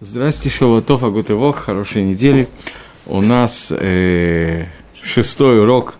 Здравствуйте, 0.00 0.56
Шаватов, 0.56 1.02
Агутывох, 1.02 1.56
хорошей 1.56 2.04
недели. 2.04 2.46
У 3.04 3.20
нас 3.20 3.72
э, 3.72 4.66
шестой 5.02 5.60
урок 5.60 5.96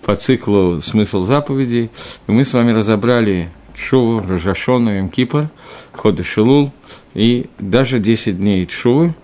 по 0.00 0.16
циклу 0.16 0.80
«Смысл 0.80 1.24
заповедей». 1.24 1.90
И 2.28 2.32
мы 2.32 2.44
с 2.44 2.54
вами 2.54 2.72
разобрали 2.72 3.50
Чуву, 3.74 4.26
Рожашону, 4.26 5.06
Ходы 5.92 6.22
Шилул 6.24 6.72
и 7.12 7.50
даже 7.58 7.98
10 7.98 8.38
дней 8.38 8.64
Чувы, 8.64 9.14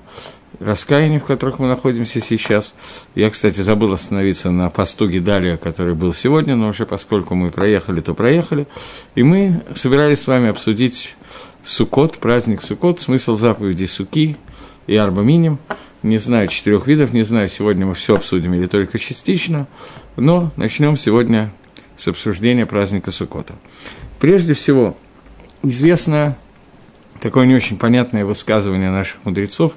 раскаяния, 0.61 1.19
в 1.19 1.25
которых 1.25 1.59
мы 1.59 1.69
находимся 1.69 2.21
сейчас. 2.21 2.75
Я, 3.15 3.31
кстати, 3.31 3.61
забыл 3.61 3.93
остановиться 3.93 4.51
на 4.51 4.71
посту 4.71 5.09
Гидалия, 5.09 5.57
который 5.57 5.95
был 5.95 6.13
сегодня, 6.13 6.57
но 6.57 6.69
уже 6.69 6.87
поскольку 6.87 7.35
мы 7.35 7.51
проехали, 7.51 8.01
то 8.01 8.15
проехали. 8.15 8.67
И 9.15 9.23
мы 9.23 9.63
собирались 9.75 10.21
с 10.21 10.27
вами 10.27 10.49
обсудить 10.49 11.17
Сукот, 11.65 12.19
праздник 12.19 12.63
Сукот, 12.63 13.01
смысл 13.01 13.35
заповедей 13.37 13.87
Суки 13.87 14.37
и 14.87 14.97
Арбаминим. 14.97 15.59
Не 16.03 16.19
знаю 16.19 16.47
четырех 16.49 16.87
видов, 16.87 17.13
не 17.13 17.23
знаю, 17.23 17.49
сегодня 17.49 17.85
мы 17.85 17.95
все 17.95 18.15
обсудим 18.15 18.55
или 18.55 18.67
только 18.67 18.99
частично, 18.99 19.67
но 20.17 20.53
начнем 20.57 20.97
сегодня 20.97 21.53
с 21.97 22.07
обсуждения 22.07 22.67
праздника 22.67 23.11
Сукота. 23.11 23.55
Прежде 24.21 24.55
всего, 24.55 24.97
известно 25.63 26.37
такое 27.21 27.47
не 27.47 27.55
очень 27.55 27.77
понятное 27.77 28.25
высказывание 28.25 28.91
наших 28.91 29.25
мудрецов, 29.25 29.75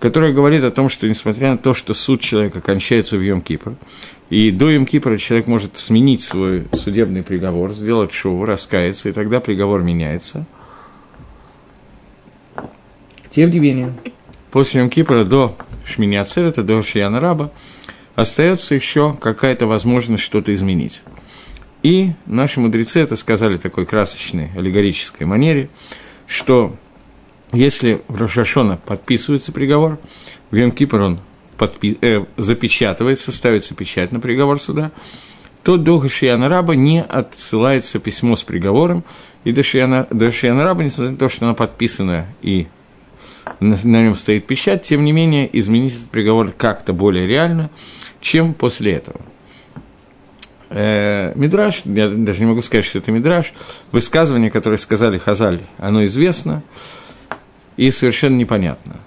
которое 0.00 0.32
говорит 0.32 0.64
о 0.64 0.70
том, 0.70 0.88
что 0.88 1.08
несмотря 1.08 1.52
на 1.52 1.58
то, 1.58 1.74
что 1.74 1.94
суд 1.94 2.20
человека 2.20 2.60
кончается 2.60 3.16
в 3.16 3.20
Йом-Кипр, 3.20 3.76
и 4.30 4.50
до 4.50 4.72
Йом-Кипра 4.72 5.18
человек 5.18 5.46
может 5.46 5.76
сменить 5.76 6.22
свой 6.22 6.66
судебный 6.72 7.22
приговор, 7.22 7.70
сделать 7.72 8.10
шоу, 8.10 8.44
раскаяться, 8.44 9.08
и 9.08 9.12
тогда 9.12 9.38
приговор 9.40 9.82
меняется– 9.82 10.46
тем 13.30 13.50
не 13.52 13.60
менее, 13.60 13.92
после 14.50 14.82
Йом-Кипра 14.82 15.22
до 15.24 15.56
Шмини 15.84 16.16
Ацерета, 16.16 16.64
до 16.64 16.82
Шияна 16.82 17.20
Раба, 17.20 17.52
остается 18.16 18.74
еще 18.74 19.16
какая-то 19.20 19.66
возможность 19.66 20.24
что-то 20.24 20.52
изменить. 20.52 21.02
И 21.84 22.12
наши 22.26 22.58
мудрецы 22.58 22.98
это 22.98 23.14
сказали 23.14 23.56
в 23.56 23.60
такой 23.60 23.86
красочной, 23.86 24.50
аллегорической 24.56 25.26
манере, 25.28 25.70
что 26.26 26.76
если 27.52 28.02
в 28.08 28.20
Рошашона 28.20 28.78
подписывается 28.84 29.52
приговор, 29.52 29.98
в 30.50 30.56
Йом-Кипр 30.56 31.00
он 31.00 31.20
подпи- 31.58 31.98
э, 32.00 32.24
запечатывается, 32.36 33.32
ставится 33.32 33.74
печать 33.74 34.12
на 34.12 34.20
приговор 34.20 34.60
суда, 34.60 34.92
то 35.62 35.76
до 35.76 36.08
Шияна 36.08 36.48
Раба 36.48 36.74
не 36.74 37.02
отсылается 37.02 37.98
письмо 37.98 38.36
с 38.36 38.42
приговором, 38.42 39.04
и 39.44 39.52
до 39.52 39.62
Шияна, 39.62 40.06
до 40.10 40.30
Шияна 40.32 40.64
Раба, 40.64 40.82
несмотря 40.82 41.12
на 41.12 41.18
то, 41.18 41.28
что 41.28 41.46
оно 41.46 41.54
подписано 41.54 42.26
и 42.40 42.68
на, 43.58 43.76
на 43.82 44.02
нем 44.04 44.14
стоит 44.14 44.46
печать, 44.46 44.82
тем 44.82 45.04
не 45.04 45.12
менее 45.12 45.48
изменить 45.58 45.94
этот 45.94 46.10
приговор 46.10 46.52
как-то 46.52 46.92
более 46.92 47.26
реально, 47.26 47.70
чем 48.20 48.54
после 48.54 48.92
этого. 48.92 49.20
Э, 50.70 51.32
мидраж, 51.34 51.82
я 51.84 52.08
даже 52.08 52.40
не 52.40 52.46
могу 52.46 52.62
сказать, 52.62 52.84
что 52.84 52.98
это 52.98 53.10
Мидраш, 53.10 53.52
высказывание, 53.90 54.52
которое 54.52 54.76
сказали 54.76 55.18
Хазаль, 55.18 55.60
оно 55.78 56.04
известно 56.04 56.62
и 57.76 57.90
совершенно 57.90 58.36
непонятно. 58.36 59.00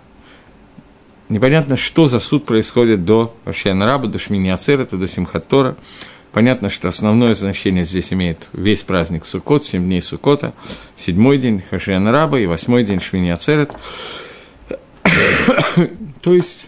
Непонятно, 1.30 1.78
что 1.78 2.08
за 2.08 2.20
суд 2.20 2.46
происходит 2.46 3.06
до 3.06 3.36
Раба, 3.46 4.08
до 4.08 4.20
Шмини 4.20 4.50
Ацерета, 4.50 4.98
до 4.98 5.08
Симхатора. 5.08 5.76
Понятно, 6.32 6.70
что 6.70 6.88
основное 6.88 7.34
значение 7.36 7.86
здесь 7.86 8.12
имеет 8.12 8.50
весь 8.54 8.84
праздник 8.84 9.26
Суккот, 9.26 9.64
семь 9.64 9.84
дней 9.84 10.02
Суккота, 10.02 10.54
седьмой 10.96 11.38
день 11.38 11.62
Хашиана 11.62 12.12
Раба 12.12 12.40
и 12.40 12.46
восьмой 12.46 12.84
день 12.84 13.00
Шмини 13.00 13.30
Ацерет. 13.30 13.72
То 16.22 16.34
есть 16.34 16.68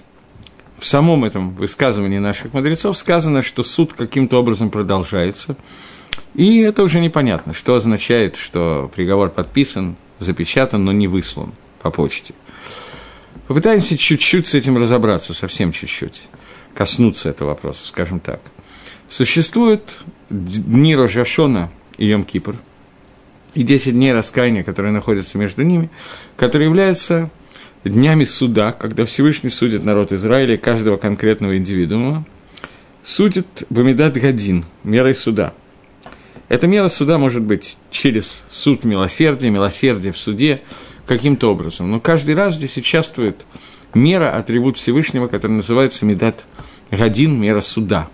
в 0.80 0.86
самом 0.86 1.26
этом 1.26 1.56
высказывании 1.56 2.20
наших 2.20 2.54
мудрецов 2.54 2.98
сказано, 2.98 3.42
что 3.42 3.64
суд 3.64 3.94
каким-то 3.94 4.40
образом 4.40 4.70
продолжается. 4.70 5.58
И 6.34 6.60
это 6.60 6.84
уже 6.84 7.00
непонятно, 7.00 7.54
что 7.54 7.76
означает, 7.76 8.36
что 8.36 8.92
приговор 8.96 9.30
подписан, 9.30 9.96
запечатан, 10.20 10.84
но 10.86 10.92
не 10.92 11.08
выслан 11.08 11.54
по 11.86 11.92
почте. 11.92 12.34
Попытаемся 13.48 13.96
чуть-чуть 13.96 14.48
с 14.48 14.56
этим 14.56 14.76
разобраться, 14.76 15.36
совсем 15.36 15.72
чуть-чуть, 15.72 16.24
коснуться 16.74 17.30
этого 17.30 17.50
вопроса, 17.50 17.86
скажем 17.86 18.20
так. 18.20 18.42
Существуют 19.08 20.00
дни 20.32 20.96
Рожашона 20.96 21.72
и 22.00 22.12
Йом-Кипр, 22.12 22.56
и 23.54 23.62
10 23.62 23.94
дней 23.94 24.14
раскаяния, 24.14 24.64
которые 24.64 24.94
находятся 24.94 25.38
между 25.38 25.62
ними, 25.62 25.92
которые 26.38 26.70
являются 26.70 27.30
днями 27.84 28.24
суда, 28.24 28.72
когда 28.72 29.06
Всевышний 29.06 29.52
судит 29.52 29.84
народ 29.84 30.12
Израиля, 30.12 30.58
каждого 30.58 30.98
конкретного 30.98 31.56
индивидуума, 31.56 32.26
судит 33.04 33.46
Бамидат 33.70 34.16
Гадин, 34.16 34.66
мерой 34.84 35.14
суда. 35.14 35.54
Эта 36.50 36.66
мера 36.66 36.88
суда 36.88 37.20
может 37.20 37.44
быть 37.44 37.78
через 37.92 38.44
суд 38.50 38.86
милосердия, 38.86 39.52
милосердие 39.52 40.14
в 40.14 40.18
суде, 40.18 40.64
каким-то 41.06 41.52
образом. 41.52 41.92
Но 41.92 42.00
каждый 42.00 42.36
раз 42.36 42.56
здесь 42.56 42.78
участвует 42.78 43.46
мера, 43.94 44.36
атрибут 44.36 44.78
Всевышнего, 44.78 45.28
который 45.28 45.54
называется 45.54 46.06
Медат 46.06 46.46
Гадин, 46.92 47.40
мера 47.40 47.62
суда. 47.62 48.10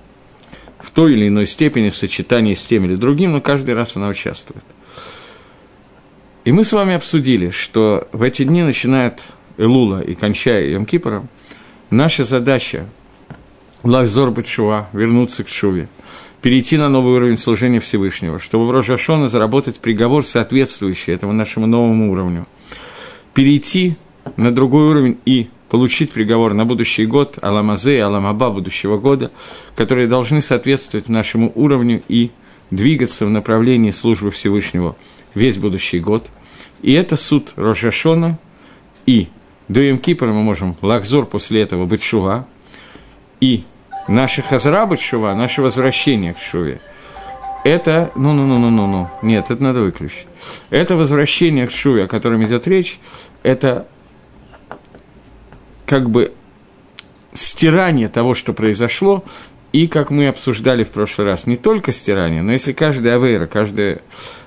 В 0.79 0.89
той 0.91 1.13
или 1.13 1.27
иной 1.27 1.45
степени, 1.45 1.89
в 1.89 1.97
сочетании 1.97 2.53
с 2.53 2.65
тем 2.65 2.85
или 2.85 2.95
другим, 2.95 3.33
но 3.33 3.41
каждый 3.41 3.75
раз 3.75 3.95
она 3.95 4.07
участвует. 4.07 4.63
И 6.43 6.51
мы 6.51 6.63
с 6.63 6.71
вами 6.71 6.95
обсудили, 6.95 7.51
что 7.51 8.07
в 8.11 8.23
эти 8.23 8.43
дни 8.43 8.63
начинает 8.63 9.21
Элула 9.57 10.01
и 10.01 10.15
кончая 10.15 10.75
Йом-Кипором, 10.75 11.27
наша 11.91 12.23
задача 12.23 12.87
Лахзор 13.83 14.31
Бетшува, 14.31 14.89
вернуться 14.91 15.43
к 15.43 15.49
Шуве, 15.49 15.87
перейти 16.41 16.77
на 16.77 16.89
новый 16.89 17.13
уровень 17.13 17.37
служения 17.37 17.79
Всевышнего, 17.79 18.39
чтобы 18.39 18.67
в 18.67 18.71
Рожашона 18.71 19.29
заработать 19.29 19.79
приговор, 19.79 20.25
соответствующий 20.25 21.13
этому 21.13 21.33
нашему 21.33 21.67
новому 21.67 22.11
уровню, 22.11 22.47
перейти 23.33 23.95
на 24.37 24.51
другой 24.51 24.89
уровень 24.89 25.17
и 25.25 25.49
получить 25.69 26.11
приговор 26.11 26.53
на 26.53 26.65
будущий 26.65 27.05
год, 27.05 27.37
Аламазе 27.41 27.97
и 27.97 27.99
Аламаба 27.99 28.49
будущего 28.49 28.97
года, 28.97 29.31
которые 29.75 30.07
должны 30.07 30.41
соответствовать 30.41 31.09
нашему 31.09 31.51
уровню 31.55 32.03
и 32.07 32.31
двигаться 32.71 33.25
в 33.25 33.29
направлении 33.29 33.91
службы 33.91 34.31
Всевышнего 34.31 34.95
весь 35.33 35.57
будущий 35.57 35.99
год. 35.99 36.27
И 36.81 36.91
это 36.93 37.15
суд 37.15 37.53
Рожашона 37.55 38.39
и 39.05 39.27
до 39.67 39.81
Йом-Кипра 39.81 40.27
мы 40.27 40.43
можем 40.43 40.75
лакзор 40.81 41.25
после 41.25 41.61
этого 41.61 41.85
быть 41.85 42.03
шува, 42.03 42.47
и 43.39 43.63
наша 44.07 44.41
хазара 44.41 44.85
быть 44.85 45.01
шува, 45.01 45.33
наше 45.35 45.61
возвращение 45.61 46.33
к 46.33 46.37
шуве, 46.37 46.79
это, 47.63 48.11
ну-ну-ну-ну-ну-ну, 48.15 49.09
нет, 49.21 49.51
это 49.51 49.61
надо 49.61 49.81
выключить. 49.81 50.27
Это 50.71 50.95
возвращение 50.95 51.67
к 51.67 51.71
шуве, 51.71 52.05
о 52.05 52.07
котором 52.07 52.43
идет 52.43 52.67
речь, 52.67 52.99
это 53.43 53.87
как 55.85 56.09
бы 56.09 56.33
стирание 57.33 58.07
того, 58.07 58.33
что 58.33 58.53
произошло, 58.53 59.23
и, 59.71 59.87
как 59.87 60.09
мы 60.09 60.27
обсуждали 60.27 60.83
в 60.83 60.89
прошлый 60.89 61.27
раз, 61.27 61.47
не 61.47 61.55
только 61.55 61.91
стирание, 61.91 62.41
но 62.41 62.51
если 62.51 62.73
каждая 62.73 63.15
авейра, 63.15 63.47
каждое 63.47 64.01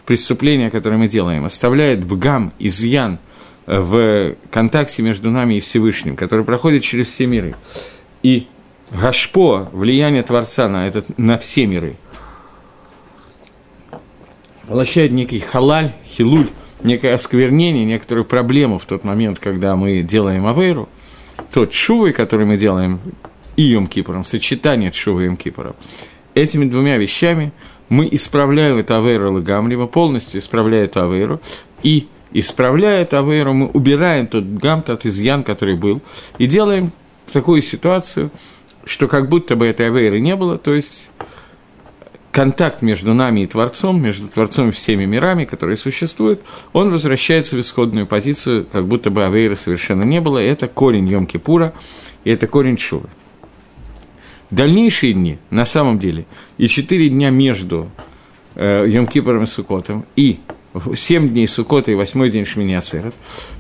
преступление, 0.05 0.71
которое 0.71 0.97
мы 0.97 1.09
делаем, 1.09 1.45
оставляет 1.45 2.05
бгам, 2.05 2.53
изъян– 2.59 3.19
в 3.67 4.35
контакте 4.51 5.03
между 5.03 5.31
нами 5.31 5.55
и 5.55 5.61
Всевышним, 5.61 6.17
который 6.17 6.45
проходит 6.45 6.83
через 6.83 7.09
все 7.09 7.27
миры. 7.27 7.55
И 8.23 8.47
Гашпо, 8.91 9.69
влияние 9.73 10.23
Творца 10.23 10.69
на, 10.69 10.87
этот, 10.87 11.19
на 11.19 11.39
все 11.39 11.67
миры, 11.67 11.97
воплощает 14.65 15.13
некий 15.13 15.41
халаль, 15.41 15.93
хилуль, 16.07 16.49
некое 16.83 17.15
осквернение, 17.15 17.85
некоторую 17.85 18.25
проблему 18.25 18.79
в 18.79 18.85
тот 18.85 19.05
момент, 19.05 19.39
когда 19.39 19.77
мы 19.77 20.03
делаем 20.03 20.47
авейру, 20.47 20.89
тот 21.53 21.73
шувой, 21.73 22.13
который 22.13 22.47
мы 22.47 22.57
делаем 22.57 23.01
и 23.57 23.63
Йом 23.63 23.87
Кипором, 23.87 24.25
сочетание 24.25 24.93
шувы 24.93 25.23
и 25.23 25.25
Йом 25.27 25.37
Кипором, 25.37 25.75
этими 26.35 26.65
двумя 26.65 26.97
вещами 26.97 27.53
мы 27.89 28.09
исправляем 28.11 28.79
эту 28.79 28.97
авейру 28.97 29.33
Лагамли, 29.33 29.77
мы 29.77 29.89
полностью 29.89 30.41
исправляем 30.41 30.85
эту 30.85 31.03
авейру, 31.03 31.41
и 31.83 32.09
исправляет 32.35 33.15
Авейру, 33.15 33.55
мы 33.55 33.67
убираем 33.69 34.27
тот 34.27 34.45
гам, 34.45 34.83
тот 34.83 35.07
изъян, 35.07 35.43
который 35.43 35.77
был, 35.77 36.03
и 36.37 36.47
делаем 36.47 36.93
такую 37.33 37.63
ситуацию, 37.63 38.31
что 38.85 39.09
как 39.09 39.29
будто 39.29 39.57
бы 39.57 39.67
этой 39.67 39.87
Авейры 39.89 40.21
не 40.21 40.37
было, 40.37 40.59
то 40.59 40.75
есть 40.75 41.11
контакт 42.35 42.83
между 42.83 43.15
нами 43.15 43.41
и 43.41 43.47
Творцом, 43.47 44.03
между 44.03 44.29
Творцом 44.29 44.71
и 44.71 44.73
всеми 44.73 45.05
мирами, 45.05 45.45
которые 45.45 45.77
существуют, 45.77 46.43
он 46.73 46.91
возвращается 46.91 47.57
в 47.57 47.61
исходную 47.61 48.07
позицию, 48.07 48.67
как 48.71 48.87
будто 48.87 49.11
бы 49.11 49.25
Авейры 49.25 49.55
совершенно 49.55 50.03
не 50.03 50.21
было, 50.21 50.39
это 50.39 50.67
корень 50.67 51.09
Йом-Кипура, 51.09 51.73
и 52.25 52.31
это 52.31 52.47
корень 52.47 52.77
Шувы. 52.77 53.09
Дальнейшие 54.51 55.13
дни, 55.13 55.39
на 55.51 55.65
самом 55.65 55.99
деле, 55.99 56.27
и 56.59 56.67
четыре 56.67 57.09
дня 57.09 57.31
между 57.31 57.89
э, 58.57 58.85
Йом-Кипором 58.87 59.45
и 59.45 59.47
Сукотом, 59.47 60.05
и 60.17 60.41
семь 60.95 61.29
дней 61.29 61.47
Сукота 61.47 61.93
и 61.93 61.95
восьмой 61.95 62.31
день 62.31 62.45
Шмини 62.45 62.79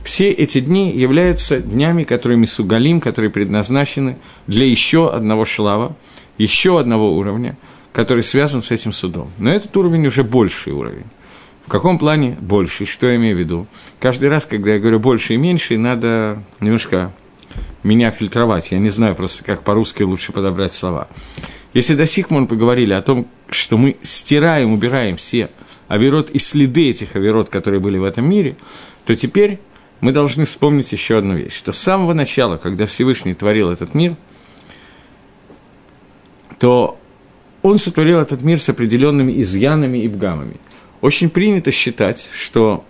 все 0.03 0.31
эти 0.31 0.61
дни 0.61 0.91
являются 0.91 1.61
днями, 1.61 2.05
которые 2.05 2.39
Мисугалим, 2.39 3.01
которые 3.01 3.31
предназначены 3.31 4.17
для 4.47 4.67
еще 4.67 5.13
одного 5.13 5.45
шлава, 5.45 5.97
еще 6.39 6.81
одного 6.81 7.17
уровня, 7.17 7.57
который 7.93 8.23
связан 8.23 8.61
с 8.61 8.71
этим 8.71 8.93
судом. 8.93 9.31
Но 9.39 9.51
этот 9.51 9.77
уровень 9.77 10.07
уже 10.07 10.25
больший 10.25 10.73
уровень. 10.73 11.07
В 11.67 11.71
каком 11.71 11.99
плане 11.99 12.37
больший? 12.41 12.85
Что 12.85 13.07
я 13.07 13.17
имею 13.17 13.37
в 13.37 13.39
виду? 13.39 13.67
Каждый 14.01 14.29
раз, 14.29 14.45
когда 14.45 14.73
я 14.73 14.79
говорю 14.79 15.01
больше 15.01 15.35
и 15.35 15.37
меньше, 15.39 15.79
надо 15.79 16.43
немножко 16.61 17.13
меня 17.83 18.11
фильтровать. 18.11 18.73
Я 18.73 18.79
не 18.79 18.91
знаю 18.91 19.15
просто, 19.15 19.45
как 19.45 19.63
по-русски 19.63 20.03
лучше 20.03 20.33
подобрать 20.33 20.73
слова. 20.73 21.09
Если 21.73 21.95
до 21.95 22.07
сих 22.07 22.29
пор 22.29 22.47
поговорили 22.47 22.93
о 22.93 23.03
том, 23.03 23.27
что 23.49 23.79
мы 23.79 23.97
стираем, 24.03 24.73
убираем 24.73 25.17
все 25.17 25.49
авирот 25.89 26.31
и 26.31 26.39
следы 26.39 26.91
этих 26.91 27.17
авирот, 27.17 27.49
которые 27.49 27.81
были 27.81 27.99
в 27.99 28.05
этом 28.05 28.29
мире, 28.29 28.57
то 29.07 29.15
теперь 29.15 29.59
мы 30.01 30.13
должны 30.13 30.45
вспомнить 30.45 30.93
еще 30.93 31.19
одну 31.19 31.35
вещь, 31.35 31.55
что 31.55 31.73
с 31.73 31.79
самого 31.79 32.13
начала, 32.13 32.57
когда 32.57 32.87
Всевышний 32.87 33.35
творил 33.35 33.71
этот 33.71 33.95
мир, 33.95 34.17
то 36.59 36.99
он 37.63 37.79
сотворил 37.79 38.21
этот 38.21 38.43
мир 38.43 38.61
с 38.61 38.69
определенными 38.69 39.41
изъянами 39.41 39.99
и 39.99 40.09
бгамами. 40.09 40.57
Очень 41.01 41.31
принято 41.31 41.71
считать, 41.71 42.29
что 42.33 42.85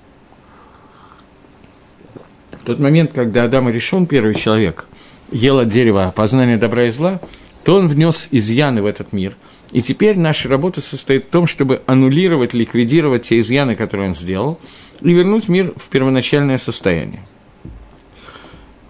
в 2.51 2.65
тот 2.65 2.79
момент, 2.79 3.13
когда 3.13 3.45
Адам 3.45 3.69
и 3.69 3.73
решен, 3.73 4.07
первый 4.07 4.35
человек, 4.35 4.87
ел 5.31 5.59
от 5.59 5.69
дерева 5.69 6.13
познания 6.15 6.57
добра 6.57 6.87
и 6.87 6.91
зла, 6.91 7.21
то 7.63 7.77
он 7.77 7.89
внес 7.89 8.29
изъяны 8.31 8.83
в 8.83 8.87
этот 8.87 9.13
мир. 9.13 9.37
И 9.75 9.83
теперь 9.83 10.17
наша 10.17 10.49
работа 10.49 10.81
состоит 10.81 11.27
в 11.27 11.31
том, 11.31 11.49
чтобы 11.49 11.83
аннулировать, 11.87 12.55
ликвидировать 12.55 13.23
те 13.23 13.41
изъяны, 13.41 13.75
которые 13.75 14.11
он 14.11 14.15
сделал, 14.15 14.61
и 15.01 15.13
вернуть 15.13 15.49
мир 15.49 15.75
в 15.77 15.89
первоначальное 15.89 16.59
состояние. 16.59 17.27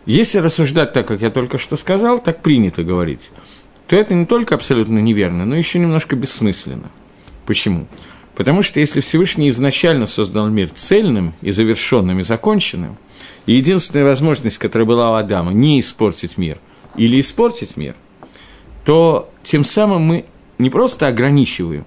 Если 0.04 0.36
рассуждать 0.38 0.92
так, 0.92 1.08
как 1.08 1.22
я 1.22 1.30
только 1.30 1.56
что 1.56 1.78
сказал, 1.78 2.18
так 2.18 2.42
принято 2.42 2.82
говорить, 2.82 3.30
то 3.88 3.96
это 3.96 4.12
не 4.12 4.26
только 4.26 4.54
абсолютно 4.54 4.98
неверно, 4.98 5.46
но 5.46 5.56
еще 5.56 5.78
немножко 5.78 6.16
бессмысленно. 6.16 6.90
Почему? 7.46 7.86
Потому 8.36 8.60
что 8.60 8.78
если 8.78 9.00
Всевышний 9.00 9.48
изначально 9.48 10.06
создал 10.06 10.48
мир 10.48 10.68
цельным 10.68 11.32
и 11.40 11.50
завершенным 11.50 12.20
и 12.20 12.24
законченным, 12.24 12.98
и 13.46 13.54
единственная 13.54 14.04
возможность, 14.04 14.58
которая 14.58 14.86
была 14.86 15.12
у 15.12 15.14
Адама, 15.14 15.54
не 15.54 15.80
испортить 15.80 16.36
мир 16.36 16.58
или 16.94 17.18
испортить 17.20 17.78
мир, 17.78 17.94
то 18.84 19.30
тем 19.42 19.64
самым 19.64 20.02
мы 20.02 20.26
не 20.58 20.70
просто 20.70 21.06
ограничиваем, 21.06 21.84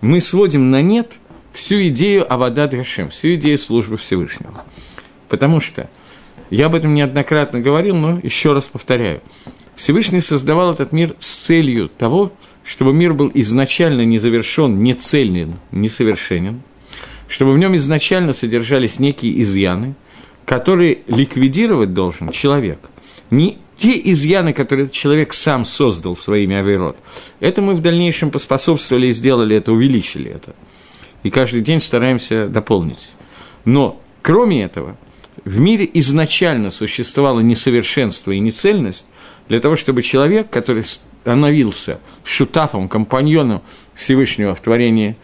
мы 0.00 0.20
сводим 0.20 0.70
на 0.70 0.82
нет 0.82 1.18
всю 1.52 1.88
идею 1.88 2.30
Авада 2.30 2.66
Гашем, 2.66 3.10
всю 3.10 3.34
идею 3.34 3.58
службы 3.58 3.96
Всевышнего. 3.96 4.64
Потому 5.28 5.60
что, 5.60 5.88
я 6.50 6.66
об 6.66 6.74
этом 6.74 6.94
неоднократно 6.94 7.60
говорил, 7.60 7.96
но 7.96 8.18
еще 8.22 8.52
раз 8.52 8.64
повторяю, 8.64 9.22
Всевышний 9.76 10.20
создавал 10.20 10.72
этот 10.72 10.92
мир 10.92 11.14
с 11.18 11.34
целью 11.34 11.88
того, 11.88 12.32
чтобы 12.64 12.92
мир 12.92 13.14
был 13.14 13.30
изначально 13.34 14.04
не 14.04 14.18
завершен, 14.18 14.78
не 14.78 14.94
цельный, 14.94 15.48
несовершенен, 15.70 16.62
чтобы 17.28 17.52
в 17.52 17.58
нем 17.58 17.74
изначально 17.76 18.32
содержались 18.32 18.98
некие 18.98 19.40
изъяны, 19.40 19.94
которые 20.44 20.98
ликвидировать 21.08 21.94
должен 21.94 22.30
человек. 22.30 22.78
Не 23.30 23.58
те 23.84 24.00
изъяны, 24.12 24.54
которые 24.54 24.88
человек 24.88 25.34
сам 25.34 25.66
создал 25.66 26.16
своими 26.16 26.56
авирот, 26.56 26.96
это 27.40 27.60
мы 27.60 27.74
в 27.74 27.82
дальнейшем 27.82 28.30
поспособствовали 28.30 29.08
и 29.08 29.12
сделали 29.12 29.56
это, 29.56 29.72
увеличили 29.72 30.30
это. 30.30 30.54
И 31.22 31.28
каждый 31.28 31.60
день 31.60 31.80
стараемся 31.80 32.48
дополнить. 32.48 33.10
Но, 33.66 34.00
кроме 34.22 34.62
этого, 34.62 34.96
в 35.44 35.60
мире 35.60 35.86
изначально 35.92 36.70
существовало 36.70 37.40
несовершенство 37.40 38.30
и 38.30 38.38
нецельность 38.38 39.04
для 39.50 39.60
того, 39.60 39.76
чтобы 39.76 40.00
человек, 40.00 40.48
который 40.48 40.84
становился 40.84 42.00
шутафом, 42.24 42.88
компаньоном 42.88 43.60
Всевышнего 43.94 44.54
в 44.54 44.62
творении, 44.62 45.14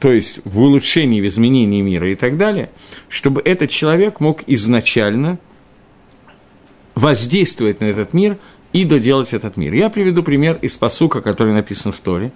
то 0.00 0.10
есть 0.10 0.40
в 0.44 0.60
улучшении, 0.60 1.20
в 1.20 1.28
изменении 1.28 1.80
мира 1.80 2.10
и 2.10 2.16
так 2.16 2.38
далее, 2.38 2.70
чтобы 3.08 3.40
этот 3.44 3.70
человек 3.70 4.18
мог 4.18 4.42
изначально 4.48 5.38
воздействовать 6.98 7.80
на 7.80 7.84
этот 7.84 8.12
мир 8.12 8.38
и 8.72 8.84
доделать 8.84 9.32
этот 9.32 9.56
мир. 9.56 9.72
Я 9.72 9.88
приведу 9.88 10.24
пример 10.24 10.58
из 10.60 10.76
посука, 10.76 11.20
который 11.20 11.52
написан 11.52 11.92
в 11.92 12.00
Торе. 12.00 12.32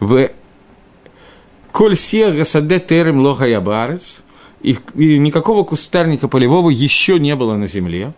«וכל 0.00 1.96
שיח 1.96 2.32
השדה 2.32 2.80
טרם 2.80 3.20
יהיה 3.20 3.46
בארץ» 3.46 4.24
и, 4.62 4.78
и 4.94 5.18
никакого 5.18 5.64
кустарника 5.64 6.28
полевого 6.28 6.70
еще 6.70 7.18
не 7.18 7.36
было 7.36 7.56
на 7.56 7.66
земле, 7.66 8.14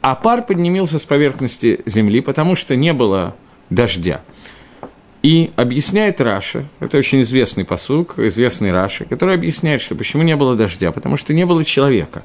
а 0.00 0.14
пар 0.14 0.42
поднимился 0.42 0.98
с 0.98 1.04
поверхности 1.04 1.80
земли, 1.84 2.22
потому 2.22 2.56
что 2.56 2.74
не 2.74 2.94
было 2.94 3.36
дождя. 3.68 4.22
И 5.26 5.50
объясняет 5.56 6.20
Раши, 6.20 6.68
это 6.78 6.98
очень 6.98 7.22
известный 7.22 7.64
посук, 7.64 8.16
известный 8.16 8.70
Раши, 8.70 9.06
который 9.06 9.34
объясняет, 9.34 9.80
что 9.80 9.96
почему 9.96 10.22
не 10.22 10.36
было 10.36 10.54
дождя, 10.54 10.92
потому 10.92 11.16
что 11.16 11.34
не 11.34 11.44
было 11.44 11.64
человека. 11.64 12.22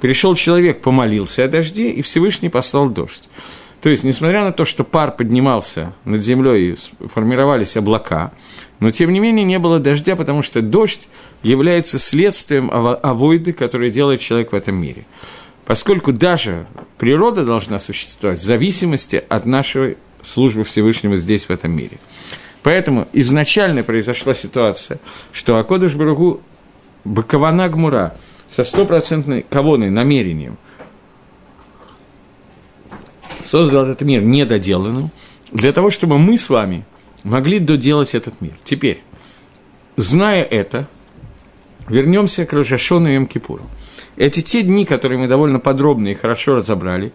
Пришел 0.00 0.34
человек, 0.34 0.80
помолился 0.80 1.44
о 1.44 1.46
дожде, 1.46 1.90
и 1.90 2.02
Всевышний 2.02 2.48
послал 2.48 2.88
дождь. 2.88 3.28
То 3.80 3.88
есть, 3.88 4.02
несмотря 4.02 4.42
на 4.42 4.50
то, 4.50 4.64
что 4.64 4.82
пар 4.82 5.12
поднимался 5.12 5.92
над 6.04 6.22
землей 6.22 6.74
формировались 7.14 7.76
облака, 7.76 8.32
но 8.80 8.90
тем 8.90 9.12
не 9.12 9.20
менее 9.20 9.44
не 9.44 9.60
было 9.60 9.78
дождя, 9.78 10.16
потому 10.16 10.42
что 10.42 10.60
дождь 10.60 11.08
является 11.44 12.00
следствием 12.00 12.68
авойды, 12.72 13.52
которое 13.52 13.90
делает 13.90 14.18
человек 14.18 14.50
в 14.50 14.56
этом 14.56 14.74
мире 14.74 15.04
поскольку 15.66 16.12
даже 16.12 16.66
природа 16.98 17.44
должна 17.44 17.78
существовать 17.78 18.40
в 18.40 18.44
зависимости 18.44 19.22
от 19.28 19.46
нашей 19.46 19.98
службы 20.22 20.64
Всевышнего 20.64 21.16
здесь, 21.16 21.44
в 21.44 21.50
этом 21.50 21.72
мире. 21.72 21.98
Поэтому 22.62 23.08
изначально 23.12 23.82
произошла 23.82 24.34
ситуация, 24.34 24.98
что 25.32 25.58
Акодыш 25.58 25.94
Баругу 25.94 26.42
Бакавана 27.04 27.68
Гмура 27.68 28.16
со 28.50 28.64
стопроцентной 28.64 29.44
кавоной, 29.48 29.90
намерением 29.90 30.58
создал 33.42 33.84
этот 33.84 34.02
мир 34.02 34.22
недоделанным, 34.22 35.10
для 35.52 35.72
того, 35.72 35.90
чтобы 35.90 36.18
мы 36.18 36.36
с 36.36 36.50
вами 36.50 36.84
могли 37.24 37.58
доделать 37.58 38.14
этот 38.14 38.40
мир. 38.40 38.52
Теперь, 38.64 39.02
зная 39.96 40.42
это, 40.42 40.86
вернемся 41.88 42.46
к 42.46 42.52
Рожашону 42.52 43.08
и 43.08 43.18
Мкипуру. 43.18 43.64
Эти 44.16 44.40
те 44.40 44.62
дни, 44.62 44.84
которые 44.84 45.18
мы 45.18 45.28
довольно 45.28 45.58
подробно 45.58 46.08
и 46.08 46.14
хорошо 46.14 46.56
разобрали, 46.56 47.12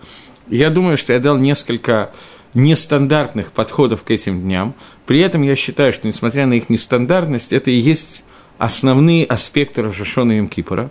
я 0.49 0.69
думаю, 0.69 0.97
что 0.97 1.13
я 1.13 1.19
дал 1.19 1.37
несколько 1.37 2.11
нестандартных 2.55 3.51
подходов 3.51 4.03
к 4.03 4.11
этим 4.11 4.41
дням. 4.41 4.73
При 5.05 5.19
этом 5.19 5.43
я 5.43 5.55
считаю, 5.55 5.93
что, 5.93 6.07
несмотря 6.07 6.47
на 6.47 6.53
их 6.53 6.69
нестандартность, 6.69 7.53
это 7.53 7.69
и 7.69 7.75
есть 7.75 8.23
основные 8.57 9.25
аспекты 9.25 9.83
Рожашона 9.83 10.39
и 10.39 10.47
Кипора, 10.47 10.89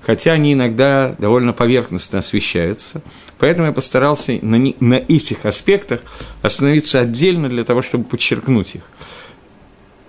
хотя 0.00 0.32
они 0.32 0.54
иногда 0.54 1.14
довольно 1.18 1.52
поверхностно 1.52 2.18
освещаются. 2.18 3.02
Поэтому 3.38 3.66
я 3.68 3.72
постарался 3.72 4.38
на, 4.42 4.72
на 4.80 4.94
этих 4.94 5.44
аспектах 5.44 6.00
остановиться 6.40 7.00
отдельно 7.00 7.48
для 7.48 7.64
того, 7.64 7.82
чтобы 7.82 8.04
подчеркнуть 8.04 8.76
их. 8.76 8.82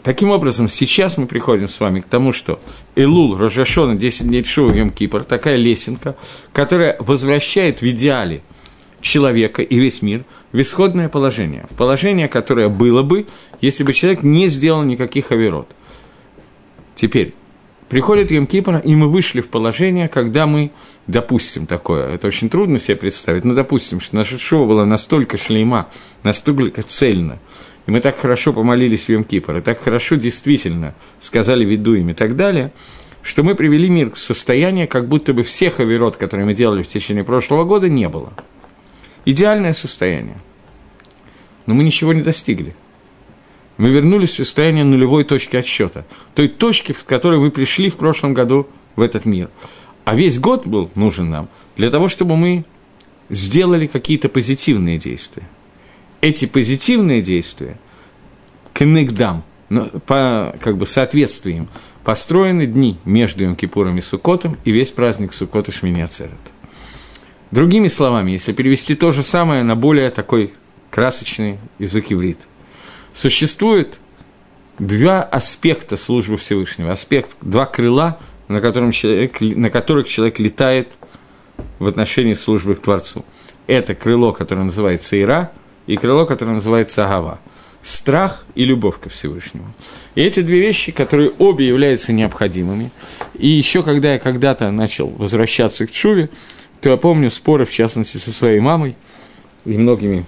Таким 0.03 0.31
образом, 0.31 0.67
сейчас 0.67 1.17
мы 1.17 1.27
приходим 1.27 1.69
с 1.69 1.79
вами 1.79 2.01
к 2.01 2.05
тому, 2.05 2.33
что 2.33 2.59
Элул, 2.95 3.37
Рожашона, 3.37 3.95
10 3.95 4.27
дней 4.27 4.43
Шоу, 4.43 4.73
Йом 4.73 4.89
Кипр, 4.89 5.23
такая 5.23 5.55
лесенка, 5.55 6.15
которая 6.51 6.97
возвращает 6.99 7.81
в 7.81 7.89
идеале 7.89 8.41
человека 9.03 9.61
и 9.61 9.79
весь 9.79 10.01
мир 10.01 10.23
в 10.51 10.59
исходное 10.59 11.09
положение. 11.09 11.67
Положение, 11.77 12.27
которое 12.27 12.69
было 12.69 13.03
бы, 13.03 13.27
если 13.61 13.83
бы 13.83 13.93
человек 13.93 14.23
не 14.23 14.47
сделал 14.47 14.83
никаких 14.83 15.31
оверот. 15.31 15.67
Теперь, 16.95 17.33
приходит 17.89 18.31
Йом 18.31 18.45
и 18.45 18.95
мы 18.95 19.09
вышли 19.09 19.41
в 19.41 19.49
положение, 19.49 20.07
когда 20.07 20.47
мы, 20.47 20.71
допустим, 21.05 21.67
такое, 21.67 22.13
это 22.13 22.27
очень 22.27 22.49
трудно 22.49 22.79
себе 22.79 22.95
представить, 22.95 23.43
но 23.43 23.53
допустим, 23.53 23.99
что 23.99 24.15
наше 24.15 24.37
шоу 24.39 24.65
было 24.65 24.85
настолько 24.85 25.37
шлейма, 25.37 25.89
настолько 26.23 26.81
цельно, 26.81 27.39
и 27.85 27.91
мы 27.91 27.99
так 27.99 28.17
хорошо 28.17 28.53
помолились 28.53 29.05
в 29.05 29.09
Йом 29.09 29.23
и 29.29 29.39
так 29.59 29.83
хорошо 29.83 30.15
действительно 30.15 30.95
сказали 31.19 31.65
виду 31.65 31.95
им 31.95 32.09
и 32.09 32.13
так 32.13 32.37
далее, 32.37 32.71
что 33.21 33.43
мы 33.43 33.55
привели 33.55 33.89
мир 33.89 34.11
в 34.11 34.19
состояние, 34.19 34.87
как 34.87 35.07
будто 35.07 35.33
бы 35.33 35.43
всех 35.43 35.79
оверот, 35.79 36.15
которые 36.15 36.45
мы 36.45 36.53
делали 36.53 36.83
в 36.83 36.87
течение 36.87 37.23
прошлого 37.23 37.65
года, 37.65 37.89
не 37.89 38.07
было. 38.07 38.33
Идеальное 39.25 39.73
состояние. 39.73 40.37
Но 41.65 41.73
мы 41.73 41.83
ничего 41.83 42.13
не 42.13 42.21
достигли. 42.21 42.75
Мы 43.77 43.89
вернулись 43.89 44.33
в 44.33 44.37
состояние 44.37 44.83
нулевой 44.83 45.23
точки 45.23 45.55
отсчета, 45.55 46.05
той 46.35 46.47
точки, 46.47 46.91
в 46.91 47.05
которой 47.05 47.39
мы 47.39 47.49
пришли 47.51 47.89
в 47.89 47.95
прошлом 47.95 48.33
году 48.33 48.67
в 48.95 49.01
этот 49.01 49.25
мир. 49.25 49.49
А 50.05 50.15
весь 50.15 50.37
год 50.39 50.67
был 50.67 50.91
нужен 50.95 51.29
нам 51.29 51.49
для 51.75 51.89
того, 51.89 52.07
чтобы 52.07 52.35
мы 52.35 52.65
сделали 53.29 53.87
какие-то 53.87 54.29
позитивные 54.29 54.97
действия 54.97 55.43
эти 56.23 56.45
позитивные 56.45 57.21
действия, 57.21 57.77
кенегдам, 58.73 59.43
по 60.07 60.55
как 60.61 60.77
бы 60.77 60.85
соответствием, 60.85 61.67
построены 62.05 62.65
дни 62.65 62.97
между 63.03 63.43
Йом-Кипуром 63.43 63.97
и 63.97 64.01
Суккотом 64.01 64.57
и 64.63 64.71
весь 64.71 64.91
праздник 64.91 65.33
Суккота 65.33 65.73
Шмини 65.73 65.99
Ацерет. 65.99 66.39
Другими 67.53 67.87
словами, 67.87 68.31
если 68.31 68.51
перевести 68.51 68.95
то 68.95 69.11
же 69.11 69.21
самое 69.21 69.61
на 69.61 69.75
более 69.75 70.09
такой 70.09 70.53
красочный 70.89 71.59
язык 71.77 72.05
иврит, 72.09 72.39
существует 73.13 73.99
два 74.79 75.21
аспекта 75.21 75.95
службы 75.95 76.37
Всевышнего. 76.37 76.91
Аспект, 76.91 77.37
два 77.41 77.67
крыла, 77.67 78.17
на, 78.47 78.59
котором 78.59 78.91
человек, 78.91 79.39
на 79.39 79.69
которых 79.69 80.07
человек 80.07 80.39
летает 80.39 80.93
в 81.77 81.85
отношении 81.85 82.33
службы 82.33 82.73
к 82.73 82.79
Творцу. 82.79 83.23
Это 83.67 83.93
крыло, 83.93 84.31
которое 84.31 84.63
называется 84.63 85.21
Ира, 85.21 85.51
и 85.85 85.95
крыло, 85.95 86.25
которое 86.25 86.53
называется 86.53 87.05
Агава. 87.05 87.39
Страх 87.83 88.45
и 88.55 88.65
любовь 88.65 88.99
ко 88.99 89.09
Всевышнему. 89.09 89.71
И 90.15 90.23
эти 90.23 90.39
две 90.41 90.59
вещи, 90.59 90.91
которые 90.91 91.29
обе 91.37 91.67
являются 91.67 92.13
необходимыми. 92.13 92.89
И 93.35 93.47
еще 93.47 93.83
когда 93.83 94.13
я 94.13 94.17
когда-то 94.19 94.71
начал 94.71 95.09
возвращаться 95.09 95.85
к 95.85 95.91
Чуве, 95.91 96.31
то 96.83 96.97
помню 96.97 97.31
споры, 97.31 97.63
в 97.63 97.71
частности, 97.71 98.17
со 98.17 98.33
своей 98.33 98.59
мамой 98.59 98.97
и 99.63 99.77
многими 99.77 100.25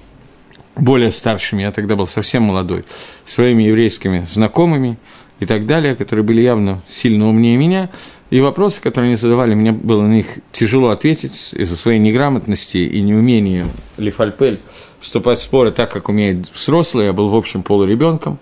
более 0.77 1.12
старшими, 1.12 1.63
я 1.63 1.71
тогда 1.71 1.97
был 1.97 2.07
совсем 2.07 2.43
молодой, 2.43 2.85
своими 3.25 3.63
еврейскими 3.63 4.25
знакомыми 4.25 4.97
и 5.41 5.45
так 5.45 5.65
далее, 5.65 5.95
которые 5.95 6.24
были 6.24 6.41
явно 6.41 6.81
сильно 6.88 7.27
умнее 7.27 7.57
меня, 7.57 7.89
и 8.29 8.39
вопросы, 8.39 8.81
которые 8.81 9.09
они 9.09 9.15
задавали, 9.17 9.53
мне 9.53 9.74
было 9.74 10.03
на 10.03 10.13
них 10.13 10.27
тяжело 10.53 10.89
ответить 10.89 11.50
из-за 11.53 11.75
своей 11.75 12.00
неграмотности 12.00 12.77
и 12.77 13.01
неумения 13.01 13.65
Лифальпель 13.97 14.59
вступать 15.01 15.39
в 15.39 15.43
споры 15.43 15.71
так, 15.71 15.91
как 15.91 16.07
умеет 16.07 16.50
взрослый, 16.53 17.07
я 17.07 17.13
был, 17.13 17.27
в 17.29 17.35
общем, 17.35 17.63
полуребенком. 17.63 18.39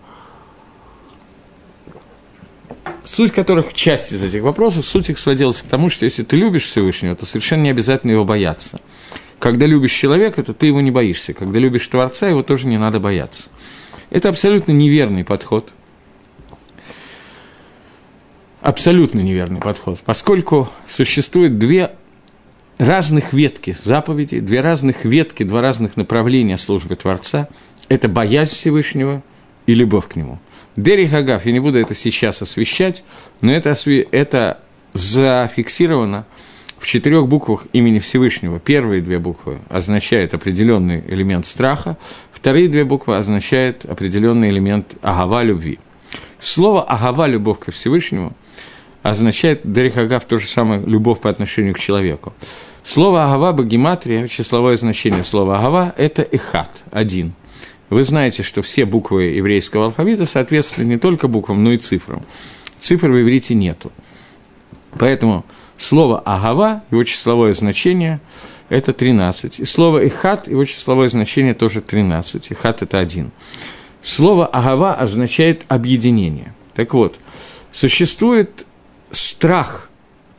Суть 3.06 3.34
которых, 3.34 3.74
часть 3.74 4.14
из 4.14 4.24
этих 4.24 4.44
вопросов, 4.44 4.86
суть 4.86 5.10
их 5.10 5.20
сводилась 5.20 5.62
к 5.62 5.68
тому, 5.68 5.90
что 5.90 6.06
если 6.06 6.24
ты 6.24 6.36
любишь 6.36 6.64
Всевышнего, 6.64 7.16
то 7.16 7.26
совершенно 7.26 7.64
не 7.64 7.70
обязательно 7.70 8.12
его 8.12 8.26
бояться– 8.26 8.80
когда 9.44 9.66
любишь 9.66 9.92
человека, 9.92 10.42
то 10.42 10.54
ты 10.54 10.68
его 10.68 10.80
не 10.80 10.90
боишься. 10.90 11.34
Когда 11.34 11.60
любишь 11.60 11.86
Творца, 11.90 12.30
его 12.30 12.44
тоже 12.44 12.66
не 12.66 12.78
надо 12.78 13.02
бояться. 13.02 13.50
Это 14.10 14.30
абсолютно 14.30 14.72
неверный 14.72 15.26
подход. 15.26 15.70
Абсолютно 18.62 19.20
неверный 19.20 19.60
подход, 19.60 20.00
поскольку 20.06 20.70
существует 20.88 21.60
две 21.60 21.92
разных 22.78 23.34
ветки 23.34 23.76
заповедей, 23.84 24.40
две 24.40 24.62
разных 24.62 25.04
ветки, 25.04 25.44
два 25.44 25.60
разных 25.60 25.98
направления 25.98 26.56
службы 26.56 26.96
Творца. 26.96 27.50
Это 27.90 28.08
боязнь 28.08 28.56
Всевышнего 28.56 29.22
и 29.66 29.74
любовь 29.74 30.08
к 30.08 30.16
Нему. 30.16 30.40
Дери 30.76 31.06
Хагав, 31.06 31.46
я 31.46 31.52
не 31.52 31.60
буду 31.60 31.80
это 31.80 31.94
сейчас 31.94 32.42
освещать, 32.42 33.04
но 33.42 33.52
это, 33.52 33.76
это 34.12 34.60
зафиксировано 34.94 36.26
в 36.80 36.88
четырех 36.88 37.28
буквах 37.28 37.68
имени 37.74 38.00
Всевышнего 38.00 38.60
первые 38.60 39.02
две 39.02 39.20
буквы 39.20 39.60
означают 39.70 40.34
определенный 40.34 41.04
элемент 41.08 41.46
страха, 41.46 41.98
вторые 42.32 42.68
две 42.68 42.84
буквы 42.86 43.16
означают 43.16 43.86
определенный 43.86 44.50
элемент 44.50 44.98
агава 45.02 45.44
любви. 45.44 45.80
Слово 46.40 46.84
агава 46.84 47.28
любовь 47.28 47.60
ко 47.60 47.72
Всевышнему 47.72 48.34
означает 49.04 49.62
дерихагав 49.64 50.26
то 50.26 50.40
же 50.40 50.48
самое 50.48 50.82
любовь 50.82 51.22
по 51.22 51.30
отношению 51.30 51.76
к 51.76 51.80
человеку. 51.80 52.34
Слово 52.84 53.26
агава 53.26 53.54
багиматрия, 53.54 54.28
числовое 54.28 54.76
значение 54.76 55.24
слова 55.24 55.60
агава– 55.60 55.94
это 55.98 56.24
эхат, 56.24 56.70
один. 56.92 57.34
Вы 57.94 58.04
знаете, 58.04 58.44
что 58.44 58.62
все 58.62 58.86
буквы 58.86 59.24
еврейского 59.24 59.86
алфавита 59.86 60.26
соответствуют 60.26 60.90
не 60.90 60.98
только 60.98 61.28
буквам, 61.28 61.64
но 61.64 61.72
и 61.74 61.78
цифрам. 61.78 62.24
Цифр 62.80 63.10
в 63.10 63.22
иврите 63.22 63.56
нету. 63.56 63.92
Поэтому 65.00 65.46
Слово 65.78 66.20
«агава», 66.20 66.84
его 66.92 67.04
числовое 67.04 67.54
значение– 67.54 68.20
это 68.70 68.94
13. 68.94 69.60
И 69.60 69.66
слово 69.66 70.08
«ихат», 70.08 70.48
его 70.48 70.64
числовое 70.66 71.10
значение 71.10 71.54
тоже 71.54 71.82
13. 71.82 72.52
«Ихат»– 72.52 72.82
это 72.84 73.00
один. 73.00 73.32
Слово 74.02 74.46
«агава» 74.46 74.94
означает 74.94 75.64
«объединение». 75.68 76.54
Так 76.74 76.94
вот, 76.94 77.18
существует 77.72 78.66
страх 79.12 79.90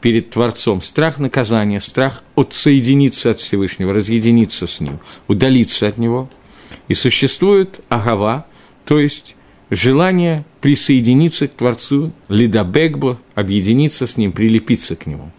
перед 0.01 0.31
Творцом, 0.31 0.81
страх 0.81 1.19
наказания, 1.19 1.81
страх 1.81 2.23
отсоединиться 2.37 3.31
от 3.31 3.41
Всевышнего, 3.41 3.93
разъединиться 3.93 4.67
с 4.67 4.81
Ним, 4.81 4.99
удалиться 5.29 5.87
от 5.87 5.99
Него. 5.99 6.29
И 6.89 6.95
существует 6.95 7.81
агава, 7.89 8.47
то 8.85 8.99
есть 8.99 9.37
желание 9.71 10.45
присоединиться 10.61 11.49
к 11.49 11.53
Творцу, 11.53 12.13
лидабегбо, 12.29 13.19
объединиться 13.35 14.07
с 14.07 14.17
Ним, 14.17 14.33
прилепиться 14.33 14.97
к 14.97 15.07
Нему. 15.07 15.31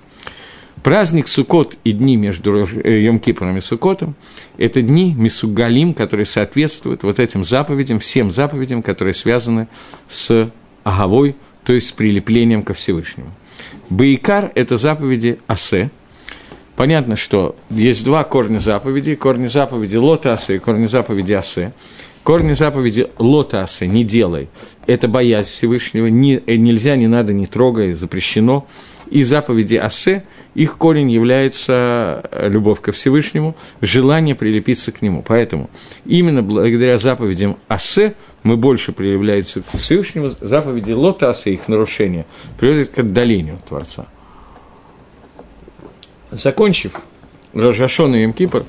Праздник 0.83 1.27
Суккот 1.27 1.79
и 1.83 1.93
дни 1.93 2.15
между 2.15 2.61
Йом-Кипром 2.61 3.57
и 3.57 3.61
Суккотом– 3.61 4.15
это 4.57 4.83
дни 4.83 5.15
Мисугалим, 5.17 5.95
которые 5.95 6.27
соответствуют 6.27 7.01
вот 7.01 7.19
этим 7.19 7.43
заповедям, 7.43 7.99
всем 7.99 8.31
заповедям, 8.31 8.83
которые 8.83 9.15
связаны 9.15 9.67
с 10.07 10.51
Аговой, 10.83 11.35
то 11.63 11.73
есть 11.73 11.87
с 11.87 11.91
прилеплением 11.91 12.61
ко 12.61 12.75
Всевышнему. 12.75 13.31
Баикар– 13.89 14.51
это 14.55 14.77
заповеди 14.77 15.39
Асе. 15.47 15.89
Понятно, 16.75 17.15
что 17.15 17.55
есть 17.69 18.03
два 18.03 18.23
корня 18.23 18.59
заповеди, 18.59 19.15
корни 19.15 19.47
заповеди 19.47 19.95
Лота 19.95 20.33
Асе 20.33 20.55
и 20.55 20.59
корни 20.59 20.87
заповеди 20.87 21.33
Асе. 21.33 21.73
Корни 22.25 22.53
заповеди 22.53 23.05
лотасы, 23.19 23.85
не 23.85 24.03
делай. 24.03 24.49
Это 24.87 25.07
боязнь 25.07 25.51
Всевышнего, 25.51 26.07
не, 26.07 26.41
э, 26.43 26.55
нельзя, 26.55 26.95
не 26.95 27.05
надо, 27.05 27.33
не 27.33 27.45
трогай, 27.45 27.91
запрещено. 27.91 28.65
И 29.11 29.21
заповеди 29.21 29.75
асе, 29.75 30.23
их 30.55 30.79
корень 30.79 31.11
является 31.11 32.27
э, 32.31 32.49
любовь 32.49 32.81
ко 32.81 32.91
Всевышнему, 32.93 33.55
желание 33.79 34.33
прилепиться 34.33 34.91
к 34.91 35.03
нему. 35.03 35.23
Поэтому 35.25 35.69
именно 36.07 36.41
благодаря 36.41 36.97
заповедям 36.97 37.57
асе 37.67 38.15
мы 38.41 38.57
больше 38.57 38.91
прилепляемся 38.91 39.61
к 39.61 39.77
Всевышнему, 39.77 40.31
заповеди 40.41 40.93
лотасы, 40.93 41.53
их 41.53 41.67
нарушение, 41.67 42.25
приводят 42.59 42.89
к 42.89 42.97
отдалению 42.97 43.57
от 43.57 43.65
Творца. 43.65 44.07
Закончив 46.35 46.99
Рожашон 47.53 48.15
и 48.15 48.21
Емкипр, 48.21 48.65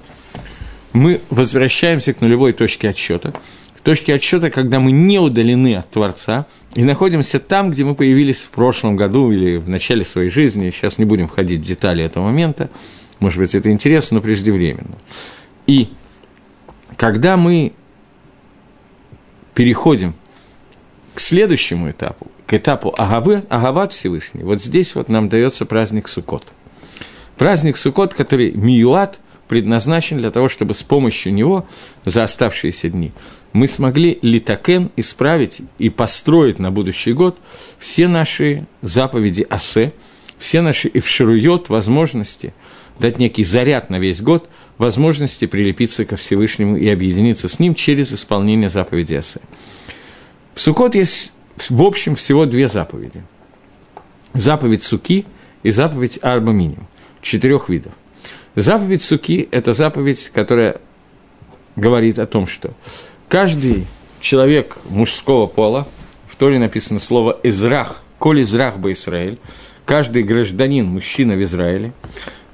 мы 0.93 1.21
возвращаемся 1.31 2.13
к 2.15 2.21
нулевой 2.21 2.53
точке 2.53 2.91
отсчета, 2.91 3.33
к 3.77 3.81
точке 3.81 4.15
отсчета, 4.15 4.51
когда 4.51 4.79
мы 4.79 4.93
не 4.93 5.19
удалены 5.19 5.77
от 5.77 5.91
Творца 5.91 6.47
и 6.75 6.85
находимся 6.85 7.41
там, 7.41 7.71
где 7.71 7.85
мы 7.85 7.95
появились 7.95 8.39
в 8.39 8.51
прошлом 8.51 8.97
году 8.97 9.33
или 9.33 9.57
в 9.57 9.69
начале 9.69 10.05
своей 10.05 10.31
жизни. 10.31 10.71
Сейчас 10.71 10.99
не 10.99 11.05
будем 11.05 11.27
входить 11.27 11.61
в 11.61 11.65
детали 11.65 12.05
этого 12.05 12.25
момента, 12.25 12.71
может 13.19 13.39
быть, 13.39 13.55
это 13.55 13.71
интересно, 13.71 14.17
но 14.17 14.21
преждевременно. 14.21 14.97
И 15.67 15.89
когда 16.97 17.37
мы 17.37 17.73
переходим 19.55 20.15
к 21.15 21.21
следующему 21.21 21.91
этапу, 21.91 22.29
к 22.47 22.55
этапу 22.55 22.95
Агавы, 22.97 23.43
Агават 23.49 23.93
Всевышний, 23.93 24.45
вот 24.45 24.63
здесь 24.63 24.95
вот 24.95 25.09
нам 25.09 25.29
дается 25.29 25.67
праздник 25.67 26.09
Суккот. 26.09 26.45
Праздник 27.37 27.77
Суккот, 27.77 28.15
который 28.15 28.53
Миюат– 28.53 29.21
предназначен 29.49 30.17
для 30.17 30.31
того, 30.31 30.49
чтобы 30.49 30.75
с 30.75 30.83
помощью 30.83 31.33
него 31.33 31.67
за 32.05 32.25
оставшиеся 32.25 32.91
дни 32.91 33.13
мы 33.53 33.69
смогли 33.69 34.19
литакен 34.21 34.91
исправить 34.97 35.63
и 35.79 35.89
построить 35.89 36.59
на 36.59 36.71
будущий 36.71 37.13
год 37.13 37.39
все 37.79 38.07
наши 38.07 38.67
заповеди 38.83 39.47
Асе, 39.49 39.93
все 40.39 40.61
наши 40.61 40.91
эвшируйот, 40.93 41.71
возможности, 41.71 42.53
дать 42.99 43.19
некий 43.19 43.45
заряд 43.45 43.89
на 43.89 43.99
весь 43.99 44.21
год, 44.21 44.51
возможности 44.77 45.47
прилепиться 45.47 46.05
ко 46.05 46.17
Всевышнему 46.17 46.77
и 46.77 46.87
объединиться 46.89 47.49
с 47.49 47.59
ним 47.59 47.75
через 47.75 48.13
исполнение 48.13 48.69
заповеди 48.69 49.15
Асе. 49.15 49.41
В 50.55 50.61
Сукот 50.61 50.95
есть, 50.95 51.33
в 51.71 51.83
общем, 51.83 52.15
всего 52.15 52.45
две 52.45 52.69
заповеди. 52.69 53.23
Заповедь 54.35 54.83
Суки 54.83 55.25
и 55.63 55.71
заповедь 55.71 56.19
Арба 56.21 56.53
Миним, 56.53 56.87
четырех 57.27 57.69
видов– 57.69 57.93
Заповедь 58.57 59.03
Суки– 59.03 59.49
это 59.51 59.75
заповедь, 59.75 60.31
которая 60.31 60.81
говорит 61.77 62.19
о 62.19 62.25
том, 62.25 62.47
что 62.47 62.71
каждый 63.29 63.87
человек 64.19 64.79
мужского 64.89 65.47
пола, 65.47 65.87
в 66.27 66.37
Торе 66.37 66.59
написано 66.59 66.99
слово 66.99 67.39
«израх», 67.43 68.03
«коль 68.19 68.41
израх 68.41 68.79
бы 68.79 68.93
Израиль», 68.93 69.39
каждый 69.85 70.23
гражданин, 70.23 70.87
мужчина 70.87 71.35
в 71.35 71.43
Израиле, 71.43 71.93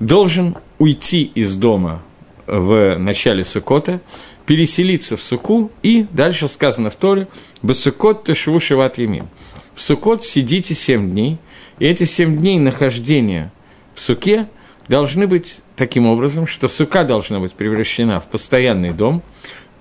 должен 0.00 0.56
уйти 0.80 1.22
из 1.22 1.54
дома 1.54 2.02
в 2.48 2.98
начале 2.98 3.44
Сукота, 3.44 4.00
переселиться 4.44 5.16
в 5.16 5.22
Суку, 5.22 5.70
и 5.84 6.08
дальше 6.10 6.48
сказано 6.48 6.90
в 6.90 6.96
Торе 6.96 7.28
«Басукот 7.62 8.24
тешву 8.24 8.58
шиват 8.58 8.98
ямим». 8.98 9.28
В 9.76 9.82
Сукот 9.82 10.24
сидите 10.24 10.74
семь 10.74 11.12
дней, 11.12 11.38
и 11.78 11.86
эти 11.86 12.02
семь 12.02 12.36
дней 12.36 12.58
нахождения 12.58 13.52
в 13.94 14.00
Суке– 14.00 14.48
должны 14.92 15.26
быть 15.26 15.62
таким 15.74 16.06
образом, 16.06 16.46
что 16.46 16.68
сука 16.68 17.04
должна 17.04 17.40
быть 17.40 17.54
превращена 17.54 18.20
в 18.20 18.26
постоянный 18.26 18.90
дом, 18.90 19.22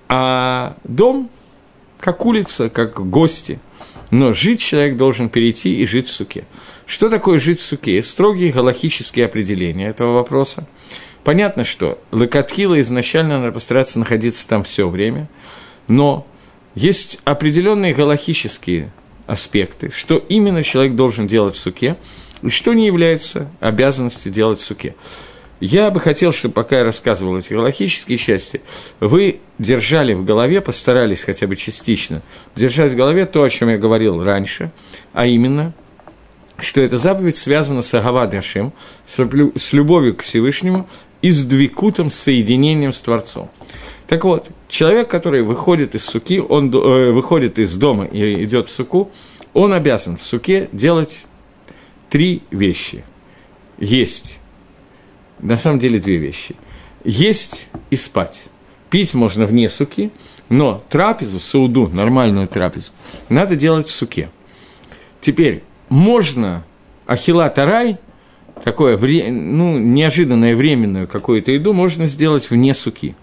а 0.08 0.78
дом, 0.84 1.28
как 2.00 2.24
улица, 2.24 2.70
как 2.70 3.06
гости, 3.10 3.60
но 4.10 4.32
жить 4.32 4.60
человек 4.62 4.96
должен 4.96 5.28
перейти 5.28 5.82
и 5.82 5.84
жить 5.84 6.08
в 6.08 6.12
суке. 6.12 6.44
Что 6.86 7.10
такое 7.10 7.38
жить 7.38 7.60
в 7.60 7.66
суке? 7.66 8.02
Строгие 8.02 8.52
галахические 8.52 9.26
определения 9.26 9.86
этого 9.86 10.14
вопроса. 10.14 10.66
Понятно, 11.24 11.64
что 11.64 11.98
Лакатхила 12.10 12.80
изначально 12.80 13.38
надо 13.38 13.52
постараться 13.52 13.98
находиться 13.98 14.48
там 14.48 14.64
все 14.64 14.88
время, 14.88 15.28
но 15.88 16.26
есть 16.74 17.20
определенные 17.24 17.92
галахические 17.92 18.90
аспекты, 19.26 19.90
что 19.94 20.16
именно 20.16 20.62
человек 20.62 20.94
должен 20.94 21.26
делать 21.26 21.54
в 21.54 21.58
суке, 21.58 21.98
что 22.48 22.72
не 22.72 22.86
является 22.86 23.50
обязанностью 23.60 24.32
делать 24.32 24.58
в 24.58 24.64
суке. 24.64 24.94
Я 25.60 25.92
бы 25.92 26.00
хотел, 26.00 26.32
чтобы 26.32 26.54
пока 26.54 26.78
я 26.78 26.84
рассказывал 26.84 27.38
эти 27.38 27.52
галактические 27.52 28.18
части, 28.18 28.62
вы 28.98 29.38
держали 29.60 30.12
в 30.12 30.24
голове, 30.24 30.60
постарались 30.60 31.22
хотя 31.22 31.46
бы 31.46 31.54
частично 31.54 32.22
держать 32.56 32.92
в 32.92 32.96
голове 32.96 33.26
то, 33.26 33.44
о 33.44 33.48
чем 33.48 33.68
я 33.68 33.78
говорил 33.78 34.24
раньше, 34.24 34.72
а 35.12 35.24
именно, 35.26 35.72
что 36.58 36.80
эта 36.80 36.98
заповедь 36.98 37.36
связана 37.36 37.82
с 37.82 37.94
Агавад 37.94 38.34
Хашем, 38.34 38.72
с 39.06 39.72
любовью 39.72 40.16
к 40.16 40.22
Всевышнему 40.22 40.88
и 41.20 41.30
с 41.30 41.44
двикутом, 41.44 42.10
с 42.10 42.16
соединением 42.16 42.92
с 42.92 43.00
Творцом. 43.00 43.48
Так 44.08 44.24
вот, 44.24 44.50
человек, 44.68 45.08
который 45.08 45.42
выходит 45.42 45.94
из 45.94 46.04
суки, 46.04 46.40
он 46.40 46.74
э, 46.74 47.12
выходит 47.12 47.58
из 47.58 47.76
дома 47.76 48.04
и 48.04 48.42
идет 48.42 48.68
в 48.68 48.72
суку, 48.72 49.12
он 49.54 49.72
обязан 49.72 50.16
в 50.16 50.24
суке 50.24 50.68
делать 50.72 51.26
три 52.12 52.42
вещи. 52.50 53.04
Есть 53.78 54.38
на 55.40 55.56
самом 55.56 55.78
деле 55.78 55.98
две 55.98 56.18
вещи. 56.18 56.54
Есть 57.04 57.70
и 57.88 57.96
спать. 57.96 58.44
Пить 58.90 59.14
можно 59.14 59.46
вне 59.46 59.70
суки, 59.70 60.10
но 60.50 60.84
трапезу, 60.90 61.40
сауду, 61.40 61.88
нормальную 61.88 62.48
трапезу, 62.48 62.92
надо 63.30 63.56
делать 63.56 63.88
в 63.88 63.90
суке. 63.90 64.28
Теперь, 65.22 65.62
можно 65.88 66.66
ахилат 67.06 67.58
арай, 67.58 67.96
такое 68.62 68.98
ну, 68.98 69.78
неожиданное 69.78 70.54
временную 70.54 71.08
какую-то 71.08 71.50
еду 71.50 71.72
можно 71.72 72.06
сделать 72.06 72.50
вне 72.50 72.74
суки. 72.74 73.14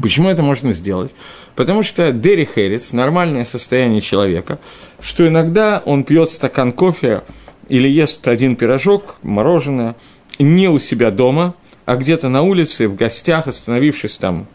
Почему 0.00 0.28
это 0.28 0.44
можно 0.44 0.72
сделать? 0.72 1.12
Потому 1.56 1.82
что 1.82 2.12
Дерри 2.12 2.44
Херец, 2.44 2.92
нормальное 2.92 3.44
состояние 3.44 4.00
человека, 4.00 4.60
что 5.00 5.26
иногда 5.26 5.82
он 5.84 6.04
пьет 6.04 6.30
стакан 6.30 6.72
кофе 6.72 7.22
или 7.70 7.88
ест 7.88 8.28
один 8.28 8.56
пирожок, 8.56 9.16
мороженое– 9.22 9.96
не 10.42 10.68
у 10.68 10.78
себя 10.78 11.10
дома, 11.10 11.54
а 11.84 11.96
где-то 11.96 12.28
на 12.28 12.42
улице, 12.42 12.88
в 12.88 12.96
гостях, 12.96 13.46
остановившись 13.46 14.16
там, 14.16 14.46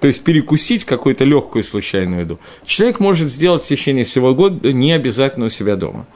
то 0.00 0.06
есть 0.06 0.24
перекусить 0.24 0.84
какую-то 0.84 1.24
легкую 1.24 1.62
случайную 1.62 2.22
еду, 2.22 2.40
человек 2.64 3.00
может 3.00 3.28
сделать 3.28 3.64
в 3.64 3.68
течение 3.68 4.04
всего 4.04 4.34
года 4.34 4.72
не 4.72 4.92
обязательно 4.92 5.46
у 5.46 5.48
себя 5.50 5.76
дома. 5.76 6.06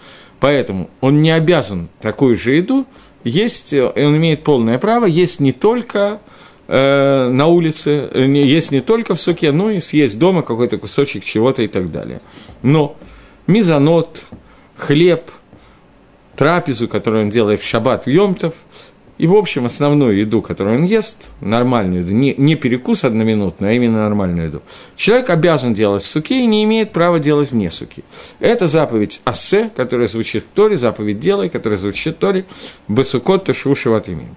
Поэтому 0.40 0.90
он 1.00 1.20
не 1.20 1.30
обязан 1.30 1.88
такую 2.00 2.36
же 2.36 2.54
еду 2.54 2.86
есть, 3.22 3.72
и 3.72 3.80
он 3.80 4.16
имеет 4.16 4.44
полное 4.44 4.78
право 4.78 5.06
есть 5.06 5.40
не 5.40 5.52
только 5.52 6.20
э, 6.66 7.28
на 7.28 7.46
улице, 7.46 8.08
э, 8.12 8.24
есть 8.26 8.72
не 8.72 8.80
только 8.80 9.14
в 9.14 9.20
суке, 9.20 9.52
но 9.52 9.70
и 9.70 9.80
съесть 9.80 10.18
дома 10.18 10.42
какой-то 10.42 10.78
кусочек 10.78 11.24
чего-то 11.24 11.62
и 11.62 11.68
так 11.68 11.90
далее. 11.90 12.20
Но 12.62 12.96
мизанот, 13.46 14.24
хлеб– 14.76 15.30
трапезу, 16.36 16.88
которую 16.88 17.24
он 17.24 17.30
делает 17.30 17.60
в 17.60 17.66
шаббат 17.66 18.06
в 18.06 18.10
Йомтов, 18.10 18.54
и, 19.16 19.28
в 19.28 19.34
общем, 19.34 19.64
основную 19.64 20.18
еду, 20.18 20.42
которую 20.42 20.78
он 20.78 20.84
ест, 20.84 21.28
нормальную 21.40 22.02
еду, 22.02 22.12
не, 22.12 22.34
не 22.36 22.56
перекус 22.56 23.04
одноминутный, 23.04 23.70
а 23.70 23.72
именно 23.72 24.02
нормальную 24.02 24.48
еду, 24.48 24.62
человек 24.96 25.30
обязан 25.30 25.72
делать 25.72 26.02
в 26.02 26.06
суке 26.06 26.40
и 26.40 26.46
не 26.46 26.64
имеет 26.64 26.90
права 26.90 27.20
делать 27.20 27.52
вне 27.52 27.70
суки. 27.70 28.02
Это 28.40 28.66
заповедь 28.66 29.20
Ассе, 29.24 29.70
которая 29.76 30.08
звучит 30.08 30.44
в 30.44 30.54
Торе, 30.54 30.76
заповедь 30.76 31.20
Делай, 31.20 31.48
которая 31.48 31.78
звучит 31.78 32.16
в 32.16 32.18
Торе, 32.18 32.44
Басукот 32.88 33.44
Ташушеват 33.44 34.08
имеем. 34.08 34.34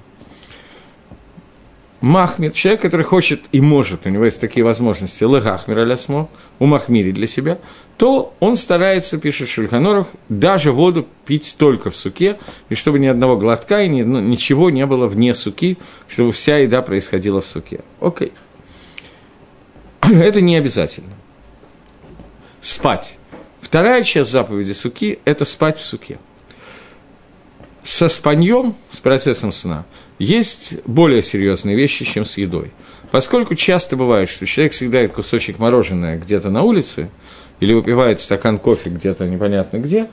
Махмир, 2.00 2.52
человек, 2.52 2.82
который 2.82 3.04
хочет 3.04 3.46
и 3.52 3.60
может, 3.60 4.06
у 4.06 4.10
него 4.10 4.26
есть 4.26 4.40
такие 4.40 4.64
возможности, 4.64 5.24
легахмир 5.24 5.80
алясмо, 5.80 6.30
у 6.60 6.66
Махмири 6.68 7.12
для 7.12 7.26
себя, 7.26 7.58
то 7.98 8.36
он 8.40 8.56
старается, 8.56 9.18
пишет 9.18 9.50
Шульханоров, 9.50 10.08
даже 10.30 10.72
воду 10.72 11.08
пить 11.26 11.56
только 11.58 11.90
в 11.90 11.96
суке, 11.96 12.38
и 12.70 12.76
чтобы 12.76 13.00
ни 13.00 13.08
одного 13.08 13.36
глотка 13.36 13.82
и 13.82 13.90
ни, 13.90 14.04
ну, 14.04 14.20
ничего 14.20 14.70
не 14.70 14.86
было 14.86 15.08
вне 15.08 15.34
суки, 15.34 15.80
чтобы 16.08 16.32
вся 16.32 16.58
еда 16.58 16.84
происходила 16.84 17.42
в 17.42 17.48
суке. 17.48 17.82
Окей. 18.00 18.32
Это 20.02 20.40
не 20.40 20.56
обязательно. 20.56 21.14
Спать. 22.62 23.18
Вторая 23.60 24.04
часть 24.04 24.30
заповеди 24.30 24.72
суки– 24.74 25.20
это 25.26 25.46
спать 25.46 25.80
в 25.80 25.84
суке. 25.84 26.20
Со 27.84 28.08
спаньем, 28.08 28.76
с 28.92 29.00
процессом 29.00 29.52
сна– 29.52 29.86
есть 30.20 30.84
более 30.86 31.22
серьезные 31.22 31.76
вещи, 31.76 32.06
чем 32.06 32.26
с 32.26 32.38
едой. 32.38 32.72
Поскольку 33.12 33.56
часто 33.56 33.96
бывает, 33.96 34.30
что 34.30 34.46
человек 34.46 34.74
всегда 34.74 35.02
ест 35.02 35.14
кусочек 35.14 35.60
мороженое 35.60 36.18
где-то 36.18 36.50
на 36.50 36.64
улице 36.64 37.10
или 37.60 37.74
выпивает 37.74 38.20
стакан 38.20 38.58
кофе 38.58 38.90
где-то 38.90 39.26
непонятно 39.26 39.78
где, 39.78 40.08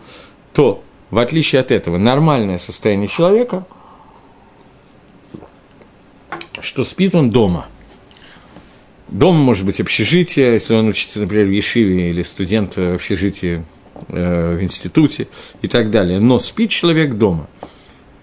то, 0.53 0.83
в 1.11 1.19
отличие 1.19 1.61
от 1.61 1.71
этого, 1.71 1.99
нормальное 1.99 2.59
состояние 2.59 3.09
человека, 3.09 3.67
что 6.61 6.85
спит 6.85 7.15
он 7.15 7.31
дома. 7.31 7.67
Дома 9.09 9.39
может 9.39 9.67
быть 9.67 9.81
общежитие, 9.81 10.55
если 10.55 10.75
он 10.75 10.89
учится, 10.89 11.21
например, 11.21 11.47
в 11.47 11.51
Ешиве 11.51 12.11
или 12.11 12.23
студент 12.23 12.77
в 12.77 12.95
общежитии 12.95 13.65
э, 14.09 14.57
в 14.57 14.63
институте 14.63 15.29
и 15.63 15.69
так 15.69 15.91
далее. 15.91 16.21
Но 16.21 16.39
спит 16.39 16.71
человек 16.71 17.15
дома. 17.15 17.49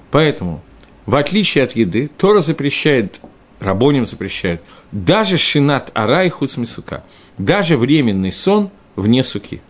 Поэтому 0.09 0.61
в 1.05 1.15
отличие 1.15 1.63
от 1.63 1.73
еды, 1.73 2.07
Тора 2.07 2.41
запрещает, 2.41 3.21
Рабоним 3.59 4.05
запрещает, 4.05 4.61
даже 4.91 5.37
шинат 5.37 5.91
арай 5.93 6.29
хусмисука, 6.29 7.03
даже 7.37 7.77
временный 7.77 8.31
сон 8.31 8.71
вне 8.95 9.23
суки. 9.23 9.61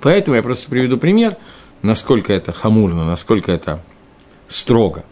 Поэтому 0.00 0.36
я 0.36 0.42
просто 0.42 0.68
приведу 0.68 0.98
пример, 0.98 1.36
насколько 1.82 2.32
это 2.32 2.52
хамурно, 2.52 3.06
насколько 3.06 3.52
это 3.52 3.82
строго, 4.48 5.04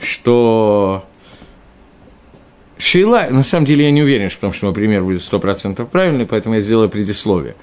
что 0.00 1.04
Шейла, 2.78 3.26
на 3.30 3.42
самом 3.42 3.66
деле 3.66 3.84
я 3.86 3.90
не 3.90 4.02
уверен, 4.02 4.30
что, 4.30 4.52
что 4.52 4.66
мой 4.66 4.74
пример 4.74 5.02
будет 5.02 5.20
100% 5.20 5.84
правильный, 5.86 6.26
поэтому 6.26 6.54
я 6.54 6.60
сделаю 6.60 6.88
предисловие. 6.88 7.56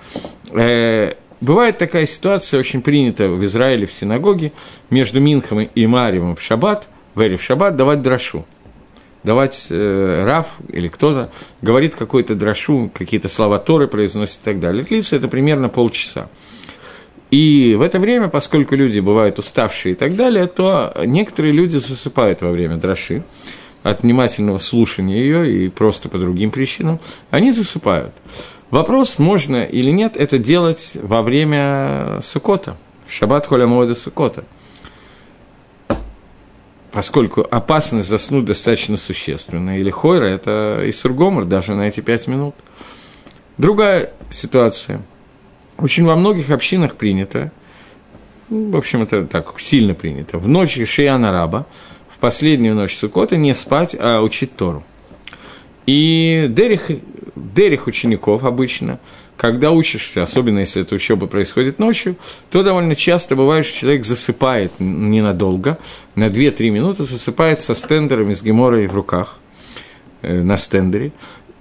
Э, 0.52 1.14
бывает 1.40 1.78
такая 1.78 2.06
ситуация, 2.06 2.60
очень 2.60 2.82
принята 2.82 3.30
в 3.30 3.44
Израиле 3.46 3.88
в 3.88 3.94
синагоге, 3.94 4.52
между 4.90 5.22
Минхом 5.22 5.62
и 5.62 5.88
Марием 5.88 6.36
в 6.36 6.42
шаббат– 6.42 6.88
в 7.16 7.22
Эре 7.22 7.38
в 7.38 7.44
Шаббат 7.44 7.76
давать 7.76 8.02
дрошу. 8.02 8.46
Давать 9.24 9.68
э, 9.72 10.24
Раф 10.24 10.58
или 10.70 10.88
кто-то 10.88 11.32
говорит 11.62 11.96
какой-то 11.96 12.36
дрошу, 12.36 12.92
какие-то 12.94 13.28
слова 13.28 13.58
Торы 13.58 13.88
произносит 13.88 14.42
и 14.42 14.44
так 14.44 14.60
далее. 14.60 14.84
Длится 14.84 15.16
это 15.16 15.28
примерно 15.28 15.68
полчаса. 15.68 16.30
И 17.32 17.76
в 17.76 17.82
это 17.82 17.98
время, 17.98 18.28
поскольку 18.28 18.76
люди 18.76 19.00
бывают 19.00 19.40
уставшие 19.40 19.94
и 19.94 19.96
так 19.96 20.16
далее, 20.16 20.46
то 20.46 20.94
некоторые 21.06 21.54
люди 21.54 21.78
засыпают 21.78 22.44
во 22.44 22.52
время 22.52 22.76
дроши 22.76 23.24
от 23.82 24.04
внимательного 24.04 24.60
слушания 24.60 25.18
ее 25.18 25.66
и 25.66 25.70
просто 25.70 26.08
по 26.08 26.20
другим 26.20 26.52
причинам, 26.52 27.00
они 27.32 27.52
засыпают. 27.52 28.14
Вопрос, 28.70 29.18
можно 29.18 29.64
или 29.64 29.90
нет 29.90 30.18
это 30.18 30.38
делать 30.38 30.98
во 31.02 31.24
время 31.24 32.20
Сукота, 32.22 32.78
Шаббат 33.08 33.48
Холямода 33.48 33.96
Сукота– 33.96 34.44
поскольку 36.96 37.46
опасность 37.52 38.08
заснуть 38.08 38.46
достаточно 38.46 38.96
существенна. 38.96 39.78
Или 39.80 39.90
хойра– 39.90 40.24
это 40.28 40.82
и 40.88 40.94
сургомор 40.94 41.44
даже 41.44 41.76
на 41.76 41.90
эти 41.90 42.00
пять 42.00 42.26
минут. 42.28 42.56
Другая 43.58 44.14
ситуация. 44.30 45.02
Очень 45.78 46.06
во 46.06 46.16
многих 46.16 46.52
общинах 46.52 46.96
принято, 46.96 47.52
ну, 48.48 48.72
в 48.72 48.78
общем, 48.78 49.04
это 49.04 49.24
так 49.24 49.60
сильно 49.60 49.94
принято, 49.94 50.38
в 50.38 50.48
ночь 50.48 50.80
Шияна 50.88 51.34
Раба, 51.34 51.66
в 52.08 52.18
последнюю 52.20 52.76
ночь 52.76 52.96
Сукота 52.96 53.36
не 53.36 53.54
спать, 53.56 53.94
а 54.00 54.22
учить 54.22 54.56
Тору. 54.56 54.82
И 55.86 56.46
дерих, 56.48 56.90
дерих 57.36 57.88
учеников 57.88 58.46
обычно– 58.46 59.02
когда 59.38 59.72
учишься, 59.72 60.24
особенно 60.24 60.60
если 60.60 60.82
эта 60.82 60.96
учеба 60.96 61.28
происходит 61.28 61.80
ночью, 61.80 62.16
то 62.50 62.64
довольно 62.64 62.96
часто 62.96 63.36
бывает, 63.36 63.66
что 63.66 63.80
человек 63.80 64.06
засыпает 64.06 64.72
ненадолго, 64.80 65.78
на 66.16 66.28
2-3 66.28 66.70
минуты 66.70 67.04
засыпает 67.04 67.60
со 67.62 67.76
стендерами, 67.76 68.34
с 68.34 68.42
геморой 68.42 68.88
в 68.88 68.96
руках 68.96 69.38
э, 70.22 70.42
на 70.42 70.58
стендере, 70.58 71.12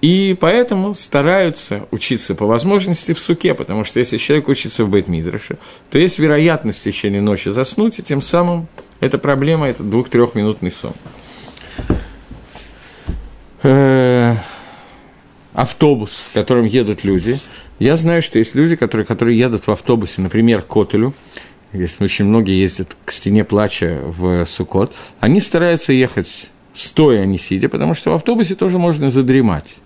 и 0.01 0.37
поэтому 0.39 0.95
стараются 0.95 1.87
учиться 1.91 2.35
по 2.35 2.47
возможности 2.47 3.15
в 3.15 3.19
суке, 3.19 3.55
потому 3.55 3.85
что 3.85 4.01
если 4.01 4.19
человек 4.19 4.49
учится 4.49 4.85
в 4.85 4.91
Бейтмидраше, 4.91 5.57
то 5.91 5.99
есть 5.99 6.19
вероятность 6.19 6.81
в 6.81 6.83
течение 6.83 7.23
ночи 7.23 7.49
заснуть, 7.49 7.99
и 7.99 8.03
тем 8.03 8.21
самым 8.21 8.69
эта 9.01 9.17
проблема– 9.17 9.67
это 9.69 9.83
двух-трехминутный 9.83 10.71
сон. 10.71 10.93
Э, 13.63 14.37
автобус, 15.55 16.23
в 16.29 16.35
котором 16.35 16.67
едут 16.67 17.03
люди. 17.05 17.41
Я 17.79 17.97
знаю, 17.97 18.23
что 18.23 18.39
есть 18.39 18.55
люди, 18.55 18.77
которые, 18.77 19.05
которые 19.05 19.39
едут 19.39 19.67
в 19.67 19.71
автобусе, 19.71 20.21
например, 20.21 20.63
к 20.63 20.69
Котелю, 20.69 21.13
если 21.73 22.05
очень 22.05 22.25
многие 22.25 22.61
ездят 22.61 22.97
к 23.05 23.11
стене 23.13 23.45
плача 23.45 24.01
в 24.05 24.47
Сукот, 24.47 24.95
они 25.19 25.41
стараются 25.41 25.93
ехать 25.93 26.51
стоя, 26.73 27.23
а 27.23 27.27
не 27.27 27.39
сидя, 27.39 27.69
потому 27.69 27.95
что 27.95 28.11
в 28.11 28.15
автобусе 28.15 28.55
тоже 28.55 28.79
можно 28.79 29.11
задремать. 29.11 29.77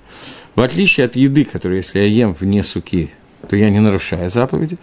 В 0.55 0.61
отличие 0.61 1.07
от 1.07 1.17
еды, 1.17 1.45
которую, 1.45 1.79
если 1.79 2.01
я 2.01 2.07
ем 2.07 2.35
вне 2.39 2.63
суки, 2.63 3.11
то 3.49 3.57
я 3.57 3.71
не 3.71 3.81
нарушаю 3.81 4.29
заповеди, 4.29 4.77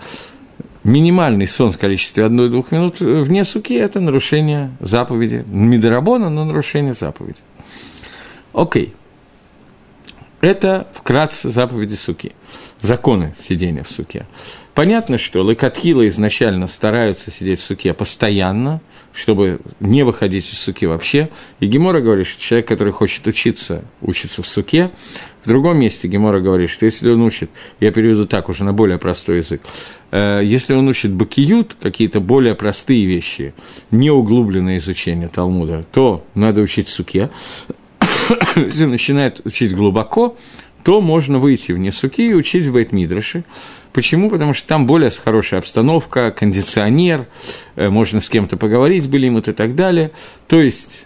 минимальный 0.84 1.48
сон 1.48 1.72
в 1.74 1.78
количестве 1.78 2.24
1-2 2.26 2.66
минут 2.72 3.00
вне 3.00 3.44
суки– 3.44 3.74
это 3.76 4.00
нарушение 4.00 4.72
заповеди. 4.80 5.44
Медорабона, 5.48 6.30
но 6.30 6.46
нарушение 6.46 6.94
заповеди. 6.94 7.40
Окей. 8.54 8.94
Это 10.46 10.86
вкратце 10.94 11.50
заповеди 11.50 11.96
суки. 11.96 12.34
Законы 12.80 13.34
сидения 13.40 13.82
в 13.82 13.90
суке. 13.90 14.28
Понятно, 14.76 15.18
что 15.18 15.42
лыкатхила 15.42 16.08
изначально 16.08 16.68
стараются 16.68 17.32
сидеть 17.32 17.60
в 17.60 17.64
суке 17.64 17.96
постоянно, 17.96 18.80
чтобы 19.12 19.60
не 19.80 20.04
выходить 20.04 20.48
из 20.54 20.60
суки 20.60 20.86
вообще. 20.86 21.32
И 21.60 21.66
Гемора 21.66 22.00
говорит, 22.00 22.28
что 22.28 22.40
человек, 22.40 22.68
который 22.68 22.94
хочет 22.94 23.26
учиться, 23.26 23.84
учится 24.02 24.44
в 24.44 24.48
суке. 24.48 24.92
В 25.44 25.48
другом 25.48 25.80
месте 25.80 26.08
Гемора 26.08 26.40
говорит, 26.42 26.70
что 26.70 26.86
если 26.86 27.10
он 27.10 27.24
учит, 27.24 27.50
я 27.80 27.90
переведу 27.92 28.28
так 28.28 28.48
уже 28.48 28.64
на 28.66 28.72
более 28.74 29.00
простой 29.00 29.38
язык, 29.38 29.64
э, 30.12 30.42
если 30.44 30.76
он 30.76 30.88
учит 30.88 31.12
бакиют, 31.12 31.76
какие-то 31.82 32.20
более 32.20 32.54
простые 32.54 33.08
вещи, 33.08 33.56
не 33.90 34.12
углубленное 34.12 34.78
изучение 34.78 35.28
Талмуда, 35.28 35.88
то 35.92 36.24
надо 36.36 36.62
учить 36.62 36.88
в 36.88 36.92
суке. 36.92 37.32
если 38.56 38.86
начинает 38.86 39.42
учить 39.46 39.76
глубоко, 39.76 40.38
то 40.84 41.02
можно 41.02 41.40
выйти 41.40 41.72
вне 41.72 41.92
суки 41.92 42.30
и 42.30 42.34
учить 42.34 42.66
в 42.66 42.74
Бейтмидраше. 42.74 43.44
Почему? 43.92 44.30
Потому 44.30 44.54
что 44.54 44.68
там 44.68 44.86
более 44.86 45.10
хорошая 45.10 45.60
обстановка, 45.62 46.32
кондиционер, 46.32 47.28
э, 47.76 47.90
можно 47.90 48.20
с 48.20 48.30
кем-то 48.30 48.58
поговорить, 48.58 49.10
былимут 49.10 49.48
и 49.48 49.54
так 49.54 49.74
далее. 49.74 50.12
То 50.48 50.60
есть, 50.60 51.06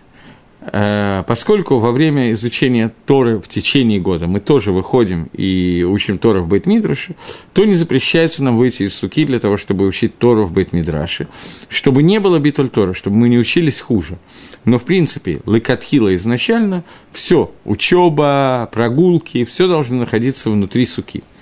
поскольку 0.62 1.80
во 1.80 1.92
время 1.92 2.32
изучения 2.34 2.92
Торы 3.06 3.40
в 3.40 3.48
течение 3.48 4.00
года 4.00 4.28
мы 4.28 4.40
тоже 4.40 4.72
выходим 4.72 5.30
и 5.34 5.84
учим 5.84 6.18
Тору 6.18 6.44
в 6.44 6.48
Бейтмидраше, 6.48 7.16
то 7.54 7.64
не 7.64 7.76
запрещается 7.76 8.44
нам 8.44 8.58
выйти 8.58 8.84
из 8.84 8.94
суки 8.94 9.24
для 9.24 9.40
того, 9.40 9.56
чтобы 9.56 9.88
учить 9.88 10.18
Тору 10.18 10.46
в 10.46 10.52
Бейтмидраше, 10.52 11.28
чтобы 11.70 12.04
не 12.04 12.20
было 12.20 12.40
битуль 12.40 12.70
Тора, 12.70 12.94
чтобы 12.94 13.16
мы 13.16 13.30
не 13.30 13.38
учились 13.38 13.80
хуже. 13.80 14.18
Но, 14.66 14.80
в 14.80 14.84
принципе, 14.84 15.42
лыкатхила 15.46 16.14
изначально, 16.16 16.84
все, 17.14 17.52
учеба, 17.64 18.70
прогулки, 18.72 19.46
все 19.46 19.68
должно 19.68 20.00
находиться 20.00 20.50
внутри 20.50 20.86
суки– 20.86 21.24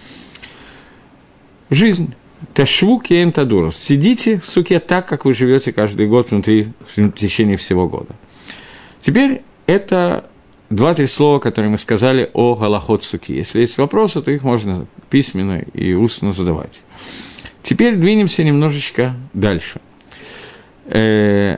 жизнь. 1.69 2.13
Ташву 2.53 2.99
кейм 2.99 3.31
тадурус. 3.31 3.77
Сидите 3.77 4.39
в 4.39 4.45
суке 4.47 4.79
так, 4.79 5.07
как 5.07 5.25
вы 5.25 5.33
живете 5.33 5.73
каждый 5.73 6.07
год 6.07 6.29
внутри, 6.29 6.67
в 6.95 7.11
течение 7.11 7.57
всего 7.57 7.87
года. 7.87 8.15
Теперь 8.99 9.41
это 9.65 10.29
два-три 10.69 11.07
слова, 11.07 11.39
которые 11.39 11.71
мы 11.71 11.77
сказали 11.77 12.29
о 12.33 12.55
галахот 12.55 13.03
суки. 13.03 13.33
Если 13.33 13.61
есть 13.61 13.77
вопросы, 13.77 14.21
то 14.21 14.31
их 14.31 14.43
можно 14.43 14.87
письменно 15.09 15.59
и 15.73 15.93
устно 15.93 16.33
задавать. 16.33 16.81
Теперь 17.63 17.95
двинемся 17.95 18.43
немножечко 18.43 19.15
дальше. 19.33 19.79
Э, 20.85 21.57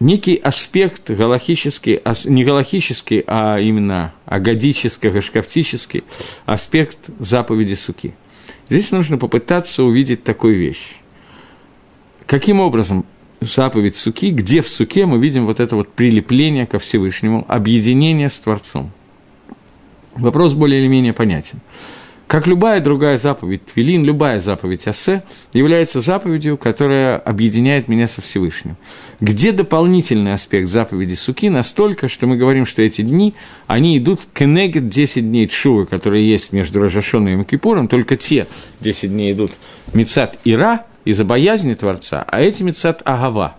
некий 0.00 0.36
аспект 0.36 1.10
галахический, 1.10 2.00
не 2.24 2.44
галахический, 2.44 3.24
а 3.26 3.58
именно 3.58 4.12
агадический, 4.24 5.10
гашкафтический 5.10 6.04
аспект 6.46 7.10
заповеди 7.18 7.74
суки– 7.74 8.14
Здесь 8.70 8.92
нужно 8.92 9.16
попытаться 9.16 9.82
увидеть 9.82 10.24
такую 10.24 10.58
вещь. 10.58 10.96
Каким 12.26 12.60
образом 12.60 13.06
заповедь 13.40 13.96
суки, 13.96 14.30
где 14.30 14.62
в 14.62 14.68
суке 14.68 15.06
мы 15.06 15.18
видим 15.18 15.46
вот 15.46 15.60
это 15.60 15.76
вот 15.76 15.88
прилепление 15.88 16.66
ко 16.66 16.78
Всевышнему, 16.78 17.44
объединение 17.48 18.28
с 18.28 18.38
Творцом. 18.38 18.90
Вопрос 20.14 20.54
более 20.54 20.80
или 20.80 20.88
менее 20.88 21.12
понятен. 21.12 21.60
Как 22.28 22.46
любая 22.46 22.80
другая 22.80 23.16
заповедь 23.16 23.64
Твилин, 23.64 24.04
любая 24.04 24.38
заповедь 24.38 24.86
Асе 24.86 25.22
является 25.54 26.02
заповедью, 26.02 26.58
которая 26.58 27.16
объединяет 27.16 27.88
меня 27.88 28.06
со 28.06 28.20
Всевышним. 28.20 28.76
Где 29.18 29.50
дополнительный 29.50 30.34
аспект 30.34 30.68
заповеди 30.68 31.14
Суки 31.14 31.48
настолько, 31.48 32.06
что 32.06 32.26
мы 32.26 32.36
говорим, 32.36 32.66
что 32.66 32.82
эти 32.82 33.00
дни, 33.00 33.32
они 33.66 33.96
идут 33.96 34.20
к 34.30 34.42
Энегет 34.42 34.90
10 34.90 35.22
дней 35.22 35.46
Чувы, 35.46 35.86
которые 35.86 36.28
есть 36.28 36.52
между 36.52 36.82
Рожашоном 36.82 37.40
и 37.40 37.44
Кипуром, 37.44 37.88
только 37.88 38.16
те 38.16 38.46
10 38.80 39.10
дней 39.10 39.32
идут 39.32 39.52
Мецат 39.94 40.38
Ира 40.44 40.84
из-за 41.08 41.24
боязни 41.24 41.72
Творца, 41.72 42.22
а 42.26 42.42
эти 42.42 42.62
Мецат 42.62 43.00
Агава. 43.06 43.56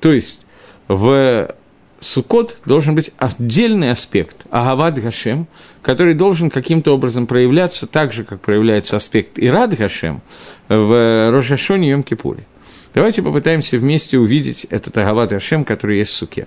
То 0.00 0.12
есть 0.12 0.46
в 0.88 1.54
Сукот 2.00 2.58
должен 2.64 2.94
быть 2.94 3.10
отдельный 3.18 3.90
аспект, 3.90 4.46
Агавад 4.50 4.98
Гашем, 4.98 5.46
который 5.82 6.14
должен 6.14 6.48
каким-то 6.48 6.94
образом 6.94 7.26
проявляться 7.26 7.86
так 7.86 8.14
же, 8.14 8.24
как 8.24 8.40
проявляется 8.40 8.96
аспект 8.96 9.32
Ирад 9.38 9.76
Гашем 9.76 10.22
в 10.68 11.30
Рожашоне 11.32 11.90
Йом 11.90 12.02
Кипуре. 12.02 12.44
Давайте 12.94 13.20
попытаемся 13.20 13.76
вместе 13.76 14.18
увидеть 14.18 14.64
этот 14.70 14.96
Агавад 14.96 15.30
Гашем, 15.30 15.64
который 15.64 15.98
есть 15.98 16.12
в 16.12 16.14
Суке. 16.14 16.46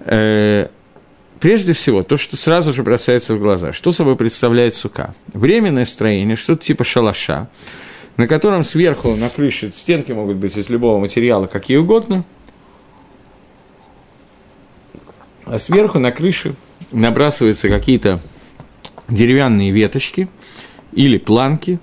Э, 0.00 0.66
прежде 1.38 1.74
всего, 1.74 2.02
то, 2.02 2.16
что 2.16 2.36
сразу 2.36 2.72
же 2.72 2.82
бросается 2.82 3.34
в 3.34 3.38
глаза, 3.38 3.72
что 3.72 3.92
собой 3.92 4.16
представляет 4.16 4.74
сука? 4.74 5.14
Временное 5.32 5.84
строение, 5.84 6.34
что-то 6.34 6.64
типа 6.64 6.82
шалаша, 6.82 7.48
на 8.18 8.28
котором 8.28 8.62
сверху 8.64 9.16
на 9.16 9.30
крыше 9.30 9.70
стенки 9.70 10.12
могут 10.12 10.36
быть 10.36 10.54
из 10.58 10.68
любого 10.68 10.98
материала, 10.98 11.46
какие 11.46 11.78
угодно– 11.78 12.26
а 15.50 15.58
сверху 15.58 15.98
на 15.98 16.12
крыше 16.12 16.54
набрасываются 16.92 17.70
какие-то 17.70 18.20
деревянные 19.08 19.70
веточки 19.70 20.28
или 20.92 21.16
планки, 21.16 21.80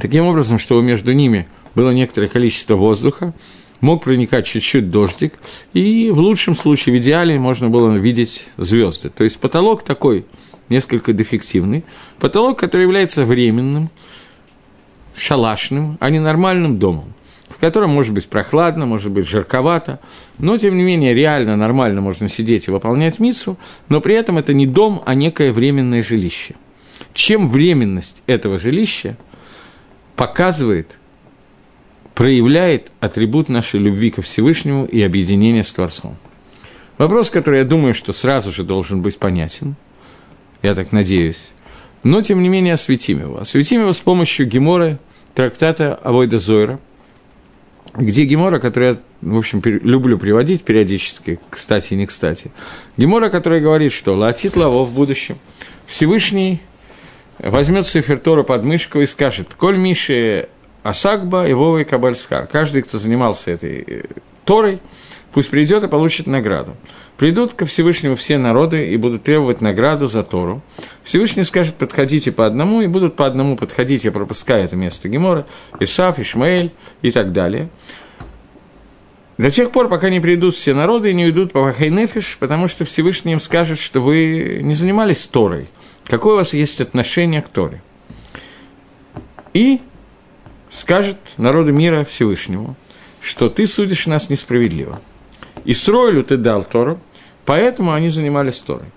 таким 0.00 0.24
образом, 0.24 0.58
чтобы 0.58 0.82
между 0.82 1.12
ними 1.12 1.46
было 1.76 1.90
некоторое 1.90 2.26
количество 2.26 2.74
воздуха, 2.74 3.32
мог 3.80 4.02
проникать 4.02 4.46
чуть-чуть 4.46 4.90
дождик, 4.90 5.38
и 5.72 6.10
в 6.10 6.18
лучшем 6.18 6.56
случае, 6.56 6.96
в 6.96 6.98
идеале, 6.98 7.38
можно 7.38 7.68
было 7.68 7.96
видеть 7.96 8.46
звезды. 8.56 9.10
То 9.10 9.22
есть 9.22 9.38
потолок 9.38 9.84
такой 9.84 10.26
несколько 10.68 11.12
дефективный, 11.12 11.84
потолок, 12.18 12.58
который 12.58 12.82
является 12.82 13.24
временным, 13.24 13.88
шалашным, 15.18 15.98
а 16.00 16.10
не 16.10 16.18
нормальным 16.18 16.78
домом 16.78 17.14
в 17.48 17.60
котором 17.60 17.90
может 17.90 18.14
быть 18.14 18.28
прохладно, 18.28 18.86
может 18.86 19.10
быть 19.10 19.26
жарковато, 19.26 20.00
но, 20.38 20.56
тем 20.58 20.76
не 20.76 20.84
менее, 20.84 21.14
реально, 21.14 21.56
нормально 21.56 22.00
можно 22.00 22.28
сидеть 22.28 22.68
и 22.68 22.70
выполнять 22.70 23.18
миссу, 23.18 23.58
но 23.88 24.00
при 24.00 24.14
этом 24.14 24.38
это 24.38 24.54
не 24.54 24.66
дом, 24.66 25.02
а 25.04 25.14
некое 25.14 25.52
временное 25.52 26.02
жилище. 26.02 26.54
Чем 27.14 27.48
временность 27.48 28.22
этого 28.26 28.58
жилища 28.58 29.16
показывает, 30.14 30.98
проявляет 32.14 32.92
атрибут 33.00 33.48
нашей 33.48 33.80
любви 33.80 34.10
ко 34.10 34.22
Всевышнему 34.22 34.84
и 34.84 35.00
объединения 35.02 35.62
с 35.62 35.72
Творцом. 35.72 36.16
Вопрос, 36.96 37.30
который 37.30 37.60
я 37.60 37.64
думаю, 37.64 37.94
что 37.94 38.12
сразу 38.12 38.52
же 38.52 38.64
должен 38.64 39.02
быть 39.02 39.18
понятен, 39.18 39.76
я 40.62 40.74
так 40.74 40.92
надеюсь, 40.92 41.50
но, 42.02 42.20
тем 42.22 42.42
не 42.42 42.48
менее, 42.48 42.74
осветим 42.74 43.20
его. 43.20 43.38
Осветим 43.38 43.80
его 43.80 43.92
с 43.92 44.00
помощью 44.00 44.46
Гемора, 44.46 44.98
трактата 45.38 45.94
Авойда 46.02 46.40
Зойра– 46.40 46.80
где 47.94 48.24
Гемора, 48.24 48.58
который 48.58 48.88
я, 48.88 48.96
в 49.22 49.38
общем, 49.38 49.62
люблю 49.64 50.18
приводить 50.18 50.64
периодически, 50.64 51.38
кстати 51.48 51.94
и 51.94 51.96
не 51.96 52.06
кстати, 52.06 52.50
Гемора, 52.96 53.30
который 53.30 53.60
говорит, 53.60 53.92
что 53.92 54.14
латит 54.14 54.56
лаво 54.56 54.84
в 54.84 54.92
будущем, 54.92 55.38
Всевышний 55.86 56.60
возьмет 57.38 57.86
Сефер 57.86 58.18
Тора 58.18 58.42
под 58.42 58.64
мышку 58.64 58.98
и 58.98 59.06
скажет, 59.06 59.54
«Коль 59.54 59.76
Миши 59.76 60.48
Асакба 60.82 61.46
и 61.46 61.52
Вова 61.52 61.78
и 61.78 61.84
Кабальскар». 61.84 62.48
Каждый, 62.48 62.82
кто 62.82 62.98
занимался 62.98 63.52
этой 63.52 63.84
э, 63.86 64.02
Торой, 64.44 64.80
пусть 65.32 65.50
придет 65.50 65.84
и 65.84 65.88
получит 65.88 66.26
награду. 66.26 66.76
Придут 67.16 67.54
ко 67.54 67.66
Всевышнему 67.66 68.16
все 68.16 68.38
народы 68.38 68.88
и 68.88 68.96
будут 68.96 69.24
требовать 69.24 69.60
награду 69.60 70.06
за 70.06 70.22
Тору. 70.22 70.62
Всевышний 71.02 71.44
скажет, 71.44 71.74
подходите 71.74 72.32
по 72.32 72.46
одному, 72.46 72.80
и 72.80 72.86
будут 72.86 73.16
по 73.16 73.26
одному 73.26 73.56
подходить, 73.56 74.04
я 74.04 74.12
пропускаю 74.12 74.64
это 74.64 74.76
место 74.76 75.08
Гемора, 75.08 75.46
Исаф, 75.80 76.18
Ишмаэль 76.18 76.72
и 77.02 77.10
так 77.10 77.32
далее. 77.32 77.68
До 79.38 79.52
тех 79.52 79.70
пор, 79.70 79.88
пока 79.88 80.10
не 80.10 80.18
придут 80.18 80.56
все 80.56 80.74
народы 80.74 81.10
и 81.10 81.14
не 81.14 81.26
уйдут 81.26 81.52
по 81.52 81.60
Вахайнефиш, 81.60 82.38
потому 82.40 82.66
что 82.66 82.84
Всевышний 82.84 83.32
им 83.32 83.40
скажет, 83.40 83.78
что 83.78 84.00
вы 84.00 84.60
не 84.62 84.74
занимались 84.74 85.26
Торой. 85.28 85.68
Какое 86.06 86.34
у 86.34 86.36
вас 86.38 86.54
есть 86.54 86.80
отношение 86.80 87.40
к 87.40 87.48
Торе? 87.48 87.80
И 89.54 89.80
скажет 90.70 91.16
народу 91.36 91.72
мира 91.72 92.04
Всевышнему, 92.04 92.74
что 93.20 93.48
ты 93.48 93.66
судишь 93.66 94.06
нас 94.06 94.28
несправедливо. 94.28 95.00
И 95.68 95.74
Сройлю 95.74 96.24
ты 96.24 96.36
дал 96.36 96.64
Тору, 96.64 96.98
Поэтому 97.48 97.94
они 97.94 98.10
занимались 98.10 98.58
Торой. 98.58 98.88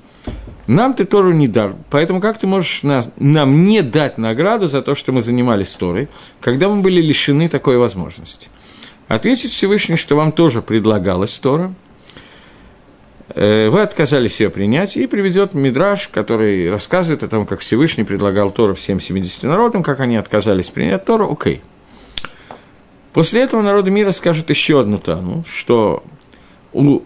нам 0.67 0.93
ты 0.93 1.05
Тору 1.05 1.31
не 1.31 1.47
дар, 1.47 1.73
поэтому 1.89 2.19
как 2.19 2.37
ты 2.37 2.47
можешь 2.47 2.83
нас, 2.83 3.09
нам 3.15 3.63
не 3.63 3.81
дать 3.81 4.17
награду 4.17 4.67
за 4.67 4.81
то, 4.81 4.93
что 4.93 5.13
мы 5.13 5.21
занимались 5.21 5.69
Торой, 5.69 6.09
когда 6.41 6.67
мы 6.67 6.81
были 6.81 6.99
лишены 6.99 7.47
такой 7.47 7.77
возможности? 7.77 8.49
Ответит 9.07 9.51
Всевышний, 9.51 9.95
что 9.95 10.17
вам 10.17 10.33
тоже 10.33 10.61
предлагалась 10.61 11.39
Тора, 11.39 11.73
э, 13.29 13.69
вы 13.69 13.81
отказались 13.81 14.41
ее 14.41 14.49
принять, 14.49 14.97
и 14.97 15.07
приведет 15.07 15.53
Мидраж, 15.53 16.09
который 16.09 16.69
рассказывает 16.69 17.23
о 17.23 17.29
том, 17.29 17.45
как 17.45 17.61
Всевышний 17.61 18.03
предлагал 18.03 18.51
Тору 18.51 18.75
всем 18.75 18.99
70 18.99 19.43
народам, 19.43 19.81
как 19.81 20.01
они 20.01 20.17
отказались 20.17 20.69
принять 20.69 21.05
Тору, 21.05 21.31
окей. 21.31 21.61
После 23.13 23.43
этого 23.43 23.61
народы 23.61 23.91
мира 23.91 24.11
скажут 24.11 24.49
еще 24.49 24.81
одну 24.81 24.97
тану, 24.97 25.45
что 25.47 26.03
у 26.73 27.01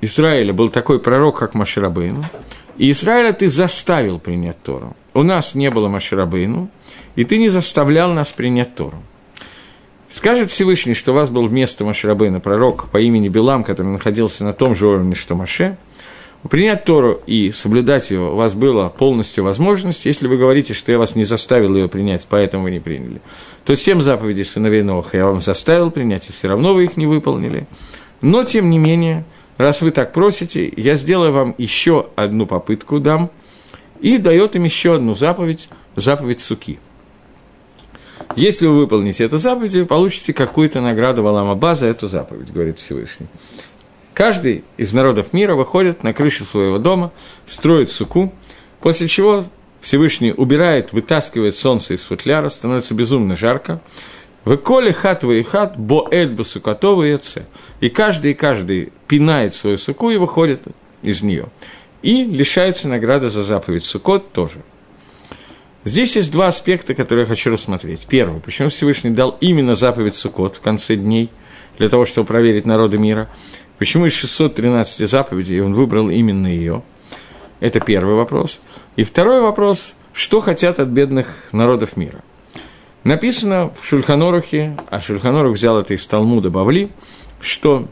Израиля 0.00 0.52
был 0.52 0.68
такой 0.68 0.98
пророк, 0.98 1.38
как 1.38 1.54
Маширабейну, 1.54 2.24
и 2.78 2.90
Израиля 2.90 3.32
ты 3.32 3.48
заставил 3.48 4.18
принять 4.18 4.62
Тору. 4.62 4.96
У 5.14 5.22
нас 5.22 5.54
не 5.54 5.70
было 5.70 5.88
Маширабейну, 5.88 6.70
и 7.16 7.24
ты 7.24 7.38
не 7.38 7.48
заставлял 7.48 8.12
нас 8.12 8.32
принять 8.32 8.74
Тору. 8.74 9.02
Скажет 10.08 10.50
Всевышний, 10.50 10.94
что 10.94 11.12
у 11.12 11.14
вас 11.14 11.30
был 11.30 11.46
вместо 11.46 11.84
Маширабейна 11.84 12.40
пророк 12.40 12.90
по 12.90 12.98
имени 12.98 13.28
Билам, 13.28 13.64
который 13.64 13.88
находился 13.88 14.44
на 14.44 14.52
том 14.52 14.74
же 14.74 14.86
уровне, 14.86 15.14
что 15.14 15.34
Маше, 15.34 15.76
принять 16.50 16.84
Тору 16.84 17.20
и 17.26 17.50
соблюдать 17.50 18.10
ее 18.10 18.32
у 18.32 18.36
вас 18.36 18.54
было 18.54 18.88
полностью 18.88 19.44
возможность, 19.44 20.04
если 20.06 20.26
вы 20.26 20.36
говорите, 20.36 20.74
что 20.74 20.92
я 20.92 20.98
вас 20.98 21.14
не 21.14 21.24
заставил 21.24 21.74
ее 21.76 21.88
принять, 21.88 22.26
поэтому 22.28 22.64
вы 22.64 22.72
не 22.72 22.80
приняли, 22.80 23.20
то 23.64 23.74
семь 23.74 24.00
заповедей 24.00 24.44
сыновей 24.44 24.82
Ноха 24.82 25.16
я 25.16 25.26
вам 25.26 25.40
заставил 25.40 25.90
принять, 25.90 26.28
и 26.28 26.32
все 26.32 26.48
равно 26.48 26.74
вы 26.74 26.84
их 26.84 26.96
не 26.96 27.06
выполнили. 27.06 27.66
Но, 28.22 28.44
тем 28.44 28.70
не 28.70 28.78
менее, 28.78 29.24
раз 29.58 29.82
вы 29.82 29.90
так 29.90 30.12
просите, 30.12 30.72
я 30.76 30.94
сделаю 30.94 31.32
вам 31.32 31.54
еще 31.58 32.08
одну 32.16 32.46
попытку 32.46 33.00
дам, 33.00 33.30
и 34.00 34.18
дает 34.18 34.56
им 34.56 34.64
еще 34.64 34.94
одну 34.94 35.14
заповедь, 35.14 35.68
заповедь 35.96 36.40
суки. 36.40 36.78
Если 38.36 38.66
вы 38.66 38.78
выполните 38.78 39.24
эту 39.24 39.38
заповедь, 39.38 39.74
вы 39.74 39.86
получите 39.86 40.32
какую-то 40.32 40.80
награду 40.80 41.22
Валамаба 41.22 41.74
за 41.74 41.86
эту 41.86 42.08
заповедь, 42.08 42.52
говорит 42.52 42.78
Всевышний. 42.78 43.26
Каждый 44.14 44.64
из 44.76 44.92
народов 44.92 45.32
мира 45.32 45.54
выходит 45.54 46.02
на 46.02 46.12
крышу 46.12 46.44
своего 46.44 46.78
дома, 46.78 47.12
строит 47.46 47.90
суку, 47.90 48.32
после 48.80 49.08
чего 49.08 49.44
Всевышний 49.80 50.32
убирает, 50.32 50.92
вытаскивает 50.92 51.54
солнце 51.54 51.94
из 51.94 52.02
футляра, 52.02 52.48
становится 52.48 52.94
безумно 52.94 53.36
жарко, 53.36 53.80
в 54.44 54.56
коле 54.56 54.92
хат 54.92 55.24
и 55.24 55.42
хат 55.42 55.76
бо 55.78 56.08
эль 56.10 56.30
басукатова 56.30 57.04
и 57.04 57.16
И 57.80 57.88
каждый 57.88 58.32
и 58.32 58.34
каждый 58.34 58.92
пинает 59.06 59.54
свою 59.54 59.76
суку 59.76 60.10
и 60.10 60.16
выходит 60.16 60.62
из 61.02 61.22
нее. 61.22 61.46
И 62.02 62.24
лишается 62.24 62.88
награды 62.88 63.30
за 63.30 63.44
заповедь 63.44 63.84
Сукот 63.84 64.32
тоже. 64.32 64.58
Здесь 65.84 66.16
есть 66.16 66.32
два 66.32 66.48
аспекта, 66.48 66.94
которые 66.94 67.22
я 67.22 67.28
хочу 67.28 67.50
рассмотреть. 67.50 68.06
Первый, 68.08 68.40
почему 68.40 68.68
Всевышний 68.68 69.10
дал 69.10 69.36
именно 69.40 69.74
заповедь 69.74 70.16
Сукот 70.16 70.56
в 70.56 70.60
конце 70.60 70.96
дней, 70.96 71.30
для 71.78 71.88
того, 71.88 72.04
чтобы 72.04 72.26
проверить 72.26 72.66
народы 72.66 72.98
мира. 72.98 73.28
Почему 73.78 74.06
из 74.06 74.12
613 74.14 75.08
заповедей 75.08 75.60
он 75.60 75.74
выбрал 75.74 76.10
именно 76.10 76.46
ее? 76.46 76.82
Это 77.60 77.80
первый 77.80 78.14
вопрос. 78.14 78.60
И 78.96 79.04
второй 79.04 79.40
вопрос, 79.40 79.94
что 80.12 80.40
хотят 80.40 80.80
от 80.80 80.88
бедных 80.88 81.48
народов 81.52 81.96
мира– 81.96 82.22
Написано 83.04 83.72
в 83.78 83.84
Шульханорухе, 83.84 84.76
а 84.88 85.00
Шульханорух 85.00 85.56
взял 85.56 85.78
это 85.78 85.94
из 85.94 86.06
Талмуда 86.06 86.50
Бавли, 86.50 86.90
что 87.40 87.88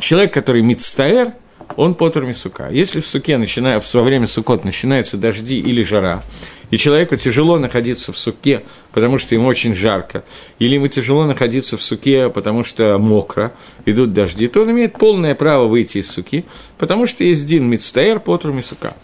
человек, 0.00 0.34
который 0.34 0.62
мицтаэр, 0.62 1.32
он 1.76 1.94
потер 1.94 2.24
мисука. 2.24 2.68
Если 2.70 3.00
в 3.00 3.06
суке, 3.06 3.36
начиная, 3.38 3.80
во 3.80 4.02
время 4.02 4.26
сукот 4.26 4.64
начинаются 4.64 5.16
дожди 5.16 5.58
или 5.58 5.82
жара, 5.82 6.22
и 6.70 6.76
человеку 6.76 7.16
тяжело 7.16 7.58
находиться 7.58 8.12
в 8.12 8.18
суке, 8.18 8.62
потому 8.92 9.18
что 9.18 9.34
ему 9.34 9.46
очень 9.46 9.74
жарко, 9.74 10.24
или 10.58 10.74
ему 10.74 10.88
тяжело 10.88 11.24
находиться 11.24 11.76
в 11.76 11.82
суке, 11.82 12.28
потому 12.28 12.64
что 12.64 12.98
мокро, 12.98 13.52
идут 13.84 14.12
дожди, 14.12 14.48
то 14.48 14.62
он 14.62 14.70
имеет 14.72 14.94
полное 14.94 15.34
право 15.34 15.66
выйти 15.66 15.98
из 15.98 16.10
суки, 16.10 16.44
потому 16.78 17.06
что 17.06 17.24
есть 17.24 17.46
дин 17.46 17.68
мицтаэр, 17.68 18.20
потер 18.20 18.52
мисука. 18.52 18.94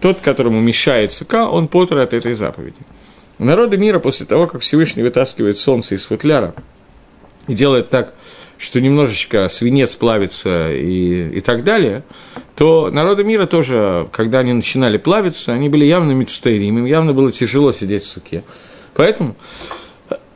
Тот, 0.00 0.18
которому 0.18 0.60
мешает 0.60 1.12
сука, 1.12 1.48
он 1.48 1.68
потер 1.68 1.98
от 1.98 2.12
этой 2.12 2.34
заповеди. 2.34 2.80
Народы 3.44 3.76
мира 3.76 3.98
после 3.98 4.26
того, 4.26 4.46
как 4.46 4.62
Всевышний 4.62 5.02
вытаскивает 5.02 5.58
солнце 5.58 5.94
из 5.94 6.04
футляра 6.04 6.54
и 7.48 7.54
делает 7.54 7.90
так, 7.90 8.14
что 8.58 8.80
немножечко 8.80 9.48
свинец 9.48 9.94
плавится 9.96 10.70
и, 10.72 11.38
и 11.38 11.40
так 11.40 11.64
далее, 11.64 12.04
то 12.54 12.90
народы 12.90 13.24
мира 13.24 13.46
тоже, 13.46 14.08
когда 14.12 14.38
они 14.38 14.52
начинали 14.52 14.98
плавиться, 14.98 15.52
они 15.52 15.68
были 15.68 15.84
явно 15.84 16.12
мецтейрим, 16.12 16.78
им 16.78 16.84
явно 16.84 17.12
было 17.12 17.32
тяжело 17.32 17.72
сидеть 17.72 18.04
в 18.04 18.08
суке. 18.08 18.44
Поэтому 18.94 19.34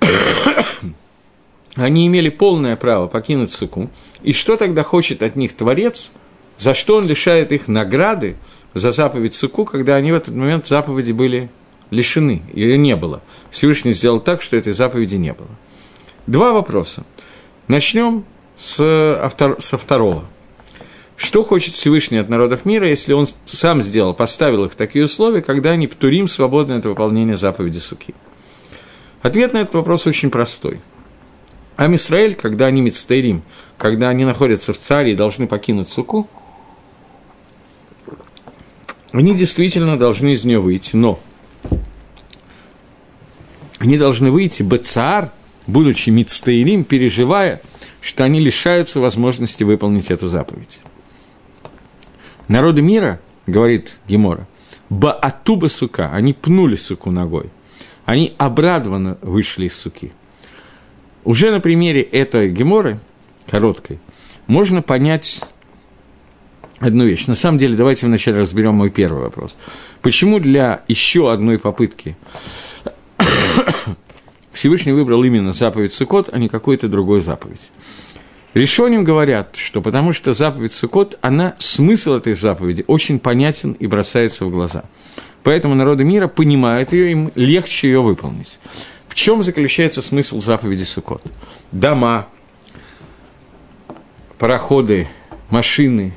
они 1.76 2.06
имели 2.08 2.30
полное 2.30 2.74
право 2.74 3.06
покинуть 3.06 3.52
суку. 3.52 3.90
И 4.22 4.32
что 4.32 4.56
тогда 4.56 4.82
хочет 4.82 5.22
от 5.22 5.36
них 5.36 5.54
Творец, 5.54 6.10
за 6.58 6.74
что 6.74 6.96
он 6.96 7.06
лишает 7.06 7.52
их 7.52 7.68
награды 7.68 8.36
за 8.74 8.90
заповедь 8.90 9.34
суку, 9.34 9.64
когда 9.64 9.94
они 9.94 10.10
в 10.10 10.16
этот 10.16 10.34
момент 10.34 10.66
заповеди 10.66 11.12
были 11.12 11.48
лишены, 11.90 12.42
ее 12.53 12.79
не 12.79 12.96
было. 12.96 13.22
Всевышний 13.51 13.92
сделал 13.92 14.20
так, 14.20 14.42
что 14.42 14.57
этой 14.57 14.72
заповеди 14.72 15.16
не 15.16 15.33
было. 15.33 15.49
Два 16.27 16.53
вопроса. 16.53 17.05
Начнем 17.68 18.25
с, 18.57 18.81
автор, 18.81 19.61
со 19.61 19.79
второго. 19.79 20.25
Что 21.16 21.42
хочет 21.42 21.72
Всевышний 21.72 22.18
от 22.18 22.29
народов 22.29 22.64
мира, 22.66 22.88
если 22.88 23.12
он 23.12 23.27
сам 23.46 23.83
сделал, 23.83 24.12
поставил 24.12 24.64
их 24.64 24.72
в 24.72 24.77
такие 24.77 25.05
условия, 25.05 25.40
когда 25.40 25.70
они 25.70 25.87
птурим 25.87 26.29
свободны 26.29 26.75
от 26.75 26.85
выполнения 26.85 27.37
заповеди 27.37 27.79
Суки? 27.79 28.14
Ответ 29.22 29.55
на 29.55 29.59
этот 29.59 29.75
вопрос 29.75 30.07
очень 30.07 30.31
простой. 30.31 30.81
Амисраэль, 31.77 32.35
когда 32.35 32.66
они 32.66 32.83
мецтейрим, 32.83 33.42
когда 33.79 34.09
они 34.09 34.25
находятся 34.25 34.72
в 34.72 34.79
царе 34.79 35.12
и 35.12 35.16
должны 35.16 35.46
покинуть 35.46 35.88
Суку, 35.88 36.29
они 39.12 39.35
действительно 39.35 39.99
должны 39.99 40.35
из 40.35 40.44
нее 40.44 40.59
выйти, 40.59 40.96
но 40.96 41.18
они 43.78 43.98
должны 43.98 44.30
выйти 44.30 44.62
Бацаар, 44.62 45.32
будучи 45.66 46.10
Мицтаирим, 46.10 46.84
переживая, 46.84 47.60
что 48.00 48.24
они 48.24 48.40
лишаются 48.40 49.00
возможности 49.00 49.64
выполнить 49.64 50.10
эту 50.10 50.28
заповедь. 50.28 50.78
Народы 52.48 52.82
мира, 52.82 53.20
говорит 53.46 53.96
Гемора, 54.08 54.46
Баатуба 54.88 55.66
сука, 55.66 56.10
они 56.12 56.32
пнули 56.32 56.76
суку 56.76 57.10
ногой. 57.10 57.50
Они 58.04 58.34
обрадованно 58.38 59.18
вышли 59.20 59.66
из 59.66 59.76
суки. 59.76 60.12
Уже 61.24 61.50
на 61.50 61.58
примере 61.58 62.02
этой 62.02 62.50
Геморы, 62.50 63.00
короткой, 63.48 63.98
можно 64.46 64.80
понять 64.80 65.42
одну 66.78 67.04
вещь. 67.04 67.26
На 67.26 67.34
самом 67.34 67.58
деле, 67.58 67.76
давайте 67.76 68.06
вначале 68.06 68.38
разберем 68.38 68.74
мой 68.74 68.90
первый 68.90 69.22
вопрос. 69.22 69.56
Почему 70.02 70.38
для 70.38 70.84
еще 70.86 71.32
одной 71.32 71.58
попытки 71.58 72.16
Всевышний 74.52 74.92
выбрал 74.92 75.22
именно 75.22 75.52
заповедь 75.52 75.92
Сукот, 75.92 76.30
а 76.32 76.38
не 76.38 76.48
какую-то 76.48 76.88
другую 76.88 77.20
заповедь. 77.20 77.70
Решоним 78.54 79.04
говорят, 79.04 79.54
что 79.56 79.82
потому 79.82 80.14
что 80.14 80.32
заповедь 80.32 80.72
Сукот, 80.72 81.18
она, 81.20 81.54
смысл 81.58 82.14
этой 82.14 82.34
заповеди 82.34 82.84
очень 82.86 83.18
понятен 83.18 83.72
и 83.72 83.86
бросается 83.86 84.46
в 84.46 84.50
глаза. 84.50 84.84
Поэтому 85.42 85.74
народы 85.74 86.04
мира 86.04 86.26
понимают 86.26 86.92
ее, 86.92 87.12
им 87.12 87.30
легче 87.34 87.88
ее 87.88 88.00
выполнить. 88.00 88.58
В 89.08 89.14
чем 89.14 89.42
заключается 89.42 90.00
смысл 90.00 90.40
заповеди 90.40 90.84
Сукот? 90.84 91.22
Дома, 91.70 92.26
пароходы, 94.38 95.06
машины, 95.50 96.14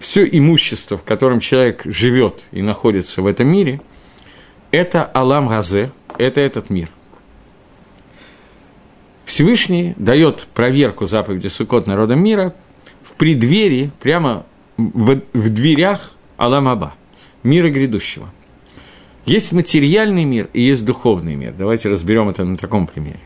все 0.00 0.26
имущество, 0.26 0.98
в 0.98 1.04
котором 1.04 1.40
человек 1.40 1.82
живет 1.84 2.42
и 2.50 2.62
находится 2.62 3.22
в 3.22 3.26
этом 3.26 3.46
мире, 3.46 3.80
это 4.74 5.04
Алам 5.04 5.48
Газе, 5.48 5.90
это 6.18 6.40
этот 6.40 6.70
мир– 6.70 6.90
Всевышний 9.24 9.94
дает 9.96 10.46
проверку 10.54 11.06
заповеди 11.06 11.48
Сукот 11.48 11.86
народам 11.86 12.22
мира 12.22 12.54
в 13.02 13.12
преддверии, 13.14 13.90
прямо 14.00 14.44
в, 14.76 15.20
в 15.32 15.48
дверях 15.50 16.12
Аламаба, 16.36 16.94
мира 17.42 17.70
грядущего. 17.70 18.30
Есть 19.24 19.52
материальный 19.52 20.24
мир 20.24 20.50
и 20.52 20.62
есть 20.62 20.84
духовный 20.84 21.34
мир. 21.34 21.54
Давайте 21.56 21.88
разберем 21.88 22.28
это 22.28 22.44
на 22.44 22.56
таком 22.56 22.86
примере. 22.86 23.20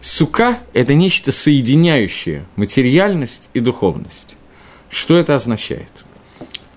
Сука– 0.00 0.60
это 0.72 0.94
нечто 0.94 1.32
соединяющее 1.32 2.46
материальность 2.56 3.50
и 3.52 3.60
духовность. 3.60 4.36
Что 4.88 5.18
это 5.18 5.34
означает? 5.34 5.92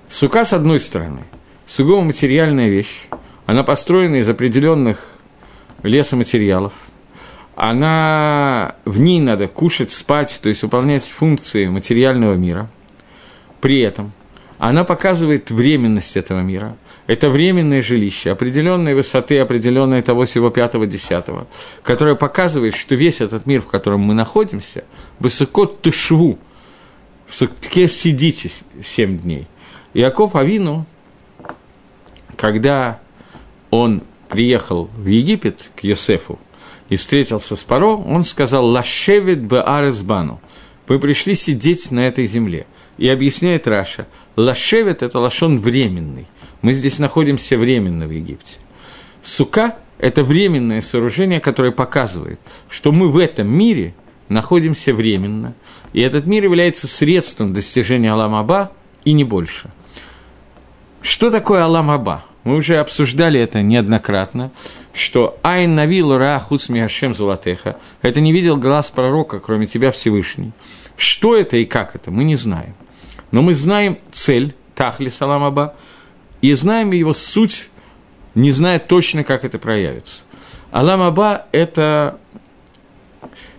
Сука, 0.10 0.44
с 0.44 0.54
одной 0.54 0.80
стороны, 0.80 1.24
сугубо 1.66 2.02
материальная 2.02 2.70
вещь, 2.70 3.08
она 3.54 3.64
построена 3.64 4.16
из 4.18 4.28
определенных 4.28 5.06
лесоматериалов– 5.84 6.74
она, 7.56 8.76
в 8.86 9.00
ней 9.00 9.20
надо 9.20 9.48
кушать, 9.48 9.92
спать, 9.92 10.40
то 10.42 10.50
есть 10.50 10.64
выполнять 10.64 11.04
функции 11.04 11.68
материального 11.68 12.34
мира. 12.34 12.68
При 13.62 13.80
этом 13.80 14.12
она 14.58 14.84
показывает 14.84 15.52
временность 15.52 16.18
этого 16.18 16.42
мира. 16.42 16.76
Это 17.06 17.30
временное 17.30 17.82
жилище, 17.82 18.32
определенной 18.32 18.96
высоты, 18.96 19.38
определенной 19.40 20.02
того 20.02 20.26
всего 20.26 20.50
пятого 20.50 20.88
десятого, 20.88 21.48
которое 21.84 22.16
показывает, 22.16 22.76
что 22.76 22.96
весь 22.96 23.20
этот 23.22 23.46
мир, 23.46 23.62
в 23.62 23.68
котором 23.68 24.00
мы 24.00 24.14
находимся, 24.14 24.86
высоко 25.20 25.66
тышву, 25.66 26.40
в 27.28 27.36
суке 27.36 27.88
сидите 27.88 28.50
семь 28.84 29.20
дней. 29.20 29.48
Иаков 29.94 30.36
Авину, 30.36 30.86
когда 32.38 33.00
он 33.74 34.04
приехал 34.30 34.88
в 34.96 35.08
Египет 35.08 35.72
к 35.76 35.84
Йосефу 35.84 36.38
и 36.90 36.96
встретился 36.96 37.56
с 37.56 37.64
Паро, 37.64 37.96
он 37.96 38.22
сказал 38.22 38.68
«Лашевит 38.68 39.40
беаресбану»– 39.40 40.40
«Вы 40.88 41.00
пришли 41.00 41.34
сидеть 41.34 41.92
на 41.92 42.02
этой 42.02 42.28
земле». 42.28 42.68
И 43.00 43.08
объясняет 43.08 43.68
Раша 43.68 44.06
«Лашевит»– 44.36 45.02
это 45.02 45.18
лашон 45.18 45.60
временный. 45.60 46.28
Мы 46.62 46.74
здесь 46.74 47.00
находимся 47.00 47.58
временно 47.58 48.06
в 48.06 48.12
Египте. 48.12 48.60
Сука– 49.24 49.76
это 49.98 50.24
временное 50.24 50.82
сооружение, 50.82 51.40
которое 51.40 51.72
показывает, 51.72 52.40
что 52.70 52.92
мы 52.92 53.10
в 53.10 53.18
этом 53.18 53.48
мире 53.48 53.96
находимся 54.30 54.94
временно, 54.94 55.56
и 55.94 56.02
этот 56.02 56.28
мир 56.28 56.44
является 56.44 56.88
средством 56.88 57.54
достижения 57.54 58.12
Аламаба 58.12 58.72
и 59.04 59.14
не 59.14 59.24
больше. 59.24 59.72
Что 61.02 61.32
такое 61.32 61.64
Аламаба? 61.64 62.24
Мы 62.44 62.56
уже 62.56 62.78
обсуждали 62.78 63.40
это 63.40 63.62
неоднократно, 63.62 64.52
что 64.94 65.38
«Айн 65.44 65.76
навил 65.76 66.18
ра 66.18 66.40
хусми 66.40 66.82
Хашем 66.82 67.14
золотеха»– 67.14 67.78
это 68.02 68.20
не 68.20 68.34
видел 68.34 68.58
глаз 68.58 68.92
пророка, 68.92 69.40
кроме 69.40 69.66
тебя 69.66 69.92
Всевышний. 69.92 70.52
Что 70.98 71.38
это 71.38 71.58
и 71.58 71.66
как 71.66 71.96
это, 71.96 72.12
мы 72.12 72.24
не 72.24 72.36
знаем. 72.36 72.76
Но 73.32 73.42
мы 73.42 73.54
знаем 73.54 73.98
цель 74.12 74.54
Тахли 74.76 75.10
Саламаба 75.10 75.76
и 76.42 76.54
знаем 76.54 76.92
его 76.92 77.14
суть, 77.14 77.70
не 78.36 78.52
зная 78.52 78.80
точно, 78.80 79.24
как 79.24 79.46
это 79.46 79.58
проявится. 79.58 80.24
Аламаба– 80.72 81.46
это 81.52 82.20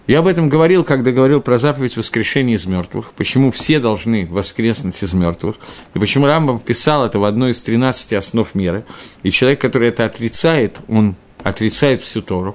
я 0.06 0.18
об 0.18 0.26
этом 0.26 0.48
говорил, 0.48 0.84
когда 0.84 1.12
говорил 1.12 1.40
про 1.40 1.58
заповедь 1.58 1.96
воскрешения 1.96 2.56
из 2.56 2.66
мертвых, 2.66 3.12
почему 3.12 3.50
все 3.50 3.80
должны 3.80 4.26
воскреснуть 4.26 5.02
из 5.02 5.14
мертвых, 5.14 5.56
и 5.94 5.98
почему 5.98 6.26
Рамбам 6.26 6.58
писал 6.58 7.04
это 7.04 7.18
в 7.18 7.24
одной 7.24 7.52
из 7.52 7.62
13 7.62 8.12
основ 8.12 8.54
меры, 8.54 8.84
и 9.22 9.30
человек, 9.30 9.60
который 9.60 9.88
это 9.88 10.04
отрицает, 10.04 10.78
он 10.88 11.16
отрицает 11.42 12.02
всю 12.02 12.20
Тору. 12.20 12.54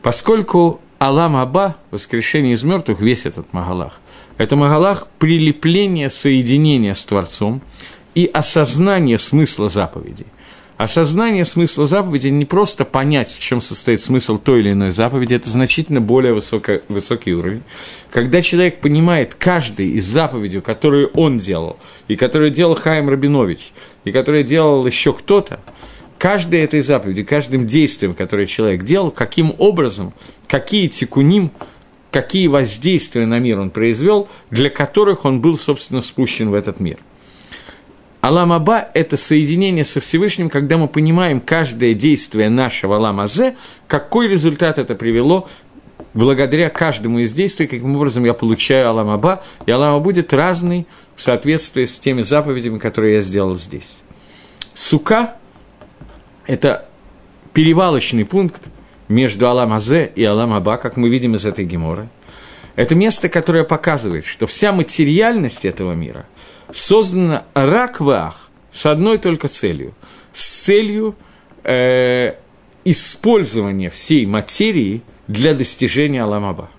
Поскольку 0.00 0.80
Алам 1.00 1.36
Аба, 1.36 1.76
воскрешение 1.90 2.54
из 2.54 2.62
мертвых, 2.62 3.00
весь 3.00 3.26
этот 3.26 3.52
Магалах, 3.52 4.00
это 4.38 4.54
Магалах 4.54 5.08
прилепления, 5.18 6.08
соединения 6.08 6.94
с 6.94 7.04
Творцом 7.04 7.62
и 8.14 8.26
осознание 8.26 9.18
смысла 9.18 9.68
заповедей– 9.68 10.26
Осознание 10.82 11.44
смысла 11.44 11.86
заповеди 11.86 12.26
не 12.26 12.44
просто 12.44 12.84
понять, 12.84 13.32
в 13.32 13.40
чем 13.40 13.60
состоит 13.60 14.02
смысл 14.02 14.36
той 14.36 14.58
или 14.58 14.72
иной 14.72 14.90
заповеди, 14.90 15.34
это 15.34 15.48
значительно 15.48 16.00
более 16.00 16.34
высоко, 16.34 16.80
высокий 16.88 17.34
уровень. 17.34 17.62
Когда 18.10 18.42
человек 18.42 18.80
понимает 18.80 19.36
каждый 19.36 19.90
из 19.90 20.06
заповедей, 20.06 20.60
которые 20.60 21.06
он 21.06 21.38
делал, 21.38 21.76
и 22.08 22.16
которые 22.16 22.50
делал 22.50 22.74
Хайм 22.74 23.08
Рабинович, 23.08 23.72
и 24.02 24.10
которые 24.10 24.42
делал 24.42 24.84
еще 24.84 25.12
кто-то, 25.12 25.60
каждой 26.18 26.62
этой 26.62 26.80
заповеди, 26.80 27.22
каждым 27.22 27.64
действием, 27.64 28.12
которое 28.12 28.46
человек 28.46 28.82
делал, 28.82 29.12
каким 29.12 29.54
образом, 29.58 30.12
какие 30.48 30.88
тикуним, 30.88 31.52
какие 32.10 32.48
воздействия 32.48 33.24
на 33.26 33.38
мир 33.38 33.60
он 33.60 33.70
произвел, 33.70 34.28
для 34.50 34.68
которых 34.68 35.26
он 35.26 35.40
был, 35.40 35.56
собственно, 35.56 36.02
спущен 36.02 36.50
в 36.50 36.54
этот 36.54 36.80
мир– 36.80 36.98
Аламаба– 38.22 38.88
это 38.94 39.16
соединение 39.16 39.82
со 39.82 40.00
Всевышним, 40.00 40.48
когда 40.48 40.78
мы 40.78 40.86
понимаем 40.86 41.40
каждое 41.40 41.92
действие 41.92 42.48
нашего 42.50 42.94
Аламазе, 42.96 43.56
какой 43.88 44.28
результат 44.28 44.78
это 44.78 44.94
привело, 44.94 45.48
благодаря 46.14 46.70
каждому 46.70 47.18
из 47.18 47.32
действий, 47.32 47.66
каким 47.66 47.96
образом 47.96 48.24
я 48.24 48.32
получаю 48.32 48.90
Аламаба, 48.90 49.42
и 49.66 49.72
Алама 49.72 49.98
будет 49.98 50.32
разный 50.32 50.86
в 51.16 51.22
соответствии 51.22 51.84
с 51.84 51.98
теми 51.98 52.22
заповедями, 52.22 52.78
которые 52.78 53.16
я 53.16 53.22
сделал 53.22 53.56
здесь. 53.56 53.96
Сука– 54.72 55.34
это 56.46 56.88
перевалочный 57.52 58.24
пункт 58.24 58.62
между 59.08 59.48
Аламазе 59.48 60.12
и 60.14 60.22
Аламаба, 60.22 60.76
как 60.76 60.96
мы 60.96 61.08
видим 61.08 61.34
из 61.34 61.44
этой 61.44 61.64
геморы. 61.64 62.08
Это 62.74 62.94
место, 62.94 63.28
которое 63.28 63.64
показывает, 63.64 64.24
что 64.24 64.46
вся 64.46 64.72
материальность 64.72 65.64
этого 65.64 65.92
мира– 65.92 66.26
создана 66.72 67.44
раквах 67.54 68.50
с 68.72 68.86
одной 68.86 69.18
только 69.18 69.48
целью. 69.48 69.94
С 70.32 70.64
целью 70.64 71.14
э, 71.64 72.34
использования 72.84 73.90
всей 73.90 74.24
материи 74.24 75.02
для 75.28 75.52
достижения 75.52 76.22
Аламаба. 76.22 76.70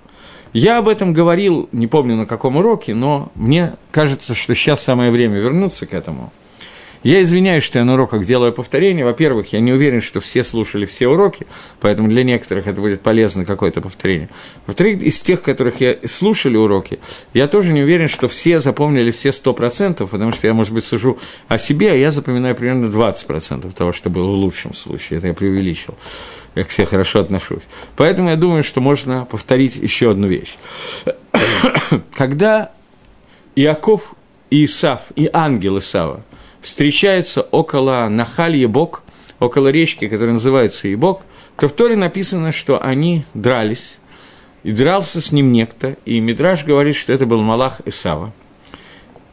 Я 0.51 0.79
об 0.79 0.87
этом 0.87 1.13
говорил, 1.13 1.69
не 1.71 1.87
помню 1.87 2.15
на 2.15 2.25
каком 2.25 2.57
уроке, 2.57 2.93
но 2.95 3.31
мне 3.35 3.73
кажется, 3.91 4.33
что 4.35 4.55
сейчас 4.55 4.83
самое 4.83 5.11
время 5.11 5.39
вернуться 5.39 5.85
к 5.85 5.93
этому– 5.93 6.31
я 7.03 7.21
извиняюсь, 7.21 7.63
что 7.63 7.79
я 7.79 7.85
на 7.85 7.93
уроках 7.95 8.25
делаю 8.25 8.53
повторение. 8.53 9.03
Во-первых, 9.03 9.51
я 9.51 9.59
не 9.59 9.73
уверен, 9.73 10.01
что 10.01 10.21
все 10.21 10.43
слушали 10.43 10.85
все 10.85 11.09
уроки, 11.09 11.45
поэтому 11.81 12.07
для 12.07 12.23
некоторых 12.23 12.65
это 12.65 12.79
будет 12.79 13.01
полезно 13.01 13.43
какое-то 13.43 13.81
повторение. 13.81 14.29
Во-вторых, 14.65 15.01
из 15.01 15.21
тех, 15.21 15.41
которых 15.41 15.81
я 15.81 15.97
слушали 16.07 16.55
уроки, 16.55 16.99
я 17.33 17.47
тоже 17.47 17.73
не 17.73 17.83
уверен, 17.83 18.07
что 18.07 18.29
все 18.29 18.59
запомнили 18.59 19.11
все 19.11 19.33
сто 19.33 19.53
процентов, 19.53 20.11
потому 20.11 20.31
что 20.31 20.47
я, 20.47 20.53
может 20.53 20.73
быть, 20.73 20.85
сужу 20.85 21.17
о 21.49 21.57
себе, 21.57 21.91
а 21.91 21.95
я 21.95 22.09
запоминаю 22.09 22.55
примерно 22.55 22.85
20% 22.85 23.73
того, 23.73 23.91
что 23.91 24.09
было 24.09 24.27
в 24.27 24.35
лучшем 24.35 24.73
случае. 24.73 25.17
Это 25.17 25.27
я 25.27 25.33
преувеличил. 25.33 25.95
Я 26.55 26.63
к 26.63 26.71
себе 26.71 26.85
хорошо 26.85 27.19
отношусь. 27.19 27.63
Поэтому 27.97 28.29
я 28.29 28.37
думаю, 28.37 28.63
что 28.63 28.79
можно 28.79 29.25
повторить 29.25 29.75
еще 29.75 30.11
одну 30.11 30.27
вещь. 30.27 30.55
Когда 32.15 32.71
Иаков 33.55 34.15
и 34.49 34.63
Исав, 34.63 35.01
и 35.15 35.29
ангел 35.33 35.79
Исава– 35.79 36.21
встречаются 36.63 37.41
около 37.41 38.07
Нахаль 38.09 38.55
Ебок, 38.55 39.03
около 39.39 39.67
речки, 39.67 40.07
которая 40.07 40.33
называется 40.33 40.87
Ебок, 40.87 41.21
то 41.57 41.67
в 41.67 41.73
Торе 41.73 41.95
написано, 41.95 42.51
что 42.51 42.81
они 42.81 43.25
дрались, 43.35 43.99
и 44.63 44.71
дрался 44.71 45.21
с 45.21 45.31
ним 45.31 45.51
некто, 45.51 45.97
и 46.05 46.19
Мидраш 46.19 46.63
говорит, 46.63 46.95
что 46.95 47.13
это 47.13 47.25
был 47.25 47.41
Малах 47.41 47.81
Исава. 47.85 48.33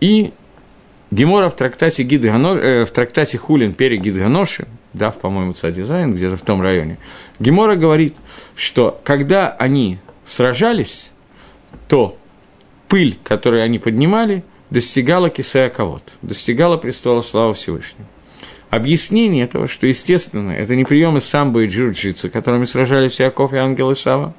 И 0.00 0.32
Гемора 1.10 1.50
в 1.50 1.56
трактате, 1.56 2.02
Гидгано, 2.02 2.48
э, 2.48 2.84
в 2.84 2.90
трактате 2.90 3.38
Хулин 3.38 3.74
пере 3.74 3.96
Гидганоши, 3.96 4.66
да, 4.92 5.10
по-моему, 5.10 5.52
дизайн 5.52 6.12
где-то 6.12 6.36
в 6.36 6.42
том 6.42 6.60
районе, 6.60 6.98
Гемора 7.38 7.76
говорит, 7.76 8.16
что 8.56 9.00
когда 9.04 9.50
они 9.50 9.98
сражались, 10.24 11.12
то 11.88 12.16
пыль, 12.88 13.16
которую 13.22 13.62
они 13.62 13.78
поднимали, 13.78 14.42
достигала 14.70 15.30
Кисая 15.30 15.68
Кавод, 15.68 16.02
достигала 16.22 16.76
престола 16.76 17.20
славы 17.20 17.54
Всевышнего. 17.54 18.06
Объяснение 18.70 19.44
этого, 19.44 19.66
что, 19.66 19.86
естественно, 19.88 20.52
это 20.52 20.76
не 20.76 20.84
приемы 20.84 21.20
самбо 21.20 21.62
и 21.62 21.66
джиу-джитсу, 21.66 22.30
которыми 22.30 22.64
сражались 22.64 23.20
Иаков 23.20 23.52
и 23.52 23.56
Ангел 23.56 23.92
Исава, 23.92 24.32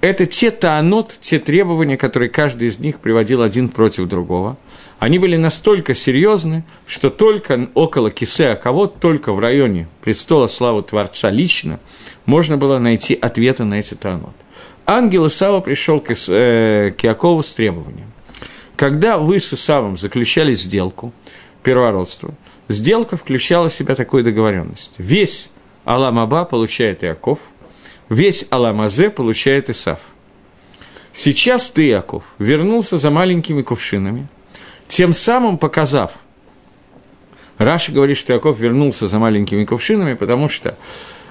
это 0.00 0.26
те 0.26 0.50
таанот, 0.50 1.16
те 1.20 1.38
требования, 1.38 1.96
которые 1.96 2.28
каждый 2.28 2.68
из 2.68 2.78
них 2.78 3.00
приводил 3.00 3.40
один 3.40 3.70
против 3.70 4.06
другого. 4.06 4.58
Они 4.98 5.18
были 5.18 5.36
настолько 5.36 5.94
серьезны, 5.94 6.64
что 6.86 7.08
только 7.08 7.68
около 7.72 8.10
Кисея 8.10 8.54
Кавод, 8.54 9.00
только 9.00 9.32
в 9.32 9.38
районе 9.38 9.88
престола 10.02 10.46
славы 10.46 10.82
Творца 10.82 11.30
лично, 11.30 11.80
можно 12.26 12.58
было 12.58 12.78
найти 12.78 13.14
ответы 13.14 13.64
на 13.64 13.74
эти 13.74 13.94
таанот. 13.94 14.34
Ангел 14.86 15.26
Исава 15.26 15.60
пришел 15.60 16.00
к, 16.00 16.10
э, 16.10 16.90
к 16.90 17.04
Иакову 17.04 17.42
с 17.42 17.52
требованием. 17.54 18.13
Когда 18.76 19.18
вы 19.18 19.38
с 19.38 19.52
Исавом 19.54 19.96
заключали 19.96 20.52
сделку, 20.54 21.12
первородство, 21.62 22.34
сделка 22.68 23.16
включала 23.16 23.68
в 23.68 23.72
себя 23.72 23.94
такую 23.94 24.24
договоренность. 24.24 24.96
Весь 24.98 25.50
Аламаба 25.84 26.44
получает 26.44 27.04
Иаков, 27.04 27.38
весь 28.08 28.46
Аламазе 28.50 29.10
получает 29.10 29.70
Исав. 29.70 30.00
Сейчас 31.12 31.70
ты, 31.70 31.88
Иаков, 31.88 32.34
вернулся 32.38 32.98
за 32.98 33.10
маленькими 33.10 33.62
кувшинами, 33.62 34.26
тем 34.88 35.14
самым 35.14 35.58
показав, 35.58 36.12
Раша 37.56 37.92
говорит, 37.92 38.18
что 38.18 38.32
Иаков 38.32 38.58
вернулся 38.58 39.06
за 39.06 39.20
маленькими 39.20 39.64
кувшинами, 39.64 40.14
потому 40.14 40.48
что 40.48 40.76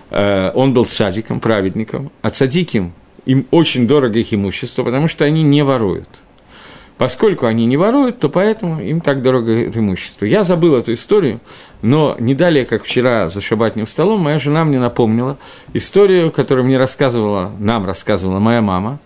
э, 0.10 0.52
он 0.56 0.74
был 0.74 0.86
цадиком, 0.86 1.42
праведником, 1.42 2.12
а 2.22 2.30
цадиким 2.30 2.94
им 3.26 3.46
очень 3.52 3.88
дорого 3.88 4.20
их 4.20 4.34
имущество, 4.34 4.84
потому 4.84 5.10
что 5.10 5.26
они 5.26 5.44
не 5.44 5.64
воруют– 5.64 6.08
Поскольку 7.04 7.48
они 7.48 7.66
не 7.66 7.76
воруют, 7.76 8.20
то 8.20 8.30
поэтому 8.30 8.82
им 8.82 9.02
так 9.02 9.22
дорого 9.22 9.66
имущество. 9.66 10.24
Я 10.24 10.44
забыл 10.44 10.78
эту 10.78 10.94
историю, 10.94 11.42
но 11.82 12.16
не 12.18 12.34
далее, 12.34 12.64
как 12.64 12.86
вчера 12.86 13.28
за 13.28 13.42
шабатным 13.42 13.88
столом, 13.88 14.22
моя 14.22 14.40
жена 14.40 14.64
мне 14.64 14.80
напомнила 14.80 15.38
историю, 15.74 16.32
которую 16.32 16.64
мне 16.64 16.78
рассказывала, 16.78 17.52
нам 17.60 17.86
рассказывала 17.86 18.40
моя 18.40 18.62
мама, 18.62 19.00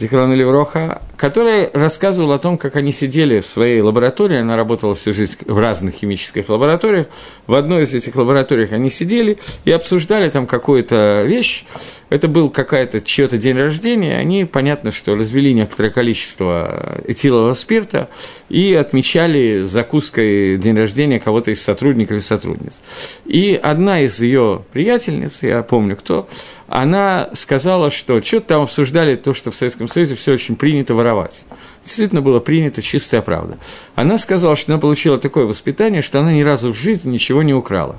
Зихрона 0.00 0.32
Левроха, 0.32 1.00
которая 1.22 1.70
рассказывала 1.72 2.34
о 2.34 2.38
том, 2.40 2.58
как 2.58 2.74
они 2.74 2.90
сидели 2.90 3.38
в 3.38 3.46
своей 3.46 3.80
лаборатории, 3.80 4.38
она 4.38 4.56
работала 4.56 4.96
всю 4.96 5.12
жизнь 5.12 5.36
в 5.46 5.56
разных 5.56 5.94
химических 5.94 6.48
лабораториях, 6.48 7.06
в 7.46 7.54
одной 7.54 7.84
из 7.84 7.94
этих 7.94 8.16
лабораторий 8.16 8.66
они 8.72 8.90
сидели 8.90 9.38
и 9.64 9.70
обсуждали 9.70 10.28
там 10.30 10.48
какую-то 10.48 11.22
вещь, 11.22 11.64
это 12.10 12.26
был 12.26 12.50
какая-то 12.50 13.00
чьё-то 13.00 13.38
день 13.38 13.56
рождения, 13.56 14.16
они, 14.18 14.46
понятно, 14.46 14.90
что 14.90 15.14
развели 15.14 15.54
некоторое 15.54 15.90
количество 15.90 17.00
этилового 17.06 17.54
спирта 17.54 18.08
и 18.48 18.74
отмечали 18.74 19.62
закуской 19.62 20.56
день 20.56 20.76
рождения 20.76 21.20
кого-то 21.20 21.52
из 21.52 21.62
сотрудников 21.62 22.16
и 22.16 22.20
сотрудниц. 22.20 22.82
И 23.26 23.54
одна 23.54 24.00
из 24.00 24.20
ее 24.20 24.64
приятельниц, 24.72 25.44
я 25.44 25.62
помню 25.62 25.94
кто, 25.94 26.28
она 26.74 27.28
сказала, 27.34 27.90
что 27.90 28.22
что-то 28.22 28.46
там 28.46 28.62
обсуждали 28.62 29.14
то, 29.14 29.34
что 29.34 29.50
в 29.50 29.54
Советском 29.54 29.88
Союзе 29.88 30.14
все 30.14 30.32
очень 30.32 30.56
принято 30.56 30.94
воровать. 31.12 31.44
Действительно 31.82 32.22
было 32.22 32.40
принято 32.40 32.82
чистая 32.82 33.22
правда. 33.22 33.58
Она 33.94 34.18
сказала, 34.18 34.56
что 34.56 34.72
она 34.72 34.80
получила 34.80 35.18
такое 35.18 35.44
воспитание, 35.44 36.02
что 36.02 36.20
она 36.20 36.32
ни 36.32 36.42
разу 36.42 36.72
в 36.72 36.76
жизни 36.76 37.10
ничего 37.10 37.42
не 37.42 37.54
украла. 37.54 37.96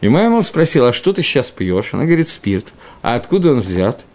И 0.00 0.08
моя 0.08 0.30
мама 0.30 0.42
спросила, 0.42 0.88
а 0.88 0.92
что 0.92 1.12
ты 1.12 1.22
сейчас 1.22 1.50
пьешь? 1.50 1.92
Она 1.92 2.04
говорит, 2.04 2.28
спирт. 2.28 2.72
А 3.02 3.14
откуда 3.14 3.52
он 3.52 3.60
взят? 3.60 4.06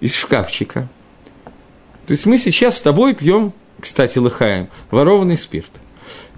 Из 0.00 0.14
шкафчика. 0.14 0.88
То 2.06 2.12
есть 2.12 2.26
мы 2.26 2.38
сейчас 2.38 2.78
с 2.78 2.82
тобой 2.82 3.14
пьем, 3.14 3.52
кстати, 3.80 4.18
лыхаем, 4.18 4.68
ворованный 4.90 5.36
спирт. 5.36 5.72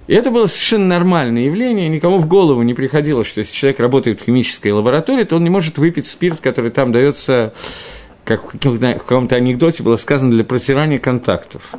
И 0.07 0.14
это 0.14 0.31
было 0.31 0.47
совершенно 0.47 0.87
нормальное 0.87 1.47
явление, 1.47 1.89
никому 1.89 2.19
в 2.19 2.29
голову 2.29 2.62
не 2.62 2.75
приходило, 2.75 3.25
что 3.25 3.41
если 3.41 3.55
человек 3.55 3.81
работает 3.81 4.21
в 4.21 4.25
химической 4.25 4.71
лаборатории, 4.71 5.25
то 5.25 5.37
он 5.37 5.43
не 5.43 5.51
может 5.51 5.79
выпить 5.79 6.07
спирт, 6.07 6.41
который 6.41 6.71
там 6.71 6.93
дается, 6.93 7.55
как 8.27 8.53
в 8.53 8.79
каком-то 8.99 9.37
анекдоте 9.37 9.83
было 9.83 9.97
сказано, 9.97 10.33
для 10.33 10.45
протирания 10.45 10.99
контактов. 10.99 11.74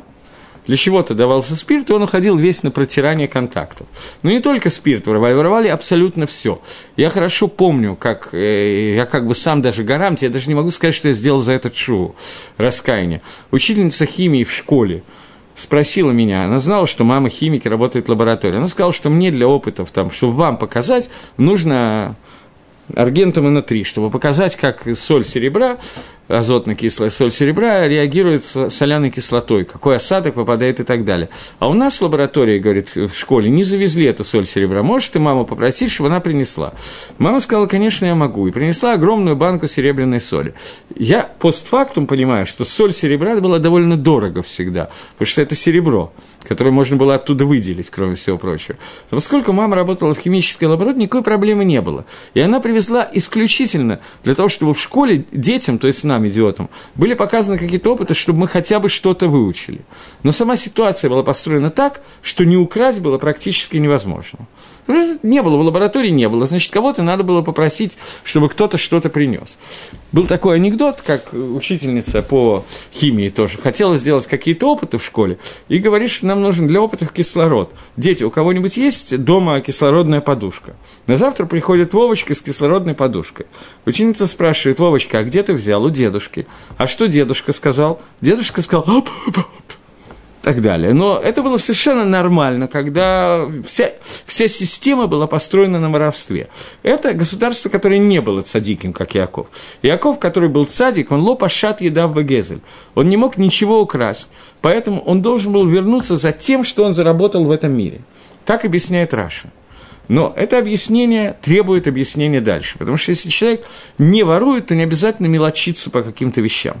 Для 0.66 0.76
чего-то 0.76 1.14
давался 1.14 1.56
спирт, 1.56 1.88
и 1.88 1.92
он 1.92 2.02
уходил 2.02 2.36
весь 2.36 2.62
на 2.62 2.70
протирание 2.70 3.28
контактов. 3.28 3.86
Но 4.22 4.30
не 4.30 4.40
только 4.40 4.68
спирт 4.68 5.06
воровали, 5.06 5.34
воровали 5.34 5.68
абсолютно 5.68 6.26
все. 6.26 6.60
Я 6.96 7.08
хорошо 7.08 7.48
помню, 7.48 7.96
как 7.96 8.30
э, 8.32 8.94
я 8.96 9.06
как 9.06 9.26
бы 9.26 9.34
сам 9.34 9.62
даже 9.62 9.82
гарант, 9.84 10.20
я 10.22 10.28
даже 10.28 10.48
не 10.48 10.54
могу 10.54 10.70
сказать, 10.70 10.94
что 10.94 11.08
я 11.08 11.14
сделал 11.14 11.38
за 11.38 11.52
этот 11.52 11.76
шоу 11.76 12.16
раскаяние. 12.56 13.22
Учительница 13.50 14.04
химии 14.04 14.44
в 14.44 14.52
школе– 14.52 15.02
спросила 15.58 16.12
меня, 16.12 16.44
она 16.44 16.58
знала, 16.60 16.86
что 16.86 17.04
мама 17.04 17.28
химики 17.28 17.68
работает 17.68 18.06
в 18.06 18.10
лаборатории. 18.10 18.56
Она 18.56 18.68
сказала, 18.68 18.92
что 18.92 19.10
мне 19.10 19.30
для 19.30 19.48
опытов, 19.48 19.90
там, 19.90 20.10
чтобы 20.10 20.34
вам 20.34 20.56
показать, 20.56 21.10
нужно 21.36 22.16
аргентом 22.94 23.56
НО3, 23.56 23.84
чтобы 23.84 24.10
показать, 24.10 24.56
как 24.56 24.84
соль 24.96 25.24
серебра 25.24 25.78
азотно-кислая 26.28 27.10
соль 27.10 27.30
серебра 27.30 27.88
реагирует 27.88 28.44
с 28.44 28.70
соляной 28.70 29.10
кислотой, 29.10 29.64
какой 29.64 29.96
осадок 29.96 30.34
попадает 30.34 30.80
и 30.80 30.84
так 30.84 31.04
далее. 31.04 31.28
А 31.58 31.68
у 31.68 31.74
нас 31.74 31.96
в 31.96 32.02
лаборатории, 32.02 32.58
говорит, 32.58 32.94
в 32.94 33.14
школе 33.14 33.50
не 33.50 33.64
завезли 33.64 34.06
эту 34.06 34.24
соль 34.24 34.46
серебра. 34.46 34.82
Можешь 34.82 35.08
ты 35.08 35.18
маму 35.18 35.44
попросить, 35.44 35.90
чтобы 35.90 36.08
она 36.08 36.20
принесла? 36.20 36.74
Мама 37.18 37.40
сказала, 37.40 37.66
конечно, 37.66 38.06
я 38.06 38.14
могу. 38.14 38.46
И 38.46 38.50
принесла 38.50 38.92
огромную 38.92 39.36
банку 39.36 39.66
серебряной 39.66 40.20
соли. 40.20 40.54
Я 40.94 41.28
постфактум 41.38 42.06
понимаю, 42.06 42.46
что 42.46 42.64
соль 42.64 42.92
серебра 42.92 43.36
была 43.36 43.58
довольно 43.58 43.96
дорого 43.96 44.42
всегда, 44.42 44.90
потому 45.14 45.26
что 45.26 45.42
это 45.42 45.54
серебро 45.54 46.12
которое 46.48 46.70
можно 46.70 46.96
было 46.96 47.14
оттуда 47.14 47.44
выделить, 47.44 47.90
кроме 47.90 48.14
всего 48.14 48.38
прочего. 48.38 48.78
Но 49.10 49.18
поскольку 49.18 49.52
мама 49.52 49.76
работала 49.76 50.14
в 50.14 50.18
химической 50.18 50.64
лаборатории, 50.64 51.02
никакой 51.02 51.22
проблемы 51.22 51.64
не 51.64 51.80
было. 51.82 52.06
И 52.32 52.40
она 52.40 52.60
привезла 52.60 53.06
исключительно 53.12 54.00
для 54.24 54.34
того, 54.34 54.48
чтобы 54.48 54.72
в 54.72 54.80
школе 54.80 55.24
детям, 55.30 55.78
то 55.78 55.86
есть 55.86 56.04
нам, 56.04 56.17
идиотам, 56.26 56.68
были 56.94 57.14
показаны 57.14 57.58
какие-то 57.58 57.92
опыты, 57.92 58.14
чтобы 58.14 58.40
мы 58.40 58.48
хотя 58.48 58.80
бы 58.80 58.88
что-то 58.88 59.28
выучили. 59.28 59.82
Но 60.22 60.32
сама 60.32 60.56
ситуация 60.56 61.08
была 61.10 61.22
построена 61.22 61.70
так, 61.70 62.00
что 62.22 62.44
не 62.44 62.56
украсть 62.56 63.00
было 63.00 63.18
практически 63.18 63.76
невозможно. 63.76 64.40
Не 65.22 65.42
было, 65.42 65.58
в 65.58 65.60
лаборатории 65.60 66.08
не 66.08 66.28
было, 66.30 66.46
значит, 66.46 66.72
кого-то 66.72 67.02
надо 67.02 67.22
было 67.22 67.42
попросить, 67.42 67.98
чтобы 68.24 68.48
кто-то 68.48 68.78
что-то 68.78 69.10
принес. 69.10 69.58
Был 70.12 70.26
такой 70.26 70.56
анекдот, 70.56 71.02
как 71.02 71.34
учительница 71.34 72.22
по 72.22 72.64
химии 72.94 73.28
тоже 73.28 73.58
хотела 73.58 73.98
сделать 73.98 74.26
какие-то 74.26 74.66
опыты 74.66 74.96
в 74.96 75.04
школе 75.04 75.38
и 75.68 75.78
говорит, 75.78 76.08
что 76.08 76.24
нам 76.26 76.40
нужен 76.40 76.66
для 76.66 76.80
опытов 76.80 77.12
кислород. 77.12 77.70
Дети, 77.96 78.22
у 78.22 78.30
кого-нибудь 78.30 78.78
есть 78.78 79.22
дома 79.22 79.60
кислородная 79.60 80.22
подушка? 80.22 80.74
На 81.06 81.18
завтра 81.18 81.44
приходит 81.44 81.92
Вовочка 81.92 82.34
с 82.34 82.40
кислородной 82.40 82.94
подушкой. 82.94 83.44
Ученица 83.84 84.26
спрашивает, 84.26 84.78
Вовочка, 84.78 85.18
а 85.18 85.22
где 85.22 85.42
ты 85.42 85.52
взял? 85.52 85.84
У 85.84 85.90
дедушки. 86.08 86.46
А 86.76 86.86
что 86.86 87.06
дедушка 87.06 87.52
сказал? 87.52 88.00
Дедушка 88.20 88.62
сказал, 88.62 89.04
так 90.48 90.62
далее. 90.62 90.94
Но 90.94 91.18
это 91.18 91.42
было 91.42 91.58
совершенно 91.58 92.04
нормально, 92.04 92.68
когда 92.68 93.46
вся, 93.66 93.90
вся 94.24 94.48
система 94.48 95.06
была 95.06 95.26
построена 95.26 95.78
на 95.78 95.90
воровстве. 95.90 96.48
Это 96.82 97.12
государство, 97.12 97.68
которое 97.68 97.98
не 97.98 98.20
было 98.22 98.40
цадиким, 98.40 98.94
как 98.94 99.14
Яков. 99.14 99.48
Яков, 99.82 100.18
который 100.18 100.48
был 100.48 100.64
цадик, 100.64 101.12
он 101.12 101.20
лопашат 101.20 101.82
еда 101.82 102.06
в 102.06 102.14
Багезель. 102.14 102.60
Он 102.94 103.10
не 103.10 103.18
мог 103.18 103.36
ничего 103.36 103.82
украсть. 103.82 104.30
Поэтому 104.62 105.02
он 105.02 105.20
должен 105.20 105.52
был 105.52 105.66
вернуться 105.66 106.16
за 106.16 106.32
тем, 106.32 106.64
что 106.64 106.84
он 106.84 106.94
заработал 106.94 107.44
в 107.44 107.50
этом 107.50 107.72
мире. 107.72 108.00
Так 108.46 108.64
объясняет 108.64 109.12
Раши. 109.12 109.50
Но 110.08 110.32
это 110.36 110.58
объяснение 110.58 111.36
требует 111.42 111.86
объяснения 111.86 112.40
дальше. 112.40 112.78
Потому 112.78 112.96
что 112.96 113.10
если 113.10 113.28
человек 113.28 113.66
не 113.98 114.22
ворует, 114.22 114.68
то 114.68 114.74
не 114.74 114.82
обязательно 114.82 115.26
мелочиться 115.26 115.90
по 115.90 116.02
каким-то 116.02 116.40
вещам. 116.40 116.78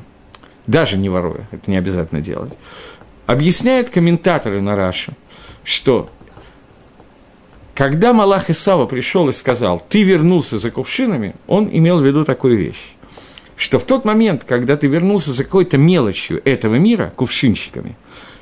Даже 0.66 0.98
не 0.98 1.08
воруя, 1.08 1.46
это 1.50 1.70
не 1.70 1.76
обязательно 1.76 2.20
делать. 2.20 2.52
Объясняют 3.26 3.90
комментаторы 3.90 4.60
на 4.60 4.76
Раши, 4.76 5.12
что 5.62 6.10
когда 7.74 8.12
מלאך 8.12 8.50
Исава 8.50 8.86
пришел 8.86 9.28
и 9.28 9.32
сказал, 9.32 9.82
ты 9.88 10.02
вернулся 10.02 10.58
за 10.58 10.70
кувшинами, 10.70 11.36
он 11.46 11.68
имел 11.70 12.00
в 12.00 12.04
виду 12.04 12.24
такую 12.24 12.58
вещь, 12.58 12.94
что 13.56 13.78
в 13.78 13.84
тот 13.84 14.04
момент, 14.04 14.44
когда 14.44 14.76
ты 14.76 14.88
вернулся 14.88 15.32
за 15.32 15.44
какой-то 15.44 15.78
мелочью 15.78 16.42
этого 16.44 16.76
мира, 16.76 17.12
кувшинщиками, 17.14 17.96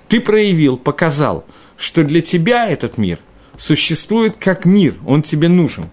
ты 0.08 0.20
проявил, 0.20 0.78
показал, 0.78 1.44
что 1.76 2.04
для 2.04 2.20
тебя 2.20 2.68
этот 2.68 2.96
мир 2.96 3.18
существует 3.56 4.36
как 4.36 4.64
мир, 4.64 4.94
он 5.06 5.22
тебе 5.22 5.48
нужен. 5.48 5.86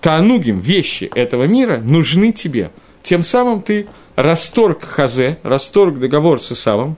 Таанугим, 0.00 0.60
вещи 0.60 1.10
этого 1.14 1.44
мира 1.44 1.78
нужны 1.78 2.32
тебе. 2.32 2.70
Тем 3.02 3.22
самым 3.22 3.62
ты 3.62 3.88
расторг 4.14 4.82
хазе, 4.84 5.38
расторг 5.42 5.98
договор 5.98 6.40
с 6.40 6.52
Исавом, 6.52 6.96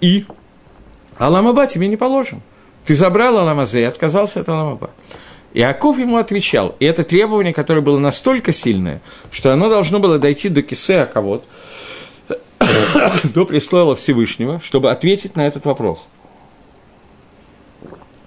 и 0.00 0.24
Аламаба 1.18 1.66
тебе 1.66 1.88
не 1.88 1.96
положен. 1.96 2.42
Ты 2.84 2.94
забрал 2.94 3.38
Аламазе 3.38 3.80
и 3.80 3.84
отказался 3.84 4.40
от 4.40 4.48
Аламаба. 4.48 4.90
Иаков 5.54 5.98
ему 5.98 6.16
отвечал, 6.16 6.74
и 6.80 6.84
это 6.84 7.04
требование, 7.04 7.52
которое 7.52 7.82
было 7.82 7.98
настолько 7.98 8.52
сильное, 8.52 9.02
что 9.30 9.52
оно 9.52 9.68
должно 9.68 9.98
было 9.98 10.18
дойти 10.18 10.48
до 10.48 10.62
Кисе 10.62 11.00
Аковод, 11.00 11.44
до 13.34 13.44
престола 13.44 13.94
Всевышнего, 13.94 14.60
чтобы 14.60 14.90
ответить 14.90 15.36
на 15.36 15.46
этот 15.46 15.64
вопрос. 15.66 16.08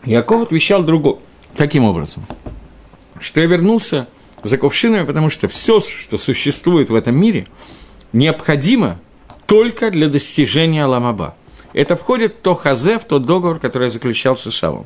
Иаков 0.06 0.43
отвечал 0.43 0.84
другу, 0.84 1.22
таким 1.56 1.84
образом, 1.84 2.26
что 3.20 3.41
я 3.41 3.47
вернулся 3.47 4.08
за 4.43 4.58
кувшинами, 4.58 5.06
потому 5.06 5.30
что 5.30 5.47
все, 5.47 5.80
что 5.80 6.18
существует 6.18 6.89
в 6.89 6.95
этом 6.95 7.20
мире, 7.20 7.47
необходимо 8.14 8.99
только 9.47 9.91
для 9.91 10.08
достижения 10.10 10.84
Аламаба– 10.84 11.36
это 11.76 11.97
входит 11.97 12.36
в 12.36 12.41
то 12.41 12.53
хазе, 12.53 12.97
в 12.99 13.03
тот 13.03 13.26
договор, 13.26 13.60
который 13.60 13.84
я 13.84 13.89
заключал 13.89 14.38
с 14.38 14.47
Исавом. 14.47 14.86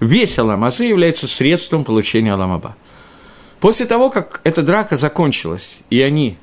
Весь 0.00 0.38
Аламазы 0.38 0.84
является 0.84 1.28
средством 1.28 1.84
получения 1.84 2.32
Аламаба. 2.32 2.76
После 3.60 3.84
того, 3.84 4.08
как 4.08 4.40
эта 4.42 4.62
драка 4.62 4.96
закончилась, 4.96 5.80
и 5.90 6.00
они 6.00 6.38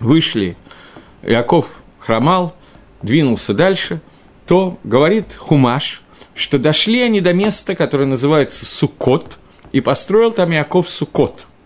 вышли, 0.00 0.56
Яков 1.22 1.70
хромал, 2.00 2.56
двинулся 3.00 3.54
дальше, 3.54 4.00
то 4.44 4.76
говорит 4.82 5.36
Хумаш, 5.36 6.02
что 6.36 6.58
дошли 6.58 7.02
они 7.02 7.20
до 7.20 7.32
места, 7.32 7.74
которое 7.74 8.04
называется 8.04 8.64
Сукот, 8.64 9.38
и 9.72 9.80
построил 9.80 10.30
там 10.30 10.52
Яков 10.52 10.88
Сукот– 10.88 11.46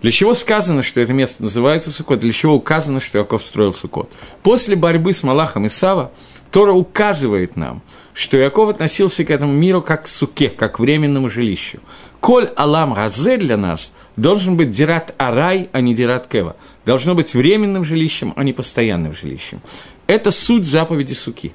для 0.00 0.12
чего 0.12 0.32
сказано, 0.32 0.84
что 0.84 1.00
это 1.00 1.12
место 1.12 1.42
называется 1.42 1.90
Сукот? 1.90 2.20
Для 2.20 2.32
чего 2.32 2.54
указано, 2.54 3.00
что 3.00 3.18
Яков 3.18 3.42
строил 3.42 3.72
Сукот? 3.72 4.12
После 4.42 4.76
борьбы 4.76 5.12
с 5.12 5.24
Малахом 5.24 5.66
и 5.66 5.68
Сава 5.68 6.12
Тора 6.52 6.72
указывает 6.72 7.56
нам, 7.56 7.82
что 8.14 8.36
Яков 8.36 8.70
относился 8.70 9.24
к 9.24 9.30
этому 9.30 9.52
миру 9.52 9.82
как 9.82 10.04
к 10.04 10.08
суке, 10.08 10.50
как 10.50 10.76
к 10.76 10.78
временному 10.78 11.28
жилищу. 11.28 11.80
Коль 12.20 12.48
Алам 12.56 12.94
Разе 12.94 13.38
для 13.38 13.56
нас 13.56 13.92
должен 14.16 14.56
быть 14.56 14.70
Дират 14.70 15.14
Арай, 15.18 15.68
а 15.72 15.80
не 15.80 15.94
Дират 15.94 16.28
Кева. 16.28 16.56
Должно 16.86 17.14
быть 17.14 17.34
временным 17.34 17.84
жилищем, 17.84 18.32
а 18.36 18.44
не 18.44 18.52
постоянным 18.52 19.12
жилищем. 19.12 19.60
Это 20.06 20.30
суть 20.30 20.64
заповеди 20.64 21.12
суки. 21.12 21.52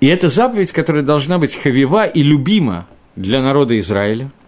И 0.00 0.06
это 0.06 0.28
заповедь, 0.28 0.72
которая 0.72 1.02
должна 1.02 1.38
быть 1.38 1.56
хавива 1.56 2.06
и 2.06 2.22
любима 2.22 2.86
для 3.16 3.42
народа 3.42 3.78
Израиля– 3.78 4.30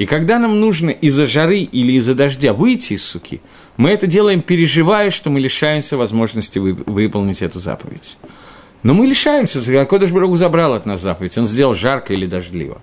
И 0.00 0.06
когда 0.06 0.38
нам 0.38 0.60
нужно 0.60 0.88
из-за 0.88 1.26
жары 1.26 1.58
или 1.58 1.92
из-за 1.98 2.14
дождя 2.14 2.54
выйти 2.54 2.94
из 2.94 3.04
суки, 3.04 3.42
мы 3.76 3.90
это 3.90 4.06
делаем, 4.06 4.40
переживая, 4.40 5.10
что 5.10 5.28
мы 5.28 5.40
лишаемся 5.40 5.98
возможности 5.98 6.58
вы, 6.58 6.72
выполнить 6.72 7.42
эту 7.42 7.58
заповедь. 7.58 8.16
Но 8.82 8.94
мы 8.94 9.04
лишаемся, 9.06 9.84
Кодыш 9.84 10.10
Барагу 10.10 10.36
забрал 10.36 10.72
от 10.72 10.86
нас 10.86 11.02
заповедь, 11.02 11.36
он 11.36 11.46
сделал 11.46 11.74
жарко 11.74 12.14
или 12.14 12.24
дождливо. 12.24 12.80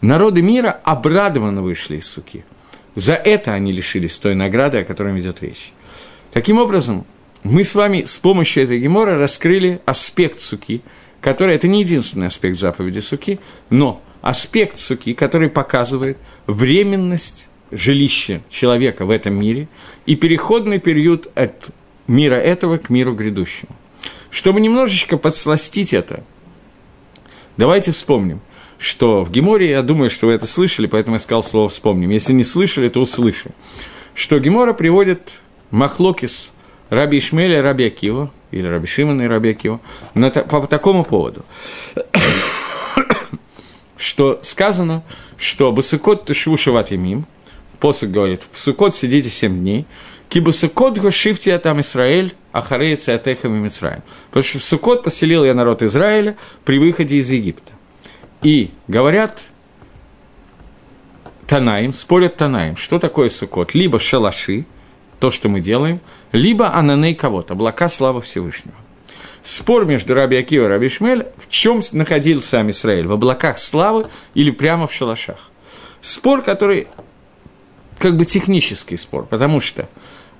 Народы 0.00 0.40
мира 0.40 0.80
обрадованно 0.82 1.60
вышли 1.60 1.98
из 1.98 2.06
суки. 2.08 2.46
За 2.94 3.12
это 3.12 3.52
они 3.52 3.70
лишились 3.72 4.18
той 4.18 4.34
награды, 4.34 4.78
о 4.78 4.84
которой 4.84 5.20
идет 5.20 5.42
речь. 5.42 5.74
Таким 6.32 6.56
образом, 6.56 7.04
мы 7.42 7.64
с 7.64 7.74
вами 7.74 8.04
с 8.04 8.16
помощью 8.16 8.62
этой 8.62 8.80
гемора 8.80 9.18
раскрыли 9.18 9.82
аспект 9.84 10.40
суки, 10.40 10.80
который, 11.24 11.54
это 11.54 11.68
не 11.68 11.80
единственный 11.80 12.26
аспект 12.26 12.58
заповеди 12.58 12.98
суки, 12.98 13.40
но 13.70 14.02
аспект 14.20 14.76
суки, 14.76 15.14
который 15.14 15.48
показывает 15.48 16.18
временность 16.46 17.48
жилища 17.70 18.42
человека 18.50 19.06
в 19.06 19.10
этом 19.10 19.34
мире 19.34 19.68
и 20.04 20.16
переходный 20.16 20.78
период 20.78 21.30
от 21.34 21.70
мира 22.06 22.34
этого 22.34 22.76
к 22.76 22.90
миру 22.90 23.14
грядущему. 23.14 23.74
Чтобы 24.30 24.60
немножечко 24.60 25.16
подсластить 25.16 25.94
это, 25.94 26.22
давайте 27.56 27.92
вспомним, 27.92 28.42
что 28.76 29.24
в 29.24 29.30
Геморе, 29.30 29.70
я 29.70 29.80
думаю, 29.80 30.10
что 30.10 30.26
вы 30.26 30.32
это 30.34 30.46
слышали, 30.46 30.86
поэтому 30.86 31.16
я 31.16 31.20
сказал 31.20 31.42
слово 31.42 31.70
«вспомним». 31.70 32.10
Если 32.10 32.34
не 32.34 32.44
слышали, 32.44 32.90
то 32.90 33.00
услышим. 33.00 33.52
Что 34.14 34.38
Гемора 34.38 34.74
приводит 34.74 35.40
Махлокис 35.70 36.52
Раби 36.94 37.18
Ишмеля 37.18 37.58
и 37.58 37.62
Раби 37.62 37.86
Акива, 37.86 38.30
или 38.50 38.66
Раби 38.66 38.86
Шимана 38.86 39.22
и 39.22 39.26
Раби 39.26 39.50
Акива, 39.50 39.80
на, 40.14 40.30
по, 40.30 40.60
по 40.60 40.66
такому 40.66 41.04
поводу 41.04 41.44
что 43.96 44.40
сказано, 44.42 45.02
что 45.36 45.72
Басыкот 45.72 46.26
Тышву 46.26 46.56
Шават 46.56 46.90
Ямим, 46.90 47.26
посуд 47.80 48.10
говорит, 48.10 48.42
в 48.50 48.58
Сукот 48.58 48.94
сидите 48.94 49.30
семь 49.30 49.58
дней, 49.58 49.86
Кибасукот 50.28 50.98
гошифти 50.98 51.56
там 51.58 51.80
Израиль, 51.80 52.34
ахареется 52.50 53.14
атехам 53.14 53.56
и 53.56 53.60
Мицраем. 53.60 54.02
Потому 54.30 54.42
что 54.44 54.58
в 54.58 54.64
Сукот 54.64 55.04
поселил 55.04 55.44
я 55.44 55.54
народ 55.54 55.82
Израиля 55.82 56.36
при 56.64 56.78
выходе 56.78 57.18
из 57.18 57.30
Египта. 57.30 57.72
И 58.42 58.70
говорят 58.88 59.42
Танаим, 61.46 61.92
спорят 61.92 62.36
Танаим, 62.36 62.76
что 62.76 62.98
такое 62.98 63.28
Сукот? 63.28 63.74
Либо 63.74 63.98
шалаши, 63.98 64.66
то, 65.20 65.30
что 65.30 65.48
мы 65.48 65.60
делаем, 65.60 66.00
либо 66.34 66.74
ананей 66.74 67.14
кого-то, 67.14 67.54
облака 67.54 67.88
славы 67.88 68.20
Всевышнего. 68.20 68.76
Спор 69.44 69.84
между 69.84 70.14
Раби 70.14 70.36
Акива 70.36 70.64
и 70.64 70.68
Раби 70.68 70.88
Шмель, 70.88 71.28
в 71.36 71.48
чем 71.48 71.80
находился 71.92 72.48
сам 72.48 72.70
Израиль, 72.70 73.06
в 73.06 73.12
облаках 73.12 73.56
славы 73.56 74.08
или 74.34 74.50
прямо 74.50 74.88
в 74.88 74.92
шалашах. 74.92 75.50
Спор, 76.00 76.42
который 76.42 76.88
как 77.98 78.16
бы 78.16 78.24
технический 78.24 78.96
спор, 78.96 79.26
потому 79.26 79.60
что 79.60 79.88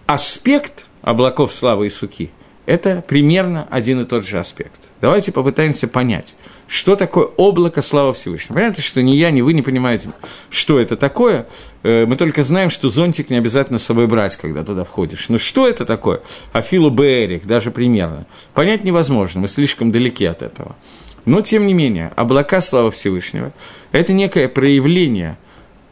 аспект 0.07 0.87
облаков 1.01 1.53
славы 1.53 1.87
и 1.87 1.91
суки– 1.91 2.33
это 2.67 3.05
примерно 3.07 3.69
один 3.71 4.01
и 4.01 4.05
тот 4.05 4.27
же 4.27 4.41
аспект. 4.41 4.91
Давайте 5.01 5.31
попытаемся 5.31 5.87
понять, 5.87 6.35
что 6.67 6.97
такое 6.97 7.25
облако 7.25 7.83
славы 7.83 8.15
Всевышнего. 8.15 8.55
Понятно, 8.55 8.83
что 8.83 9.03
ни 9.03 9.13
я, 9.13 9.31
ни 9.31 9.43
вы 9.43 9.53
не 9.53 9.63
понимаете, 9.63 10.11
что 10.51 10.81
это 10.81 10.97
такое. 10.97 11.47
Э, 11.83 12.07
мы 12.07 12.17
только 12.17 12.43
знаем, 12.43 12.71
что 12.71 12.89
зонтик 12.89 13.31
не 13.31 13.37
обязательно 13.37 13.79
с 13.79 13.85
собой 13.85 14.07
брать, 14.07 14.37
когда 14.37 14.63
туда 14.63 14.85
входишь. 14.85 15.29
Но 15.29 15.39
что 15.39 15.69
это 15.69 15.85
такое? 15.85 16.21
Афилу 16.53 16.91
Берик, 16.91 17.47
даже 17.47 17.71
примерно. 17.71 18.27
Понять 18.55 18.85
невозможно, 18.85 19.41
мы 19.41 19.49
слишком 19.49 19.91
далеки 19.91 20.25
от 20.25 20.43
этого. 20.43 20.77
Но, 21.25 21.41
тем 21.41 21.67
не 21.67 21.75
менее, 21.75 22.13
облака 22.17 22.61
славы 22.61 22.91
Всевышнего– 22.91 23.53
это 23.93 24.13
некое 24.13 24.49
проявление 24.49 25.39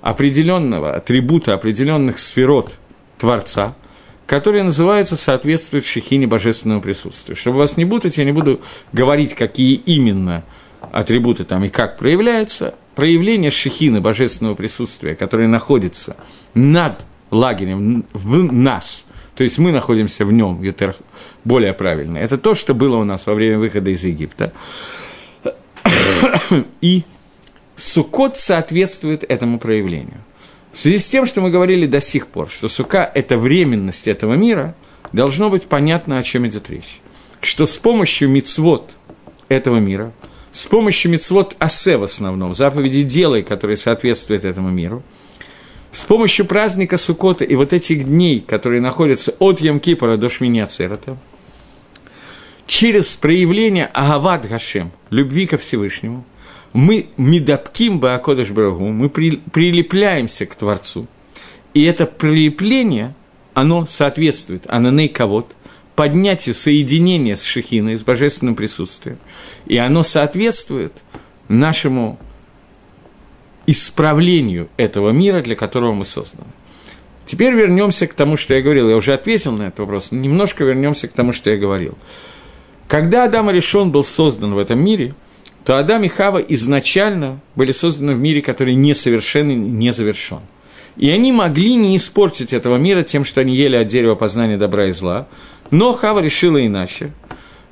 определенного 0.02 0.94
атрибута, 0.94 1.54
определенных 1.54 2.18
сферот 2.18 2.78
Творца– 3.18 3.74
которые 4.32 4.62
называются 4.62 5.14
соответствуют 5.16 5.84
шехине 5.84 6.26
божественного 6.26 6.80
присутствия. 6.80 7.34
Чтобы 7.34 7.58
вас 7.58 7.76
не 7.76 7.84
путать, 7.84 8.16
я 8.16 8.24
не 8.24 8.32
буду 8.32 8.62
говорить, 8.90 9.34
какие 9.34 9.74
именно 9.74 10.42
атрибуты 10.92 11.44
там 11.44 11.64
и 11.64 11.68
как 11.68 11.98
проявляются. 11.98 12.74
Проявление 12.94 13.50
шехины 13.50 14.00
божественного 14.00 14.54
присутствия, 14.54 15.16
которое 15.16 15.48
находится 15.48 16.16
над 16.54 17.04
лагерем, 17.30 18.04
в 18.12 18.52
нас, 18.52 19.06
то 19.34 19.42
есть 19.42 19.56
мы 19.56 19.72
находимся 19.72 20.26
в 20.26 20.32
нем, 20.32 20.62
это 20.62 20.94
более 21.44 21.72
правильно, 21.72 22.18
это 22.18 22.36
то, 22.36 22.54
что 22.54 22.74
было 22.74 22.96
у 22.96 23.04
нас 23.04 23.26
во 23.26 23.32
время 23.32 23.58
выхода 23.58 23.90
из 23.90 24.04
Египта. 24.04 24.52
И 26.82 27.04
Сукот 27.74 28.36
соответствует 28.36 29.24
этому 29.24 29.58
проявлению. 29.58 30.20
В 30.74 30.80
связи 30.80 30.98
с 30.98 31.08
тем, 31.08 31.24
что 31.24 31.40
мы 31.40 31.50
говорили 31.50 31.86
до 31.86 32.02
сих 32.02 32.26
пор, 32.26 32.50
что 32.50 32.68
сука– 32.68 33.10
это 33.14 33.38
временность 33.38 34.06
этого 34.06 34.34
мира, 34.34 34.74
должно 35.12 35.48
быть 35.48 35.66
понятно, 35.66 36.18
о 36.18 36.22
чем 36.22 36.46
идет 36.46 36.68
речь. 36.68 37.00
Что 37.40 37.64
с 37.64 37.78
помощью 37.78 38.28
мицвод 38.28 38.92
этого 39.48 39.78
мира, 39.78 40.12
с 40.52 40.66
помощью 40.66 41.10
мицвод 41.10 41.56
асе 41.58 41.96
в 41.96 42.04
основном, 42.04 42.54
заповеди 42.54 43.02
делай, 43.02 43.42
которые 43.42 43.76
соответствуют 43.76 44.44
этому 44.44 44.70
миру, 44.70 45.02
с 45.92 46.04
помощью 46.04 46.46
праздника 46.46 46.96
Сукота 46.96 47.44
и 47.44 47.54
вот 47.54 47.72
этих 47.72 48.04
дней, 48.04 48.40
которые 48.40 48.80
находятся 48.80 49.34
от 49.38 49.60
Ямкипора 49.60 50.16
до 50.16 50.28
Шминя 50.28 50.66
Церата, 50.66 51.16
через 52.66 53.14
проявление 53.14 53.86
Агават 53.86 54.48
Гашем, 54.48 54.92
любви 55.10 55.46
ко 55.46 55.58
Всевышнему, 55.58 56.24
мы 56.72 57.08
медапким 57.16 58.00
Баакодыш 58.00 58.50
Брагу, 58.50 58.88
мы 58.88 59.10
при, 59.10 59.36
прилепляемся 59.52 60.46
к 60.46 60.54
Творцу. 60.54 61.06
И 61.74 61.84
это 61.84 62.06
прилепление, 62.06 63.14
оно 63.54 63.84
соответствует 63.84 64.66
ананей 64.68 65.08
кавод, 65.08 65.54
поднятию 65.96 66.54
соединения 66.54 67.36
с 67.36 67.42
Шехиной, 67.42 67.96
с 67.96 68.02
божественным 68.02 68.54
присутствием. 68.54 69.18
И 69.66 69.76
оно 69.76 70.02
соответствует 70.02 71.02
нашему 71.48 72.18
исправлению 73.66 74.68
этого 74.76 75.10
мира, 75.10 75.42
для 75.42 75.54
которого 75.54 75.92
мы 75.92 76.04
созданы. 76.04 76.48
Теперь 77.24 77.54
вернемся 77.54 78.06
к 78.06 78.14
тому, 78.14 78.36
что 78.36 78.54
я 78.54 78.62
говорил. 78.62 78.88
Я 78.88 78.96
уже 78.96 79.12
ответил 79.12 79.52
на 79.52 79.64
этот 79.64 79.80
вопрос, 79.80 80.10
но 80.10 80.18
немножко 80.18 80.64
вернемся 80.64 81.08
к 81.08 81.12
тому, 81.12 81.32
что 81.32 81.50
я 81.50 81.56
говорил. 81.56 81.96
Когда 82.88 83.24
Адам 83.24 83.50
решен 83.50 83.90
был 83.90 84.04
создан 84.04 84.54
в 84.54 84.58
этом 84.58 84.82
мире– 84.82 85.14
то 85.64 85.78
Адам 85.78 86.02
и 86.04 86.08
Хава 86.08 86.38
изначально 86.38 87.40
были 87.54 87.72
созданы 87.72 88.14
в 88.14 88.18
мире, 88.18 88.42
который 88.42 88.74
несовершен 88.74 89.50
и 89.50 89.54
не 89.54 89.92
завершен. 89.92 90.40
И 90.96 91.08
они 91.10 91.32
могли 91.32 91.74
не 91.74 91.96
испортить 91.96 92.52
этого 92.52 92.76
мира 92.76 93.02
тем, 93.02 93.24
что 93.24 93.40
они 93.40 93.54
ели 93.54 93.76
от 93.76 93.86
дерева 93.86 94.14
познания 94.14 94.58
добра 94.58 94.86
и 94.86 94.92
зла, 94.92 95.26
но 95.72 95.92
Хава 95.92 96.20
решила 96.20 96.64
иначе. 96.64 97.10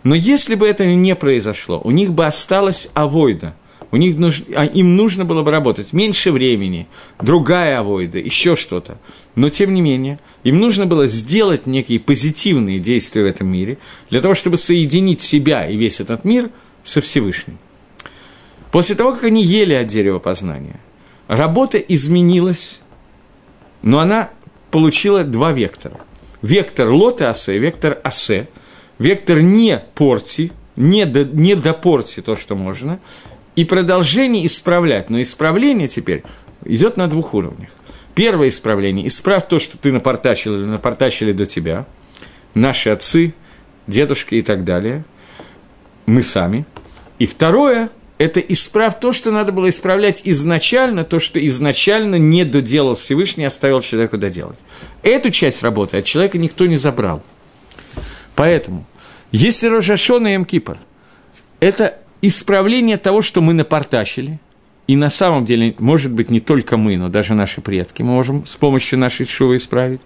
Но 0.02 0.14
если 0.14 0.56
бы 0.56 0.66
это 0.66 0.86
не 0.86 1.14
произошло, 1.14 1.80
у 1.84 1.90
них 1.90 2.12
бы 2.12 2.26
осталась 2.26 2.88
авойда, 2.94 3.54
у 3.92 3.96
них 3.96 4.16
нуж... 4.16 4.42
А 4.54 4.64
им 4.64 4.96
нужно 4.96 5.24
было 5.24 5.42
бы 5.42 5.50
работать 5.50 5.92
меньше 5.92 6.32
времени, 6.32 6.88
другая 7.20 7.80
авойда, 7.80 8.18
еще 8.18 8.56
что-то. 8.56 8.98
Но, 9.34 9.50
тем 9.50 9.74
не 9.74 9.82
менее, 9.82 10.18
им 10.42 10.58
нужно 10.60 10.86
было 10.86 11.06
сделать 11.06 11.66
некие 11.66 12.00
позитивные 12.00 12.78
действия 12.78 13.22
в 13.22 13.26
этом 13.26 13.48
мире, 13.48 13.78
для 14.08 14.20
того, 14.20 14.34
чтобы 14.34 14.56
соединить 14.56 15.20
себя 15.20 15.68
и 15.68 15.76
весь 15.76 16.00
этот 16.00 16.24
мир 16.24 16.50
со 16.82 17.00
Всевышним. 17.00 17.58
После 18.70 18.94
того, 18.94 19.12
как 19.12 19.24
они 19.24 19.44
ели 19.44 19.74
от 19.74 19.88
дерева 19.88 20.20
познания, 20.20 20.80
работа 21.26 21.76
изменилась, 21.76 22.80
но 23.82 23.98
она 23.98 24.30
получила 24.70 25.24
два 25.24 25.52
вектора. 25.52 26.00
Вектор 26.42 26.88
лоты 26.88 27.24
асе, 27.24 27.58
вектор 27.58 27.98
асе. 28.02 28.48
Вектор 28.98 29.40
не 29.40 29.82
порти, 29.94 30.52
не, 30.76 31.06
до, 31.06 31.24
не 31.24 31.54
допорти 31.54 32.20
то, 32.20 32.36
что 32.36 32.54
можно, 32.54 33.00
и 33.56 33.64
продолжение 33.64 34.46
исправлять. 34.46 35.10
Но 35.10 35.20
исправление 35.22 35.88
теперь 35.88 36.22
идет 36.64 36.96
на 36.96 37.08
двух 37.08 37.34
уровнях. 37.34 37.70
Первое 38.14 38.48
исправление– 38.48 39.06
исправь 39.08 39.48
то, 39.48 39.58
что 39.58 39.78
ты 39.78 39.92
напортачил 39.92 40.54
или 40.54 40.64
напортачили 40.64 41.32
до 41.32 41.46
тебя, 41.46 41.86
наши 42.54 42.90
отцы, 42.90 43.34
дедушки 43.86 44.34
и 44.34 44.42
так 44.42 44.64
далее, 44.64 45.04
мы 46.06 46.22
сами. 46.22 46.66
И 47.18 47.26
второе– 47.26 47.90
это 48.20 48.38
исправ 48.38 49.00
то, 49.00 49.12
что 49.12 49.30
надо 49.30 49.50
было 49.50 49.70
исправлять 49.70 50.20
изначально, 50.24 51.04
то, 51.04 51.20
что 51.20 51.44
изначально 51.46 52.16
не 52.16 52.44
доделал 52.44 52.94
Всевышний, 52.94 53.46
оставил 53.46 53.80
человеку 53.80 54.18
доделать. 54.18 54.58
Эту 55.02 55.30
часть 55.30 55.62
работы 55.62 55.96
от 55.96 56.04
человека 56.04 56.36
никто 56.36 56.66
не 56.66 56.76
забрал. 56.76 57.22
Поэтому, 58.34 58.84
если 59.32 59.68
Рожашон 59.68 60.26
и 60.26 60.36
Эмкипр– 60.36 60.76
это 61.60 61.96
исправление 62.20 62.98
того, 62.98 63.22
что 63.22 63.40
мы 63.40 63.54
напортачили, 63.54 64.38
и 64.86 64.96
на 64.96 65.08
самом 65.08 65.46
деле, 65.46 65.74
может 65.78 66.12
быть, 66.12 66.28
не 66.28 66.40
только 66.40 66.76
мы, 66.76 66.98
но 66.98 67.08
даже 67.08 67.32
наши 67.32 67.62
предки 67.62 68.02
мы 68.02 68.12
можем 68.12 68.46
с 68.46 68.54
помощью 68.54 68.98
нашей 68.98 69.24
шувы 69.24 69.56
исправить, 69.56 70.02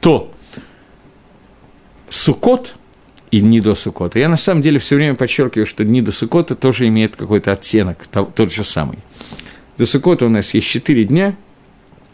то 0.00 0.34
Сукот– 2.08 2.74
и 3.32 3.40
дни 3.40 3.60
до 3.60 3.74
Сукота. 3.74 4.20
Я 4.20 4.28
на 4.28 4.36
самом 4.36 4.60
деле 4.60 4.78
все 4.78 4.94
время 4.94 5.16
подчеркиваю, 5.16 5.66
что 5.66 5.84
дни 5.84 6.02
до 6.02 6.12
Сукота 6.12 6.54
тоже 6.54 6.86
имеют 6.86 7.16
какой-то 7.16 7.50
оттенок, 7.50 8.06
тот 8.06 8.52
же 8.52 8.62
самый. 8.62 8.98
До 9.78 9.86
Сукота 9.86 10.26
у 10.26 10.28
нас 10.28 10.54
есть 10.54 10.68
4 10.68 11.04
дня, 11.04 11.34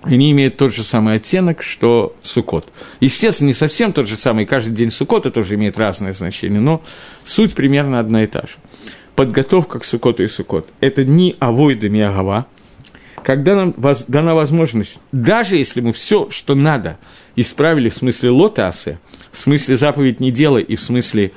они 0.03 0.31
имеют 0.31 0.57
тот 0.57 0.73
же 0.73 0.85
самый 0.85 1.17
оттенок, 1.17 1.63
что 1.63 2.15
Сукот. 2.23 2.73
Естественно, 3.01 3.49
не 3.49 3.53
совсем 3.53 3.93
тот 3.93 4.07
же 4.07 4.15
самый, 4.15 4.47
каждый 4.47 4.73
день 4.73 4.91
Сукота 4.91 5.33
тоже 5.33 5.57
имеет 5.57 5.77
разное 5.77 6.13
значение, 6.13 6.61
но 6.61 6.83
суть 7.25 7.53
примерно 7.55 7.99
одна 7.99 8.23
и 8.23 8.27
та 8.27 8.43
же. 8.43 8.55
Подготовка 9.17 9.81
к 9.81 9.85
Сукоту 9.85 10.23
и 10.23 10.29
Сукот– 10.29 10.69
это 10.81 11.05
не 11.05 11.35
авойда, 11.41 11.89
не 11.89 12.01
агава, 12.01 12.47
когда 13.29 13.55
нам 13.55 13.75
воз, 13.77 14.07
дана 14.07 14.35
возможность, 14.35 15.03
даже 15.13 15.57
если 15.57 15.83
мы 15.83 15.93
все, 15.93 16.31
что 16.31 16.55
надо, 16.55 16.99
исправили 17.37 17.91
в 17.91 17.95
смысле 17.95 18.31
лотасы, 18.31 18.99
в 19.33 19.39
смысле 19.39 19.77
заповедь 19.77 20.19
не 20.19 20.31
делай 20.31 20.63
и 20.63 20.77
в 20.77 20.83
смысле 20.83 21.33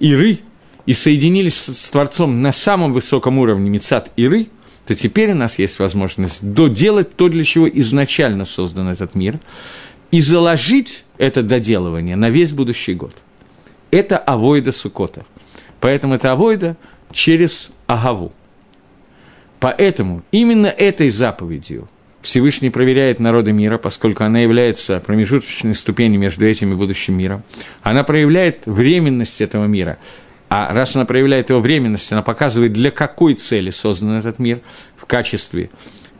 иры, 0.00 0.40
и 0.86 0.92
соединились 0.92 1.54
с, 1.56 1.90
Творцом 1.90 2.42
на 2.42 2.50
самом 2.50 2.92
высоком 2.92 3.38
уровне 3.38 3.70
Мецат 3.70 4.10
иры, 4.16 4.48
то 4.88 4.96
теперь 4.96 5.30
у 5.30 5.34
нас 5.36 5.60
есть 5.60 5.78
возможность 5.78 6.52
доделать 6.52 7.14
то, 7.14 7.28
для 7.28 7.44
чего 7.44 7.68
изначально 7.68 8.44
создан 8.44 8.88
этот 8.88 9.14
мир, 9.14 9.38
и 10.10 10.20
заложить 10.20 11.04
это 11.16 11.44
доделывание 11.44 12.16
на 12.16 12.28
весь 12.28 12.50
будущий 12.50 12.94
год. 12.94 13.14
Это 13.92 14.18
авойда 14.18 14.72
Сукота. 14.72 15.24
Поэтому 15.80 16.14
это 16.14 16.32
авойда 16.32 16.76
через 17.12 17.70
Агаву. 17.86 18.32
Поэтому 19.66 20.22
именно 20.30 20.68
этой 20.68 21.10
заповедью 21.10 21.88
Всевышний 22.22 22.70
проверяет 22.70 23.18
народы 23.18 23.50
мира, 23.50 23.78
поскольку 23.78 24.22
она 24.22 24.38
является 24.38 25.00
промежуточной 25.00 25.74
ступенью 25.74 26.20
между 26.20 26.46
этим 26.46 26.72
и 26.72 26.76
будущим 26.76 27.14
миром. 27.18 27.42
Она 27.82 28.04
проявляет 28.04 28.66
временность 28.66 29.40
этого 29.40 29.64
мира. 29.64 29.98
А 30.48 30.72
раз 30.72 30.94
она 30.94 31.04
проявляет 31.04 31.50
его 31.50 31.58
временность, 31.58 32.12
она 32.12 32.22
показывает, 32.22 32.74
для 32.74 32.92
какой 32.92 33.34
цели 33.34 33.70
создан 33.70 34.12
этот 34.12 34.38
мир 34.38 34.60
в 34.96 35.04
качестве 35.04 35.70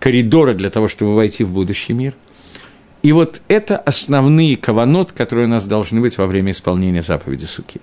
коридора 0.00 0.52
для 0.52 0.68
того, 0.68 0.88
чтобы 0.88 1.14
войти 1.14 1.44
в 1.44 1.52
будущий 1.52 1.92
мир. 1.92 2.14
И 3.04 3.12
вот 3.12 3.42
это 3.46 3.78
основные 3.78 4.56
каванот, 4.56 5.12
которые 5.12 5.46
у 5.46 5.50
нас 5.50 5.68
должны 5.68 6.00
быть 6.00 6.18
во 6.18 6.26
время 6.26 6.50
исполнения 6.50 7.00
заповеди 7.00 7.44
Суки. 7.44 7.80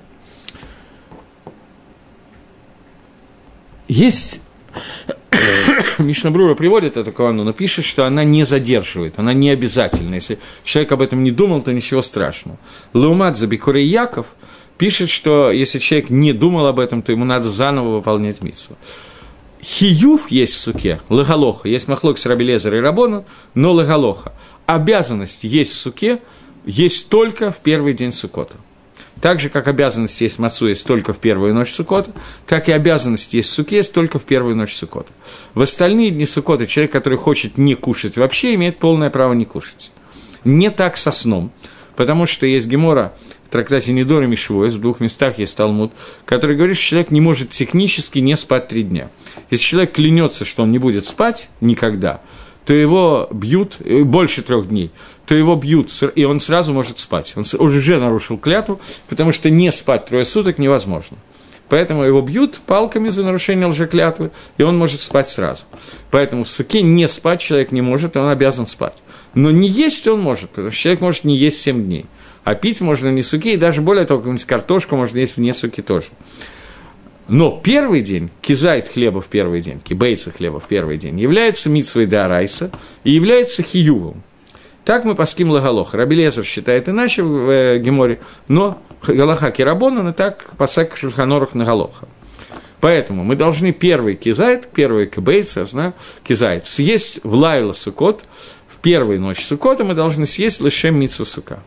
Есть 3.87 4.42
Мишнабрура 5.99 6.55
приводит 6.55 6.97
эту 6.97 7.11
кавану, 7.11 7.43
но 7.43 7.53
пишет, 7.53 7.85
что 7.85 8.05
она 8.05 8.23
не 8.23 8.43
задерживает, 8.43 9.19
она 9.19 9.33
не 9.33 9.49
обязательна. 9.49 10.15
Если 10.15 10.39
человек 10.63 10.91
об 10.91 11.01
этом 11.01 11.23
не 11.23 11.31
думал, 11.31 11.61
то 11.61 11.71
ничего 11.71 12.01
страшного. 12.01 12.57
Лаумат 12.93 13.37
Забикурей 13.37 13.85
Яков 13.85 14.35
пишет, 14.77 15.09
что 15.09 15.51
если 15.51 15.79
человек 15.79 16.09
не 16.09 16.33
думал 16.33 16.67
об 16.67 16.79
этом, 16.79 17.01
то 17.01 17.11
ему 17.11 17.25
надо 17.25 17.49
заново 17.49 17.97
выполнять 17.97 18.41
митсву. 18.41 18.77
Хиюв 19.63 20.29
есть 20.29 20.53
в 20.53 20.57
суке, 20.57 20.99
лагалоха, 21.07 21.69
есть 21.69 21.87
махлок 21.87 22.17
с 22.17 22.25
Рабелезера 22.25 22.77
и 22.77 22.81
Рабона, 22.81 23.23
но 23.55 23.71
лагалоха. 23.71 24.33
Обязанность 24.65 25.45
есть 25.45 25.71
в 25.71 25.77
суке, 25.77 26.19
есть 26.65 27.09
только 27.09 27.51
в 27.51 27.59
первый 27.59 27.93
день 27.93 28.11
сукота. 28.11 28.57
Так 29.21 29.39
же, 29.39 29.49
как 29.49 29.67
обязанность 29.67 30.19
есть 30.21 30.39
мацу 30.39 30.67
есть 30.67 30.85
только 30.85 31.13
в 31.13 31.19
первую 31.19 31.53
ночь 31.53 31.71
Сукота, 31.71 32.11
так 32.45 32.67
и 32.67 32.71
обязанность 32.71 33.33
есть 33.33 33.49
суке 33.49 33.77
есть 33.77 33.93
только 33.93 34.19
в 34.19 34.23
первую 34.23 34.55
ночь 34.55 34.75
Сукота. 34.75 35.11
В 35.53 35.61
остальные 35.61 36.11
дни 36.11 36.25
Сукота 36.25 36.67
человек, 36.67 36.91
который 36.91 37.17
хочет 37.17 37.57
не 37.57 37.75
кушать 37.75 38.17
вообще, 38.17 38.55
имеет 38.55 38.79
полное 38.79 39.09
право 39.09 39.33
не 39.33 39.45
кушать. 39.45 39.91
Не 40.43 40.69
так 40.69 40.97
со 40.97 41.11
сном, 41.11 41.51
потому 41.95 42.25
что 42.25 42.45
есть 42.45 42.67
гемора 42.67 43.13
в 43.47 43.51
трактате 43.51 43.93
Недор 43.93 44.23
и 44.23 44.27
Мишвоес, 44.27 44.73
в 44.73 44.81
двух 44.81 44.99
местах 44.99 45.37
есть 45.37 45.55
Талмуд, 45.55 45.93
который 46.25 46.57
говорит, 46.57 46.75
что 46.75 46.87
человек 46.87 47.11
не 47.11 47.21
может 47.21 47.49
технически 47.49 48.19
не 48.19 48.35
спать 48.35 48.67
три 48.67 48.83
дня. 48.83 49.09
Если 49.51 49.63
человек 49.63 49.93
клянется, 49.93 50.43
что 50.43 50.63
он 50.63 50.71
не 50.71 50.79
будет 50.79 51.05
спать 51.05 51.49
никогда, 51.61 52.21
то 52.65 52.73
его 52.73 53.27
бьют 53.31 53.77
э, 53.79 54.03
больше 54.03 54.41
трех 54.41 54.69
дней, 54.69 54.91
то 55.25 55.35
его 55.35 55.55
бьют, 55.55 55.91
и 56.15 56.23
он 56.23 56.39
сразу 56.39 56.73
может 56.73 56.99
спать. 56.99 57.33
Он 57.35 57.43
уже 57.59 57.99
нарушил 57.99 58.37
клятву, 58.37 58.79
потому 59.09 59.31
что 59.31 59.49
не 59.49 59.71
спать 59.71 60.05
трое 60.05 60.25
суток 60.25 60.59
невозможно. 60.59 61.17
Поэтому 61.69 62.03
его 62.03 62.21
бьют 62.21 62.59
палками 62.67 63.09
за 63.09 63.23
нарушение 63.23 63.65
лжеклятвы, 63.67 64.31
и 64.57 64.63
он 64.63 64.77
может 64.77 64.99
спать 65.01 65.27
сразу. 65.27 65.63
Поэтому 66.11 66.43
в 66.43 66.49
суке 66.49 66.81
не 66.81 67.07
спать 67.07 67.41
человек 67.41 67.71
не 67.71 67.81
может, 67.81 68.15
он 68.15 68.29
обязан 68.29 68.67
спать. 68.67 69.01
Но 69.33 69.49
не 69.49 69.67
есть 69.67 70.07
он 70.07 70.21
может, 70.21 70.51
потому 70.51 70.69
что 70.69 70.79
человек 70.79 71.01
может 71.01 71.23
не 71.23 71.35
есть 71.35 71.61
7 71.61 71.83
дней. 71.83 72.05
А 72.43 72.55
пить 72.55 72.81
можно 72.81 73.09
не 73.09 73.21
суке, 73.21 73.53
и 73.53 73.57
даже 73.57 73.81
более 73.81 74.05
того, 74.05 74.19
какую-нибудь 74.19 74.45
картошку 74.45 74.97
можно 74.97 75.17
есть 75.17 75.37
вне 75.37 75.53
суки 75.53 75.81
тоже. 75.81 76.07
Но 77.27 77.59
первый 77.63 78.01
день, 78.01 78.29
кизайт 78.41 78.89
хлеба 78.89 79.21
в 79.21 79.27
первый 79.27 79.61
день, 79.61 79.79
кибейса 79.79 80.31
хлеба 80.31 80.59
в 80.59 80.67
первый 80.67 80.97
день, 80.97 81.19
является 81.19 81.69
митсвой 81.69 82.05
Дарайса 82.05 82.69
и 83.03 83.11
является 83.11 83.63
хиювом. 83.63 84.23
Так 84.83 85.05
мы 85.05 85.15
паским 85.15 85.49
лагалох. 85.49 85.93
Рабелезер 85.93 86.43
считает 86.43 86.89
иначе 86.89 87.23
в 87.23 87.49
э, 87.49 87.79
Геморе, 87.79 88.19
но 88.49 88.77
Галаха 89.01 89.51
Кирабона, 89.51 90.03
но 90.03 90.11
так 90.11 90.43
пасак 90.57 90.97
Шульханорах 90.97 91.55
на 91.55 91.63
Галоха. 91.63 92.07
Поэтому 92.81 93.23
мы 93.23 93.37
должны 93.37 93.71
первый 93.71 94.15
кизайт, 94.15 94.67
первый 94.67 95.07
кибейс, 95.07 95.55
я 95.55 95.63
знаю, 95.63 95.93
кизайт, 96.25 96.65
съесть 96.65 97.21
в 97.23 97.33
Лайла 97.33 97.71
Сукот, 97.71 98.25
в 98.67 98.77
первую 98.79 99.21
ночь 99.21 99.45
Сукота 99.45 99.85
мы 99.85 99.93
должны 99.93 100.25
съесть 100.25 100.59
лишь 100.59 100.83
митсу 100.83 101.25
сука. 101.25 101.63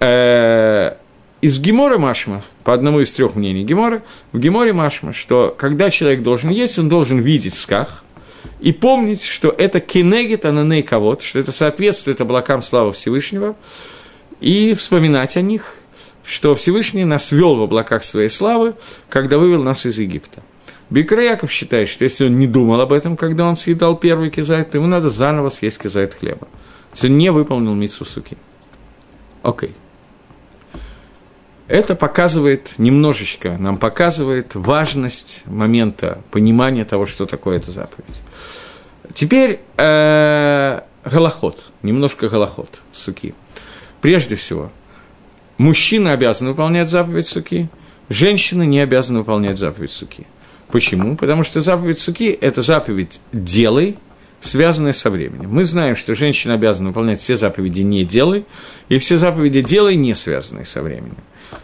Э, 0.00 0.94
из 1.40 1.60
Гемора 1.60 1.98
Машма, 1.98 2.42
по 2.64 2.74
одному 2.74 3.00
из 3.00 3.14
трех 3.14 3.36
мнений 3.36 3.64
Гемора, 3.64 4.02
в 4.32 4.38
Геморе 4.38 4.72
Машма, 4.72 5.12
что 5.12 5.54
когда 5.56 5.90
человек 5.90 6.22
должен 6.22 6.50
есть, 6.50 6.78
он 6.78 6.88
должен 6.88 7.20
видеть 7.20 7.54
сках 7.54 8.04
и 8.60 8.72
помнить, 8.72 9.22
что 9.22 9.48
это 9.48 9.80
кенегет 9.80 10.44
ананей 10.44 10.82
кавод, 10.82 11.22
что 11.22 11.38
это 11.38 11.52
соответствует 11.52 12.20
облакам 12.20 12.62
славы 12.62 12.92
Всевышнего, 12.92 13.54
и 14.40 14.74
вспоминать 14.74 15.36
о 15.36 15.42
них, 15.42 15.74
что 16.24 16.54
Всевышний 16.54 17.04
нас 17.04 17.30
вел 17.30 17.54
в 17.54 17.62
облаках 17.62 18.02
своей 18.02 18.28
славы, 18.28 18.74
когда 19.08 19.38
вывел 19.38 19.62
нас 19.62 19.86
из 19.86 19.98
Египта. 19.98 20.42
Бикр 20.90 21.20
Яков 21.20 21.52
считает, 21.52 21.88
что 21.88 22.04
если 22.04 22.26
он 22.26 22.38
не 22.38 22.46
думал 22.46 22.80
об 22.80 22.92
этом, 22.92 23.16
когда 23.16 23.46
он 23.46 23.56
съедал 23.56 23.96
первый 23.96 24.30
кизайт, 24.30 24.70
то 24.70 24.78
ему 24.78 24.86
надо 24.86 25.10
заново 25.10 25.50
съесть 25.50 25.80
кизайт 25.80 26.14
хлеба. 26.14 26.46
То 26.46 26.94
есть 26.94 27.04
он 27.04 27.18
не 27.18 27.30
выполнил 27.30 27.74
митсу 27.74 28.04
суки. 28.04 28.36
Окей. 29.42 29.70
Okay. 29.70 29.72
Это 31.68 31.94
показывает 31.94 32.72
немножечко, 32.78 33.58
нам 33.58 33.76
показывает 33.76 34.54
важность 34.54 35.42
момента 35.44 36.22
понимания 36.30 36.86
того, 36.86 37.04
что 37.04 37.26
такое 37.26 37.58
эта 37.58 37.70
заповедь. 37.70 38.22
Теперь 39.12 39.60
э, 39.76 40.80
голоход, 41.04 41.66
немножко 41.82 42.28
голоход, 42.28 42.80
суки. 42.90 43.34
Прежде 44.00 44.34
всего, 44.36 44.70
мужчина 45.58 46.12
обязан 46.12 46.48
выполнять 46.48 46.88
заповедь 46.88 47.26
суки, 47.26 47.68
женщина 48.08 48.62
не 48.62 48.80
обязана 48.80 49.18
выполнять 49.18 49.58
заповедь 49.58 49.92
суки. 49.92 50.26
Почему? 50.72 51.16
Потому 51.16 51.42
что 51.42 51.60
заповедь 51.60 51.98
суки– 51.98 52.30
это 52.40 52.62
заповедь 52.62 53.20
«делай», 53.32 53.96
связанная 54.40 54.92
со 54.94 55.10
временем. 55.10 55.50
Мы 55.50 55.64
знаем, 55.64 55.96
что 55.96 56.14
женщина 56.14 56.54
обязана 56.54 56.88
выполнять 56.88 57.20
все 57.20 57.36
заповеди 57.36 57.80
«не 57.80 58.04
делай», 58.04 58.46
и 58.88 58.96
все 58.96 59.18
заповеди 59.18 59.60
«делай» 59.60 59.96
не 59.96 60.14
связанные 60.14 60.64
со 60.64 60.80
временем. 60.80 61.16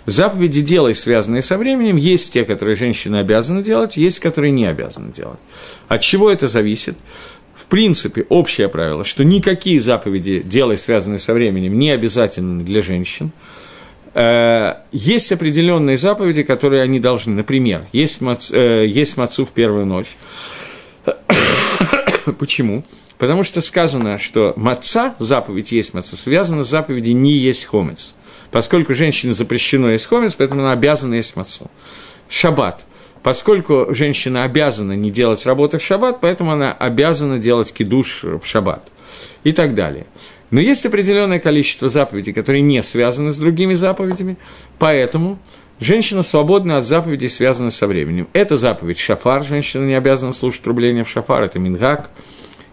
Заповеди 0.07 0.61
«делай», 0.61 0.95
связанные 0.95 1.43
со 1.43 1.57
временем, 1.57 1.97
есть 1.97 2.33
те, 2.33 2.45
которые 2.45 2.77
женщина 2.77 3.21
обязана 3.21 3.63
делать, 3.63 3.97
есть, 3.97 4.21
которые 4.21 4.51
не 4.51 4.67
обязаны 4.67 5.13
делать. 5.13 5.39
От 5.89 6.03
чего 6.03 6.31
это 6.31 6.49
зависит? 6.49 6.97
В 7.55 7.67
принципе, 7.67 8.27
общее 8.29 8.69
правило, 8.69 9.05
что 9.05 9.25
никакие 9.25 9.81
заповеди 9.81 10.43
«делай», 10.45 10.77
связанные 10.77 11.19
со 11.19 11.33
временем, 11.33 11.79
не 11.79 11.91
обязательны 11.91 12.63
для 12.63 12.83
женщин. 12.83 13.33
Э, 14.15 14.75
есть 14.93 15.33
определенные 15.33 15.97
заповеди, 15.97 16.43
которые 16.43 16.83
они 16.83 17.01
должны. 17.01 17.35
Например, 17.35 17.87
есть, 17.93 18.21
мац, 18.21 18.51
э, 18.53 18.87
есть 18.87 19.17
мацу 19.17 19.47
в 19.47 19.51
первую 19.51 19.87
ночь. 19.87 20.17
Почему? 22.39 22.85
Потому 23.19 23.43
что 23.43 23.61
сказано, 23.61 24.19
что 24.19 24.53
маца, 24.57 25.15
заповедь 25.19 25.73
есть 25.73 25.95
маца, 25.95 26.17
связана 26.17 26.63
с 26.63 26.69
заповедью 26.69 27.17
«не 27.17 27.33
есть 27.33 27.65
хомец». 27.65 28.15
Поскольку 28.51 28.95
женщине 28.95 29.33
запрещено 29.33 29.91
есть 29.91 30.07
хомец, 30.07 30.35
поэтому 30.35 30.63
она 30.63 30.73
обязана 30.73 31.15
есть 31.15 31.37
мацу. 31.37 31.71
Шаббат. 32.29 32.85
Поскольку 33.23 33.87
женщина 33.91 34.45
обязана 34.45 34.93
не 34.93 35.11
делать 35.11 35.47
работы 35.47 35.79
в 35.79 35.83
шаббат, 35.83 36.21
поэтому 36.21 36.53
она 36.53 36.73
обязана 36.73 37.39
делать 37.39 37.73
кидуш 37.73 38.23
в 38.23 38.43
шаббат. 38.45 38.93
И 39.45 39.53
так 39.53 39.75
далее. 39.75 40.07
Но 40.51 40.61
есть 40.61 40.85
определенное 40.87 41.41
количество 41.41 41.89
заповедей, 41.89 42.33
которые 42.33 42.63
не 42.63 42.83
связаны 42.83 43.33
с 43.33 43.39
другими 43.39 43.75
заповедями, 43.75 44.37
поэтому 44.79 45.39
женщина 45.81 46.23
свободна 46.23 46.77
от 46.77 46.85
заповедей, 46.85 47.29
связанных 47.29 47.73
со 47.73 47.87
временем. 47.87 48.29
Это 48.35 48.57
заповедь 48.57 48.99
шафар, 48.99 49.43
женщина 49.43 49.85
не 49.85 49.95
обязана 49.95 50.33
слушать 50.33 50.63
трубление 50.63 51.05
в 51.05 51.09
шафар, 51.09 51.43
это 51.43 51.59
мингак. 51.59 52.11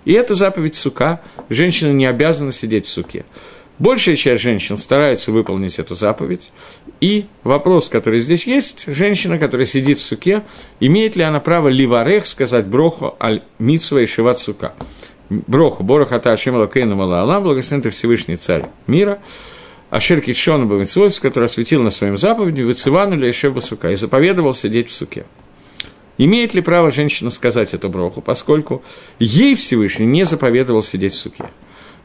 И 0.04 0.14
это 0.14 0.36
заповедь 0.36 0.76
сука, 0.76 1.22
женщина 1.50 1.92
не 1.92 2.06
обязана 2.06 2.52
сидеть 2.52 2.88
в 2.88 2.90
суке. 2.90 3.26
Большая 3.80 4.16
часть 4.16 4.44
женщин 4.44 4.78
старается 4.78 5.32
выполнить 5.32 5.80
эту 5.80 5.96
заповедь. 5.96 6.52
И 7.00 7.26
вопрос, 7.44 7.90
который 7.90 8.20
здесь 8.20 8.46
есть, 8.46 8.86
женщина, 8.88 9.40
которая 9.40 9.66
сидит 9.66 10.00
в 10.00 10.04
суке, 10.04 10.44
имеет 10.80 11.16
ли 11.16 11.24
она 11.24 11.40
право 11.40 11.68
ливарех 11.68 12.28
сказать 12.28 12.68
броху 12.68 13.16
аль 13.20 13.44
митсва 13.58 14.02
и 14.02 14.06
шиват 14.06 14.38
сука? 14.40 14.74
броху, 15.32 15.84
борохата 15.84 16.32
Ашем 16.32 16.56
Лакейну 16.56 16.96
Мала 16.96 17.22
Аллах, 17.22 17.44
благословен 17.44 17.82
ты 17.82 17.90
Всевышний 17.90 18.36
Царь 18.36 18.66
мира, 18.88 19.20
Ашер 19.90 20.22
Китшона 20.22 20.66
Бавицвойс, 20.66 21.20
который 21.20 21.46
осветил 21.46 21.82
на 21.82 21.90
своем 21.90 22.18
заповеди, 22.18 22.62
Вицивану 22.62 23.16
или 23.16 23.28
еще 23.28 23.50
Басука, 23.50 23.92
и 23.92 23.96
заповедовал 23.96 24.54
сидеть 24.54 24.90
в 24.90 24.94
суке. 24.94 25.26
Имеет 26.18 26.54
ли 26.54 26.62
право 26.62 26.92
женщина 26.92 27.30
сказать 27.30 27.74
эту 27.74 27.90
броху, 27.90 28.22
поскольку 28.22 28.84
ей 29.20 29.56
Всевышний 29.56 30.06
не 30.06 30.24
заповедовал 30.24 30.82
сидеть 30.82 31.14
в 31.14 31.18
суке? 31.18 31.46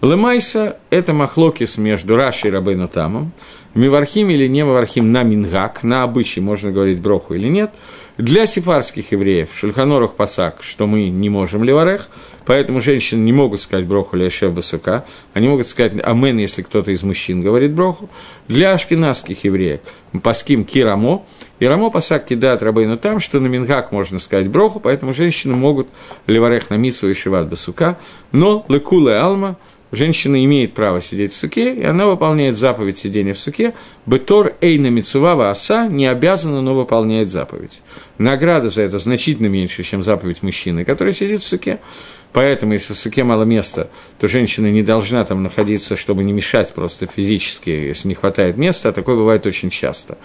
Лемайса– 0.02 0.76
это 0.90 1.14
махлокис 1.14 1.78
между 1.78 2.16
Рашей 2.16 2.50
и 2.50 2.52
Рабейну 2.52 2.86
Тамом. 2.86 3.32
Мивархим 3.72 4.28
или 4.28 4.46
не 4.46 4.60
Мивархим 4.60 5.10
на 5.10 5.22
Мингак, 5.22 5.82
на 5.82 6.02
обычай, 6.02 6.40
можно 6.40 6.70
говорить 6.70 7.00
броху 7.00 7.34
или 7.34 7.48
нет. 7.48 7.70
Для 8.18 8.46
сефарских 8.46 9.12
евреев, 9.12 9.50
Шульханорах 9.54 10.14
Пасак, 10.14 10.62
что 10.62 10.86
мы 10.86 11.08
не 11.08 11.28
можем 11.28 11.64
ливарех, 11.64 12.08
поэтому 12.46 12.80
женщины 12.80 13.22
не 13.22 13.32
могут 13.32 13.60
сказать 13.60 13.86
броху 13.86 14.16
или 14.16 14.48
Басука, 14.48 15.04
они 15.34 15.48
могут 15.48 15.66
сказать 15.66 15.92
амен, 16.02 16.38
если 16.38 16.62
кто-то 16.62 16.92
из 16.92 17.02
мужчин 17.02 17.42
говорит 17.42 17.72
броху. 17.72 18.08
Для 18.48 18.72
ашкенадских 18.72 19.44
евреев, 19.44 19.80
паским 20.22 20.64
кирамо, 20.64 21.24
и 21.58 21.66
рамо 21.66 21.90
Пасак 21.90 22.26
кидает 22.26 22.62
Рабейну 22.62 22.96
там, 22.96 23.20
что 23.20 23.40
на 23.40 23.46
Мингак 23.48 23.92
можно 23.92 24.18
сказать 24.18 24.48
броху, 24.48 24.80
поэтому 24.80 25.12
женщины 25.12 25.54
могут 25.54 25.88
ливарех 26.26 26.70
на 26.70 26.74
Митсу 26.74 27.10
и 27.10 27.14
Шиват 27.14 27.48
Басука, 27.48 27.98
но 28.32 28.64
лекула 28.68 29.20
алма– 29.22 29.56
женщина 29.96 30.44
имеет 30.44 30.74
право 30.74 31.00
сидеть 31.00 31.32
в 31.32 31.36
суке, 31.36 31.74
и 31.74 31.82
она 31.82 32.06
выполняет 32.06 32.56
заповедь 32.56 32.96
сидения 32.96 33.34
в 33.34 33.38
суке. 33.38 33.74
Бетор 34.04 34.54
Эйна 34.60 34.88
Мицувава 34.88 35.50
Аса 35.50 35.88
не 35.88 36.06
обязана, 36.06 36.60
но 36.60 36.74
выполняет 36.74 37.30
заповедь. 37.30 37.82
Награда 38.18 38.70
за 38.70 38.82
это 38.82 38.98
значительно 38.98 39.48
меньше, 39.48 39.82
чем 39.82 40.02
заповедь 40.02 40.42
мужчины, 40.42 40.84
который 40.84 41.12
сидит 41.12 41.42
в 41.42 41.46
суке. 41.46 41.80
Поэтому, 42.32 42.74
если 42.74 42.92
в 42.92 42.98
суке 42.98 43.24
мало 43.24 43.44
места, 43.44 43.88
то 44.18 44.28
женщина 44.28 44.70
не 44.70 44.82
должна 44.82 45.24
там 45.24 45.42
находиться, 45.42 45.96
чтобы 45.96 46.22
не 46.22 46.34
мешать 46.34 46.74
просто 46.74 47.06
физически, 47.06 47.70
если 47.70 48.08
не 48.08 48.14
хватает 48.14 48.58
места, 48.58 48.90
а 48.90 48.92
такое 48.92 49.16
бывает 49.16 49.46
очень 49.46 49.70
часто. 49.70 50.18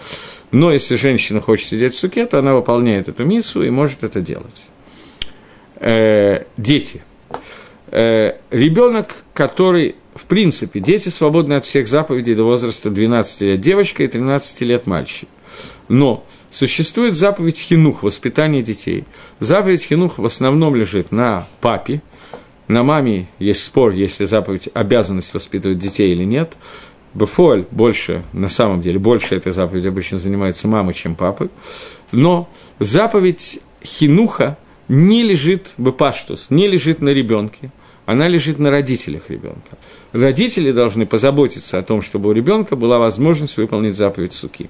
Но 0.50 0.70
если 0.72 0.96
женщина 0.96 1.40
хочет 1.40 1.66
сидеть 1.66 1.94
в 1.94 1.98
суке, 1.98 2.26
то 2.26 2.38
она 2.38 2.54
выполняет 2.54 3.08
эту 3.08 3.24
миссу 3.24 3.62
и 3.62 3.70
может 3.70 4.04
это 4.04 4.20
делать. 4.20 4.62
Э, 5.76 6.44
дети– 6.56 7.02
э, 7.92 8.32
ребенок, 8.50 9.14
который, 9.34 9.94
в 10.14 10.24
принципе, 10.24 10.80
дети 10.80 11.10
свободны 11.10 11.54
от 11.54 11.64
всех 11.64 11.86
заповедей 11.86 12.34
до 12.34 12.44
возраста 12.44 12.90
12 12.90 13.42
лет 13.42 13.60
девочка 13.60 14.02
и 14.02 14.08
13 14.08 14.62
лет 14.62 14.86
мальчик. 14.86 15.28
Но 15.88 16.24
существует 16.50 17.14
заповедь 17.14 17.58
хинух, 17.58 18.02
воспитание 18.02 18.62
детей. 18.62 19.04
Заповедь 19.38 19.84
хинух 19.84 20.18
в 20.18 20.24
основном 20.24 20.74
лежит 20.74 21.12
на 21.12 21.46
папе, 21.60 22.02
на 22.66 22.82
маме 22.82 23.28
есть 23.38 23.62
спор, 23.62 23.92
если 23.92 24.24
заповедь 24.24 24.70
обязанность 24.72 25.34
воспитывать 25.34 25.78
детей 25.78 26.12
или 26.12 26.24
нет. 26.24 26.56
Бефоль 27.12 27.66
больше, 27.70 28.22
на 28.32 28.48
самом 28.48 28.80
деле, 28.80 28.98
больше 28.98 29.34
этой 29.34 29.52
заповеди 29.52 29.88
обычно 29.88 30.18
занимается 30.18 30.66
мама, 30.66 30.94
чем 30.94 31.14
папы. 31.14 31.50
Но 32.10 32.48
заповедь 32.78 33.60
хинуха 33.84 34.56
не 34.88 35.22
лежит, 35.22 35.72
бепаштус, 35.76 36.46
не 36.48 36.66
лежит 36.68 37.02
на 37.02 37.10
ребенке– 37.10 37.70
она 38.12 38.28
лежит 38.28 38.58
на 38.58 38.70
родителях 38.70 39.30
ребенка. 39.30 39.78
Родители 40.12 40.70
должны 40.70 41.06
позаботиться 41.06 41.78
о 41.78 41.82
том, 41.82 42.02
чтобы 42.02 42.28
у 42.28 42.32
ребенка 42.32 42.76
была 42.76 42.98
возможность 42.98 43.56
выполнить 43.56 43.94
заповедь 43.94 44.34
суки. 44.34 44.68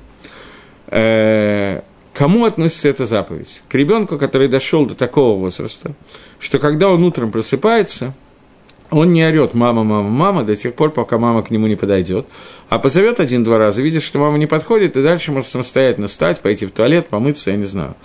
Э, 0.86 1.80
кому 2.14 2.44
относится 2.44 2.88
эта 2.88 3.04
заповедь? 3.04 3.62
К 3.68 3.74
ребенку, 3.74 4.16
который 4.16 4.48
дошел 4.48 4.86
до 4.86 4.94
такого 4.94 5.38
возраста, 5.38 5.92
что 6.38 6.58
когда 6.58 6.88
он 6.88 7.02
утром 7.02 7.32
просыпается, 7.32 8.14
он 8.90 9.12
не 9.12 9.26
орет 9.26 9.54
«мама, 9.54 9.82
мама, 9.82 10.08
мама» 10.08 10.44
до 10.44 10.54
тех 10.54 10.74
пор, 10.74 10.90
пока 10.90 11.18
мама 11.18 11.42
к 11.42 11.50
нему 11.50 11.66
не 11.66 11.76
подойдет, 11.76 12.26
а 12.68 12.78
позовет 12.78 13.20
один-два 13.20 13.58
раза, 13.58 13.82
видит, 13.82 14.02
что 14.02 14.18
мама 14.18 14.38
не 14.38 14.46
подходит, 14.46 14.96
и 14.96 15.02
дальше 15.02 15.32
может 15.32 15.48
самостоятельно 15.48 16.06
встать, 16.06 16.40
пойти 16.40 16.66
в 16.66 16.70
туалет, 16.70 17.08
помыться, 17.08 17.50
я 17.50 17.56
не 17.56 17.64
знаю. 17.64 17.96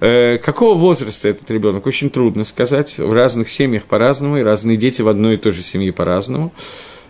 Э, 0.00 0.38
какого 0.38 0.78
возраста 0.78 1.28
этот 1.28 1.50
ребенок? 1.50 1.86
Очень 1.86 2.10
трудно 2.10 2.44
сказать. 2.44 2.98
В 2.98 3.12
разных 3.12 3.48
семьях 3.48 3.84
по-разному, 3.84 4.38
и 4.38 4.42
разные 4.42 4.76
дети 4.76 5.02
в 5.02 5.08
одной 5.08 5.34
и 5.34 5.36
той 5.36 5.52
же 5.52 5.62
семье 5.62 5.92
по-разному. 5.92 6.52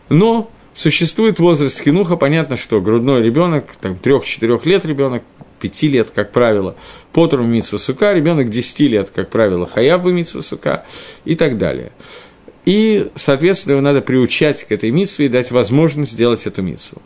Но 0.08 0.50
существует 0.74 1.38
возраст 1.38 1.82
хинуха, 1.82 2.16
понятно, 2.16 2.56
что 2.56 2.80
грудной 2.80 3.22
ребенок, 3.22 3.66
там, 3.80 3.96
трех-четырех 3.96 4.64
лет 4.64 4.84
ребенок, 4.84 5.22
пяти 5.60 5.88
лет, 5.88 6.10
как 6.12 6.32
правило, 6.32 6.76
потрум 7.12 7.50
митсва 7.50 7.78
ребенок 8.12 8.48
10 8.48 8.80
лет, 8.80 9.10
как 9.10 9.28
правило, 9.28 9.66
хаябы 9.66 10.12
митсва 10.12 10.84
и 11.24 11.34
так 11.34 11.58
далее. 11.58 11.92
И, 12.68 13.10
соответственно, 13.14 13.72
его 13.72 13.80
надо 13.80 14.02
приучать 14.02 14.62
к 14.64 14.72
этой 14.72 14.90
митсве 14.90 15.24
и 15.24 15.28
дать 15.30 15.50
возможность 15.50 16.12
сделать 16.12 16.46
эту 16.46 16.60
митсву. 16.60 17.00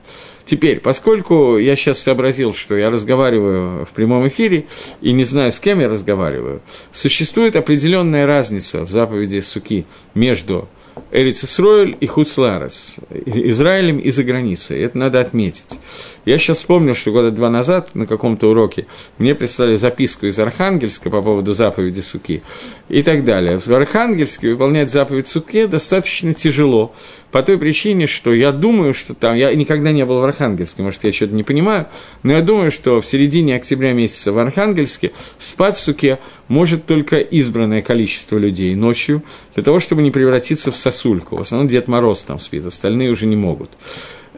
Теперь, 0.44 0.80
поскольку 0.80 1.56
я 1.56 1.76
сейчас 1.76 2.00
сообразил, 2.00 2.52
что 2.52 2.76
я 2.76 2.90
разговариваю 2.90 3.86
в 3.86 3.90
прямом 3.90 4.26
эфире 4.26 4.66
и 5.02 5.12
не 5.12 5.22
знаю, 5.22 5.52
с 5.52 5.60
кем 5.60 5.78
я 5.78 5.88
разговариваю, 5.88 6.62
существует 6.90 7.54
определенная 7.54 8.26
разница 8.26 8.82
в 8.82 8.90
заповеди 8.90 9.38
Суки 9.38 9.86
между 10.14 10.68
Эриц 11.10 11.44
Исроэль 11.44 11.96
и 12.00 12.06
Хуцларес, 12.06 12.96
Израилем 13.24 13.98
и 13.98 14.10
за 14.10 14.24
границей. 14.24 14.80
Это 14.82 14.96
надо 14.96 15.20
отметить. 15.20 15.78
Я 16.24 16.38
сейчас 16.38 16.58
вспомнил, 16.58 16.94
что 16.94 17.12
года 17.12 17.30
два 17.30 17.50
назад 17.50 17.94
на 17.94 18.06
каком-то 18.06 18.50
уроке 18.50 18.86
мне 19.18 19.34
прислали 19.34 19.74
записку 19.74 20.26
из 20.26 20.38
Архангельска 20.38 21.10
по 21.10 21.20
поводу 21.22 21.52
заповеди 21.52 22.00
Суки 22.00 22.42
и 22.88 23.02
так 23.02 23.24
далее. 23.24 23.58
В 23.58 23.68
Архангельске 23.68 24.50
выполнять 24.52 24.90
заповедь 24.90 25.28
Суки 25.28 25.66
достаточно 25.66 26.32
тяжело, 26.32 26.94
по 27.32 27.42
той 27.42 27.58
причине, 27.58 28.06
что 28.06 28.32
я 28.32 28.52
думаю, 28.52 28.92
что 28.92 29.14
там, 29.14 29.34
я 29.34 29.52
никогда 29.54 29.90
не 29.90 30.04
был 30.04 30.20
в 30.20 30.24
Архангельске, 30.24 30.82
может, 30.82 31.02
я 31.02 31.12
что-то 31.12 31.34
не 31.34 31.42
понимаю, 31.42 31.88
но 32.22 32.34
я 32.34 32.42
думаю, 32.42 32.70
что 32.70 33.00
в 33.00 33.06
середине 33.06 33.56
октября 33.56 33.94
месяца 33.94 34.32
в 34.32 34.38
Архангельске 34.38 35.12
спать 35.38 35.74
в 35.74 35.80
суке 35.80 36.18
может 36.48 36.84
только 36.84 37.16
избранное 37.18 37.80
количество 37.80 38.36
людей 38.36 38.74
ночью, 38.74 39.22
для 39.54 39.64
того, 39.64 39.80
чтобы 39.80 40.02
не 40.02 40.10
превратиться 40.10 40.70
в 40.70 40.76
сосульку. 40.76 41.36
В 41.36 41.40
основном 41.40 41.68
Дед 41.68 41.88
Мороз 41.88 42.22
там 42.22 42.38
спит, 42.38 42.66
остальные 42.66 43.10
уже 43.10 43.26
не 43.26 43.36
могут 43.36 43.70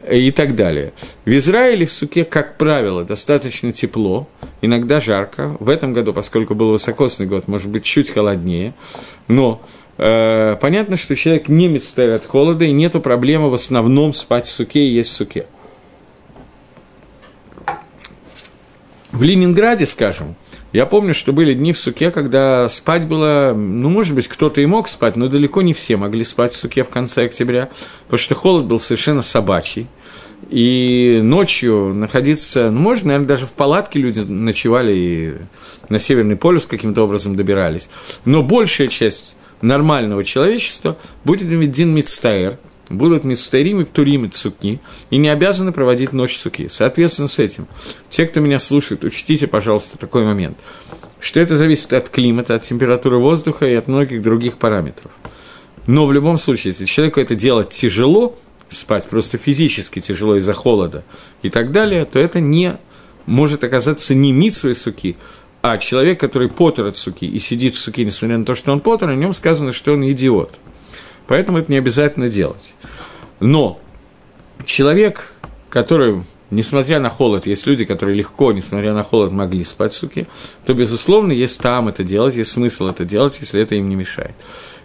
и 0.09 0.31
так 0.31 0.55
далее. 0.55 0.93
В 1.25 1.31
Израиле 1.31 1.85
в 1.85 1.91
суке, 1.91 2.23
как 2.23 2.57
правило, 2.57 3.03
достаточно 3.03 3.71
тепло, 3.71 4.27
иногда 4.61 4.99
жарко. 4.99 5.57
В 5.59 5.69
этом 5.69 5.93
году, 5.93 6.13
поскольку 6.13 6.53
был 6.53 6.71
высокосный 6.71 7.25
год, 7.25 7.47
может 7.47 7.69
быть, 7.69 7.83
чуть 7.83 8.11
холоднее. 8.11 8.73
Но 9.27 9.61
понятно, 9.97 10.95
что 10.97 11.15
человек 11.15 11.47
не 11.47 11.67
мечтает 11.67 12.21
от 12.21 12.25
холода, 12.25 12.65
и 12.65 12.71
нету 12.71 12.99
проблемы 12.99 13.49
в 13.49 13.53
основном 13.53 14.13
спать 14.13 14.47
в 14.47 14.51
суке 14.51 14.81
и 14.81 14.89
есть 14.89 15.11
в 15.11 15.13
суке. 15.13 15.45
В 19.11 19.23
Ленинграде, 19.23 19.85
скажем, 19.85 20.35
я 20.73 20.85
помню, 20.85 21.13
что 21.13 21.31
были 21.31 21.53
дни 21.53 21.71
в 21.71 21.79
суке, 21.79 22.11
когда 22.11 22.67
спать 22.67 23.07
было, 23.07 23.53
ну, 23.55 23.87
может 23.87 24.13
быть, 24.13 24.27
кто-то 24.27 24.59
и 24.59 24.65
мог 24.65 24.89
спать, 24.89 25.15
но 25.15 25.29
далеко 25.29 25.61
не 25.61 25.73
все 25.73 25.95
могли 25.95 26.25
спать 26.25 26.51
в 26.51 26.57
суке 26.57 26.83
в 26.83 26.89
конце 26.89 27.23
октября, 27.23 27.69
потому 28.07 28.19
что 28.19 28.35
холод 28.35 28.65
был 28.65 28.77
совершенно 28.77 29.21
собачий. 29.21 29.87
И 30.49 31.21
ночью 31.23 31.93
находиться, 31.93 32.71
ну, 32.71 32.81
можно, 32.81 33.07
наверное, 33.07 33.27
даже 33.27 33.45
в 33.47 33.51
палатке 33.51 33.99
люди 33.99 34.19
ночевали 34.19 34.93
и 34.93 35.33
на 35.87 35.97
Северный 35.97 36.35
полюс 36.35 36.65
каким-то 36.65 37.03
образом 37.03 37.37
добирались. 37.37 37.87
Но 38.25 38.43
большая 38.43 38.89
часть 38.89 39.37
нормального 39.61 40.23
человечества 40.23 40.97
будет 41.23 41.49
иметь 41.49 41.71
Дин 41.71 41.93
Мицтаэр, 41.93 42.57
будут 42.89 43.23
мицтарим 43.23 43.81
и 43.81 43.85
птурим 43.85 44.25
и 44.25 44.29
цуки, 44.29 44.79
и 45.09 45.17
не 45.17 45.29
обязаны 45.29 45.71
проводить 45.71 46.13
ночь 46.13 46.37
суки. 46.37 46.67
Соответственно, 46.69 47.27
с 47.27 47.39
этим, 47.39 47.67
те, 48.09 48.25
кто 48.25 48.39
меня 48.39 48.59
слушает, 48.59 49.03
учтите, 49.03 49.47
пожалуйста, 49.47 49.97
такой 49.97 50.23
момент, 50.23 50.57
что 51.19 51.39
это 51.39 51.57
зависит 51.57 51.93
от 51.93 52.09
климата, 52.09 52.55
от 52.55 52.61
температуры 52.61 53.17
воздуха 53.17 53.65
и 53.65 53.73
от 53.73 53.87
многих 53.87 54.21
других 54.21 54.57
параметров. 54.57 55.11
Но 55.87 56.05
в 56.05 56.13
любом 56.13 56.37
случае, 56.37 56.71
если 56.71 56.85
человеку 56.85 57.19
это 57.19 57.35
делать 57.35 57.69
тяжело, 57.69 58.37
спать 58.69 59.07
просто 59.07 59.37
физически 59.37 59.99
тяжело 59.99 60.35
из-за 60.37 60.53
холода 60.53 61.03
и 61.43 61.49
так 61.49 61.71
далее, 61.71 62.05
то 62.05 62.19
это 62.19 62.39
не 62.39 62.77
может 63.25 63.63
оказаться 63.63 64.13
не 64.13 64.31
митсвой 64.31 64.75
суки, 64.75 65.17
а 65.61 65.77
человек, 65.77 66.19
который 66.19 66.49
потер 66.49 66.85
от 66.85 66.95
суки 66.95 67.25
и 67.25 67.39
сидит 67.39 67.75
в 67.75 67.79
суке, 67.79 68.05
несмотря 68.05 68.37
на 68.37 68.45
то, 68.45 68.55
что 68.55 68.71
он 68.71 68.79
потер, 68.79 69.09
о 69.09 69.15
нем 69.15 69.33
сказано, 69.33 69.71
что 69.73 69.93
он 69.93 70.09
идиот. 70.09 70.59
Поэтому 71.27 71.57
это 71.57 71.71
не 71.71 71.77
обязательно 71.77 72.29
делать. 72.29 72.73
Но 73.39 73.79
человек, 74.65 75.31
который, 75.69 76.23
несмотря 76.51 76.99
на 76.99 77.09
холод, 77.09 77.47
есть 77.47 77.65
люди, 77.65 77.85
которые 77.85 78.15
легко, 78.15 78.51
несмотря 78.51 78.93
на 78.93 79.03
холод, 79.03 79.31
могли 79.31 79.63
спать 79.63 79.93
в 79.93 79.97
суке, 79.97 80.27
то, 80.65 80.73
безусловно, 80.73 81.31
есть 81.31 81.59
там 81.59 81.87
это 81.87 82.03
делать, 82.03 82.35
есть 82.35 82.51
смысл 82.51 82.87
это 82.87 83.05
делать, 83.05 83.37
если 83.39 83.61
это 83.61 83.75
им 83.75 83.89
не 83.89 83.95
мешает. 83.95 84.35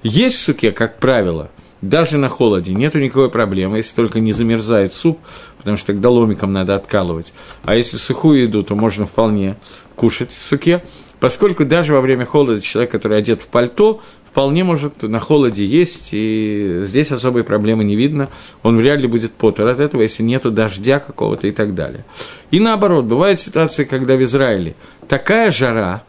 Есть 0.02 0.36
в 0.36 0.40
суке, 0.40 0.72
как 0.72 0.98
правило, 0.98 1.50
даже 1.82 2.18
на 2.18 2.28
холоде 2.28 2.74
нету 2.74 2.98
никакой 2.98 3.30
проблемы, 3.30 3.78
если 3.78 3.96
только 3.96 4.20
не 4.20 4.32
замерзает 4.32 4.92
суп, 4.92 5.18
потому 5.58 5.76
что 5.76 5.88
тогда 5.88 6.10
ломиком 6.10 6.52
надо 6.52 6.74
откалывать. 6.74 7.32
А 7.64 7.74
если 7.74 7.96
сухую 7.96 8.42
еду, 8.42 8.62
то 8.62 8.74
можно 8.74 9.06
вполне 9.06 9.56
кушать 9.96 10.32
в 10.32 10.44
суке, 10.44 10.82
поскольку 11.20 11.64
даже 11.64 11.92
во 11.92 12.00
время 12.00 12.24
холода 12.24 12.60
человек, 12.60 12.90
который 12.90 13.18
одет 13.18 13.42
в 13.42 13.46
пальто, 13.48 14.00
вполне 14.30 14.62
может 14.62 15.02
на 15.02 15.18
холоде 15.18 15.64
есть, 15.64 16.10
и 16.12 16.82
здесь 16.84 17.12
особой 17.12 17.44
проблемы 17.44 17.84
не 17.84 17.96
видно, 17.96 18.28
он 18.62 18.76
вряд 18.76 19.00
ли 19.00 19.08
будет 19.08 19.32
потер 19.32 19.66
от 19.66 19.80
этого, 19.80 20.02
если 20.02 20.22
нету 20.22 20.50
дождя 20.50 21.00
какого-то 21.00 21.46
и 21.46 21.50
так 21.50 21.74
далее. 21.74 22.04
И 22.50 22.60
наоборот, 22.60 23.06
бывают 23.06 23.40
ситуации, 23.40 23.84
когда 23.84 24.16
в 24.16 24.22
Израиле 24.22 24.76
такая 25.08 25.50
жара, 25.50 26.02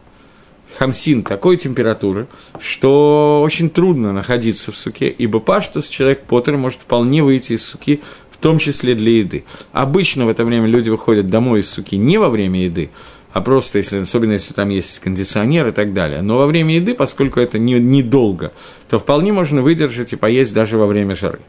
хамсин 0.76 1.22
такой 1.22 1.56
температуры, 1.56 2.28
что 2.58 3.42
очень 3.44 3.70
трудно 3.70 4.12
находиться 4.12 4.72
в 4.72 4.78
суке, 4.78 5.08
ибо 5.08 5.40
паштус, 5.40 5.88
человек 5.88 6.24
Поттер 6.24 6.56
может 6.56 6.80
вполне 6.80 7.22
выйти 7.22 7.54
из 7.54 7.64
суки, 7.64 8.02
в 8.30 8.36
том 8.38 8.58
числе 8.58 8.94
для 8.94 9.18
еды. 9.18 9.44
Обычно 9.72 10.26
в 10.26 10.28
это 10.28 10.44
время 10.44 10.66
люди 10.66 10.90
выходят 10.90 11.28
домой 11.28 11.60
из 11.60 11.70
суки 11.70 11.96
не 11.96 12.18
во 12.18 12.28
время 12.28 12.64
еды, 12.64 12.90
а 13.32 13.40
просто, 13.40 13.78
если, 13.78 13.98
особенно 13.98 14.32
если 14.32 14.52
там 14.52 14.68
есть 14.68 14.98
кондиционер 14.98 15.68
и 15.68 15.70
так 15.70 15.94
далее. 15.94 16.22
Но 16.22 16.36
во 16.36 16.46
время 16.46 16.74
еды, 16.74 16.94
поскольку 16.94 17.40
это 17.40 17.58
недолго, 17.58 18.46
не 18.46 18.52
то 18.90 18.98
вполне 18.98 19.32
можно 19.32 19.62
выдержать 19.62 20.12
и 20.12 20.16
поесть 20.16 20.54
даже 20.54 20.76
во 20.76 20.86
время 20.86 21.14
жары. 21.14 21.40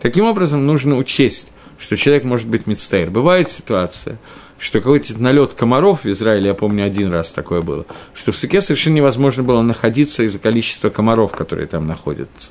Таким 0.00 0.24
образом, 0.26 0.66
нужно 0.66 0.96
учесть, 0.96 1.52
что 1.78 1.96
человек 1.96 2.24
может 2.24 2.46
быть 2.46 2.66
мецтейр. 2.66 3.10
Бывает 3.10 3.48
ситуация, 3.48 4.18
что 4.58 4.80
какой-то 4.80 5.20
налет 5.20 5.54
комаров 5.54 6.04
в 6.04 6.10
Израиле, 6.10 6.48
я 6.48 6.54
помню, 6.54 6.84
один 6.84 7.10
раз 7.10 7.32
такое 7.32 7.62
было, 7.62 7.86
что 8.14 8.32
в 8.32 8.36
суке 8.36 8.60
совершенно 8.60 8.94
невозможно 8.94 9.42
было 9.42 9.62
находиться 9.62 10.22
из-за 10.22 10.38
количества 10.38 10.90
комаров, 10.90 11.32
которые 11.32 11.66
там 11.66 11.86
находятся. 11.86 12.48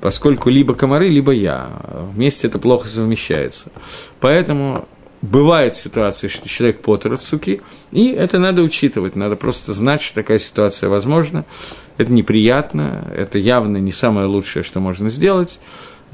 Поскольку 0.00 0.50
либо 0.50 0.74
комары, 0.74 1.08
либо 1.08 1.32
я. 1.32 1.70
Вместе 2.12 2.46
это 2.46 2.58
плохо 2.58 2.88
совмещается. 2.88 3.70
Поэтому 4.20 4.86
бывает 5.22 5.74
ситуация, 5.74 6.28
что 6.28 6.48
человек 6.48 6.82
потер 6.82 7.14
от 7.14 7.22
суки, 7.22 7.62
и 7.90 8.10
это 8.10 8.38
надо 8.38 8.62
учитывать, 8.62 9.16
надо 9.16 9.36
просто 9.36 9.72
знать, 9.72 10.02
что 10.02 10.16
такая 10.16 10.38
ситуация 10.38 10.90
возможна. 10.90 11.46
Это 11.96 12.12
неприятно, 12.12 13.08
это 13.16 13.38
явно 13.38 13.78
не 13.78 13.92
самое 13.92 14.26
лучшее, 14.26 14.62
что 14.62 14.80
можно 14.80 15.08
сделать, 15.08 15.60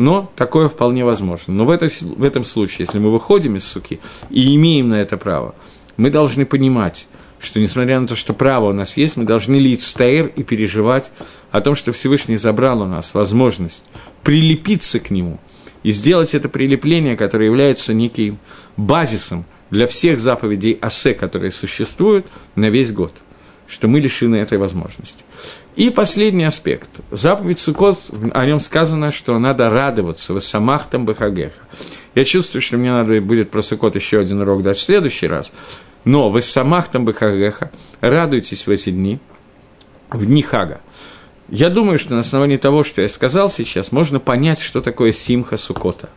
но 0.00 0.32
такое 0.34 0.68
вполне 0.68 1.04
возможно. 1.04 1.52
Но 1.52 1.66
в, 1.66 1.70
это, 1.70 1.88
в 2.00 2.24
этом 2.24 2.44
случае, 2.44 2.86
если 2.86 2.98
мы 2.98 3.12
выходим 3.12 3.56
из 3.56 3.64
суки 3.64 4.00
и 4.30 4.54
имеем 4.56 4.88
на 4.88 4.94
это 4.94 5.18
право, 5.18 5.54
мы 5.98 6.10
должны 6.10 6.46
понимать, 6.46 7.06
что 7.38 7.60
несмотря 7.60 8.00
на 8.00 8.06
то, 8.06 8.16
что 8.16 8.32
право 8.32 8.70
у 8.70 8.72
нас 8.72 8.96
есть, 8.96 9.18
мы 9.18 9.24
должны 9.24 9.56
лить 9.56 9.82
стейр 9.82 10.28
и 10.28 10.42
переживать 10.42 11.12
о 11.50 11.60
том, 11.60 11.74
что 11.74 11.92
Всевышний 11.92 12.36
забрал 12.36 12.80
у 12.80 12.86
нас 12.86 13.12
возможность 13.12 13.84
прилепиться 14.22 15.00
к 15.00 15.10
нему 15.10 15.38
и 15.82 15.90
сделать 15.90 16.34
это 16.34 16.48
прилепление, 16.48 17.16
которое 17.16 17.46
является 17.46 17.92
неким 17.92 18.38
базисом 18.78 19.44
для 19.70 19.86
всех 19.86 20.18
заповедей 20.18 20.78
Асе, 20.80 21.12
которые 21.12 21.50
существуют 21.50 22.26
на 22.54 22.70
весь 22.70 22.90
год, 22.90 23.12
что 23.66 23.86
мы 23.86 24.00
лишены 24.00 24.36
этой 24.36 24.56
возможности. 24.56 25.24
И 25.76 25.90
последний 25.90 26.44
аспект. 26.44 27.00
Заповедь 27.10 27.58
Сукот, 27.58 28.10
о 28.32 28.44
нем 28.44 28.60
сказано, 28.60 29.10
что 29.10 29.38
надо 29.38 29.70
радоваться, 29.70 30.34
в 30.34 30.40
самах 30.40 30.88
там 30.90 31.04
бахагеха. 31.06 31.60
Я 32.14 32.24
чувствую, 32.24 32.60
что 32.60 32.76
мне 32.76 32.90
надо 32.90 33.20
будет 33.20 33.50
про 33.50 33.62
Сукот 33.62 33.94
еще 33.94 34.18
один 34.18 34.40
урок 34.40 34.62
дать 34.62 34.76
в 34.76 34.82
следующий 34.82 35.28
раз. 35.28 35.52
Но 36.04 36.30
в 36.30 36.40
самах 36.40 36.88
там 36.88 37.04
бахагеха 37.04 37.70
радуйтесь 38.00 38.66
в 38.66 38.70
эти 38.70 38.90
дни, 38.90 39.20
в 40.10 40.26
дни 40.26 40.42
Хага. 40.42 40.80
Я 41.48 41.68
думаю, 41.68 41.98
что 41.98 42.14
на 42.14 42.20
основании 42.20 42.56
того, 42.56 42.82
что 42.82 43.02
я 43.02 43.08
сказал 43.08 43.50
сейчас, 43.50 43.92
можно 43.92 44.20
понять, 44.20 44.60
что 44.60 44.80
такое 44.80 45.12
симха 45.12 45.56
Сукота. 45.56 46.08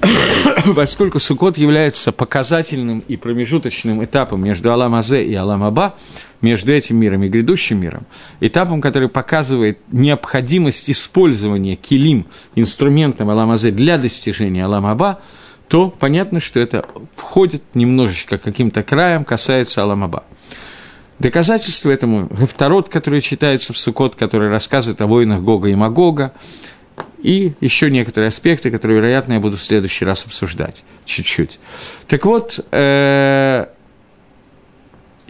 поскольку 0.74 1.18
Сукот 1.18 1.58
является 1.58 2.12
показательным 2.12 3.02
и 3.06 3.16
промежуточным 3.16 4.04
этапом 4.04 4.44
между 4.44 4.72
Алам 4.72 4.94
Азе 4.94 5.24
и 5.24 5.34
Алам 5.34 5.62
Аба, 5.62 5.94
между 6.40 6.72
этим 6.72 6.96
миром 6.96 7.22
и 7.22 7.28
грядущим 7.28 7.80
миром, 7.80 8.06
этапом, 8.40 8.80
который 8.80 9.08
показывает 9.08 9.78
необходимость 9.92 10.90
использования 10.90 11.76
килим, 11.76 12.26
инструментом 12.54 13.30
Алам 13.30 13.50
Азе 13.52 13.70
для 13.70 13.98
достижения 13.98 14.64
Алам 14.64 14.86
Аба, 14.86 15.20
то 15.68 15.88
понятно, 15.88 16.40
что 16.40 16.58
это 16.58 16.84
входит 17.14 17.62
немножечко 17.74 18.38
каким-то 18.38 18.82
краем, 18.82 19.24
касается 19.24 19.82
Алам 19.82 20.04
Аба. 20.04 20.24
Доказательство 21.20 21.90
этому– 21.90 22.28
Гефтарот, 22.30 22.88
который 22.88 23.20
читается 23.20 23.74
в 23.74 23.78
Сукот, 23.78 24.16
который 24.16 24.48
рассказывает 24.48 25.02
о 25.02 25.06
войнах 25.06 25.42
Гога 25.42 25.68
и 25.68 25.74
Магога, 25.74 26.32
и 27.22 27.52
еще 27.60 27.90
некоторые 27.90 28.28
аспекты, 28.28 28.70
которые, 28.70 28.98
вероятно, 28.98 29.34
я 29.34 29.40
буду 29.40 29.58
в 29.58 29.62
следующий 29.62 30.06
раз 30.06 30.24
обсуждать 30.24 30.82
чуть-чуть. 31.04 31.60
Так 32.08 32.24
вот, 32.24 32.64
э, 32.72 33.66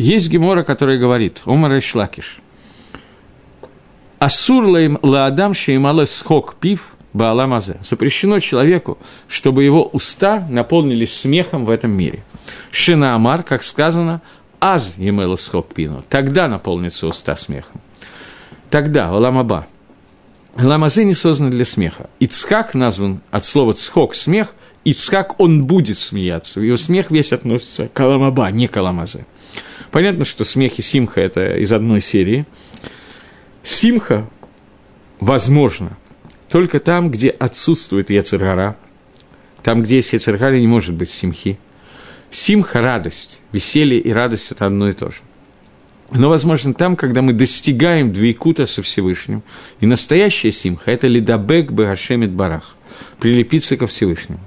есть 0.01 0.29
Гемора, 0.29 0.63
который 0.63 0.99
говорит, 0.99 1.43
Омар 1.45 1.79
Ишлакиш, 1.79 2.39
Асур 4.19 4.65
лаадам 5.03 5.55
шеймале 5.55 6.07
схок 6.07 6.57
пив 6.57 6.95
бааламазе. 7.13 7.79
Запрещено 7.83 8.39
человеку, 8.39 8.99
чтобы 9.29 9.65
его 9.65 9.85
уста 9.85 10.47
наполнились 10.49 11.17
смехом 11.17 11.65
в 11.65 11.71
этом 11.71 11.91
мире. 11.93 12.23
Шина 12.71 13.15
Амар, 13.15 13.43
как 13.43 13.63
сказано, 13.63 14.21
аз 14.61 14.97
емела 14.99 15.37
схок 15.37 15.73
пину. 15.75 16.05
Тогда 16.09 16.49
наполнится 16.49 17.07
уста 17.07 17.37
смехом. 17.37 17.81
Тогда, 18.69 19.09
Аламаба, 19.09 19.67
Ламазы 20.57 21.05
не 21.05 21.15
созданы 21.15 21.51
для 21.51 21.65
смеха. 21.65 22.11
Ицхак 22.19 22.75
назван 22.75 23.21
от 23.31 23.45
слова 23.45 23.73
цхок– 23.73 24.15
смех, 24.15 24.55
Ицхак, 24.85 25.39
он 25.41 25.65
будет 25.65 25.99
смеяться. 25.99 26.61
Его 26.61 26.77
смех 26.77 27.11
весь 27.11 27.33
относится 27.33 27.89
к 27.89 28.01
Аламаба, 28.01 28.51
не 28.51 28.67
к 28.67 28.77
Аламазе. 28.77 29.27
Понятно, 29.91 30.25
что 30.25 30.45
смех 30.45 30.79
и 30.79 30.83
симха– 30.83 31.21
это 31.23 31.57
из 31.57 31.73
одной 31.73 32.01
серии. 32.01 32.47
Симха, 33.63 34.29
возможно, 35.19 35.97
только 36.49 36.81
там, 36.81 37.11
где 37.11 37.31
отсутствует 37.31 38.11
яцергара, 38.11 38.77
там, 39.63 39.83
где 39.83 39.97
есть 39.97 40.13
яцергара, 40.13 40.59
не 40.59 40.67
может 40.67 40.95
быть 40.95 41.11
симхи. 41.11 41.59
Симха– 42.31 42.81
радость, 42.83 43.41
веселье 43.53 44.01
и 44.01 44.13
радость– 44.13 44.51
это 44.53 44.67
одно 44.67 44.89
и 44.89 44.93
то 44.93 45.11
же 45.11 45.21
но, 46.13 46.29
возможно, 46.29 46.75
там, 46.75 46.97
когда 46.97 47.23
мы 47.23 47.33
достигаем 47.33 48.13
двейкута 48.13 48.67
со 48.67 48.83
Всевышним. 48.83 49.43
И 49.81 49.87
настоящая 49.87 50.53
симха– 50.53 50.83
это 50.91 51.07
лидабек 51.07 51.71
бегашемит 51.71 52.33
барах, 52.33 52.75
прилепиться 53.19 53.77
ко 53.77 53.87
Всевышнему. 53.87 54.41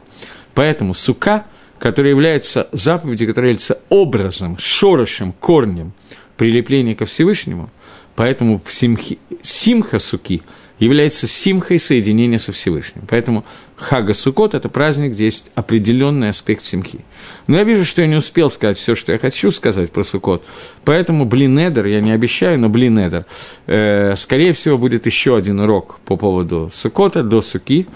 Поэтому 0.53 0.93
сука, 0.93 1.45
которая 1.83 2.11
является 2.11 2.69
заповедью, 2.71 3.27
которая 3.27 3.49
является 3.49 3.81
образом, 3.89 4.57
шорошем, 4.57 5.33
корнем 5.33 5.91
прилепления 6.37 6.95
ко 6.95 7.05
Всевышнему, 7.05 7.69
поэтому 8.15 8.61
симхи, 8.65 9.19
симха 9.41 9.99
суки– 9.99 10.41
является 10.79 11.27
симхой 11.27 11.79
соединения 11.79 12.37
со 12.37 12.51
Всевышним. 12.51 13.03
Поэтому 13.09 13.45
Хага 13.75 14.13
Сукот– 14.13 14.53
это 14.55 14.69
праздник, 14.69 15.11
где 15.11 15.25
есть 15.25 15.51
определенный 15.55 16.29
аспект 16.29 16.63
симхи. 16.63 16.99
Но 17.47 17.57
я 17.57 17.63
вижу, 17.63 17.85
что 17.85 18.01
я 18.01 18.07
не 18.07 18.15
успел 18.15 18.49
сказать 18.49 18.77
все, 18.77 18.95
что 18.95 19.11
я 19.11 19.17
хочу 19.17 19.51
сказать 19.51 19.91
про 19.91 20.03
Сукот. 20.03 20.43
Поэтому 20.83 21.25
Блинедер, 21.25 21.85
я 21.85 22.01
не 22.01 22.11
обещаю, 22.11 22.59
но 22.59 22.69
Блинедер, 22.69 23.25
э, 23.67 24.15
скорее 24.17 24.53
всего, 24.53 24.77
будет 24.77 25.05
еще 25.05 25.35
один 25.35 25.59
урок 25.59 25.99
по 26.05 26.17
поводу 26.17 26.71
Сукота 26.73 27.23
до 27.23 27.41
Суки. 27.41 27.87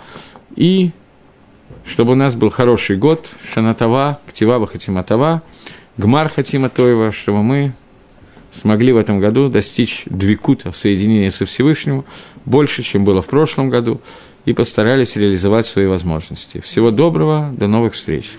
И 0.55 0.91
чтобы 1.87 2.11
у 2.11 2.15
нас 2.15 2.35
был 2.35 2.49
хороший 2.49 2.97
год, 2.97 3.29
Шанатава, 3.51 4.19
Ктиваба 4.27 4.67
Хатиматава, 4.67 5.41
Гмар 5.95 6.29
Хатиматоева, 6.29 7.11
чтобы 7.11 7.41
мы 7.43 7.73
смогли 8.51 8.91
в 8.91 8.97
этом 8.97 9.19
году 9.19 9.49
достичь 9.49 10.03
двикута, 10.05 10.73
соединения 10.73 11.29
со 11.29 11.45
Всевышним, 11.45 12.03
больше, 12.45 12.83
чем 12.83 13.05
было 13.05 13.21
в 13.21 13.27
прошлом 13.27 13.69
году, 13.69 14.01
и 14.45 14.53
постарались 14.53 15.15
реализовать 15.15 15.65
свои 15.65 15.87
возможности. 15.87 16.61
Всего 16.61 16.91
доброго, 16.91 17.51
до 17.53 17.67
новых 17.67 17.93
встреч! 17.93 18.31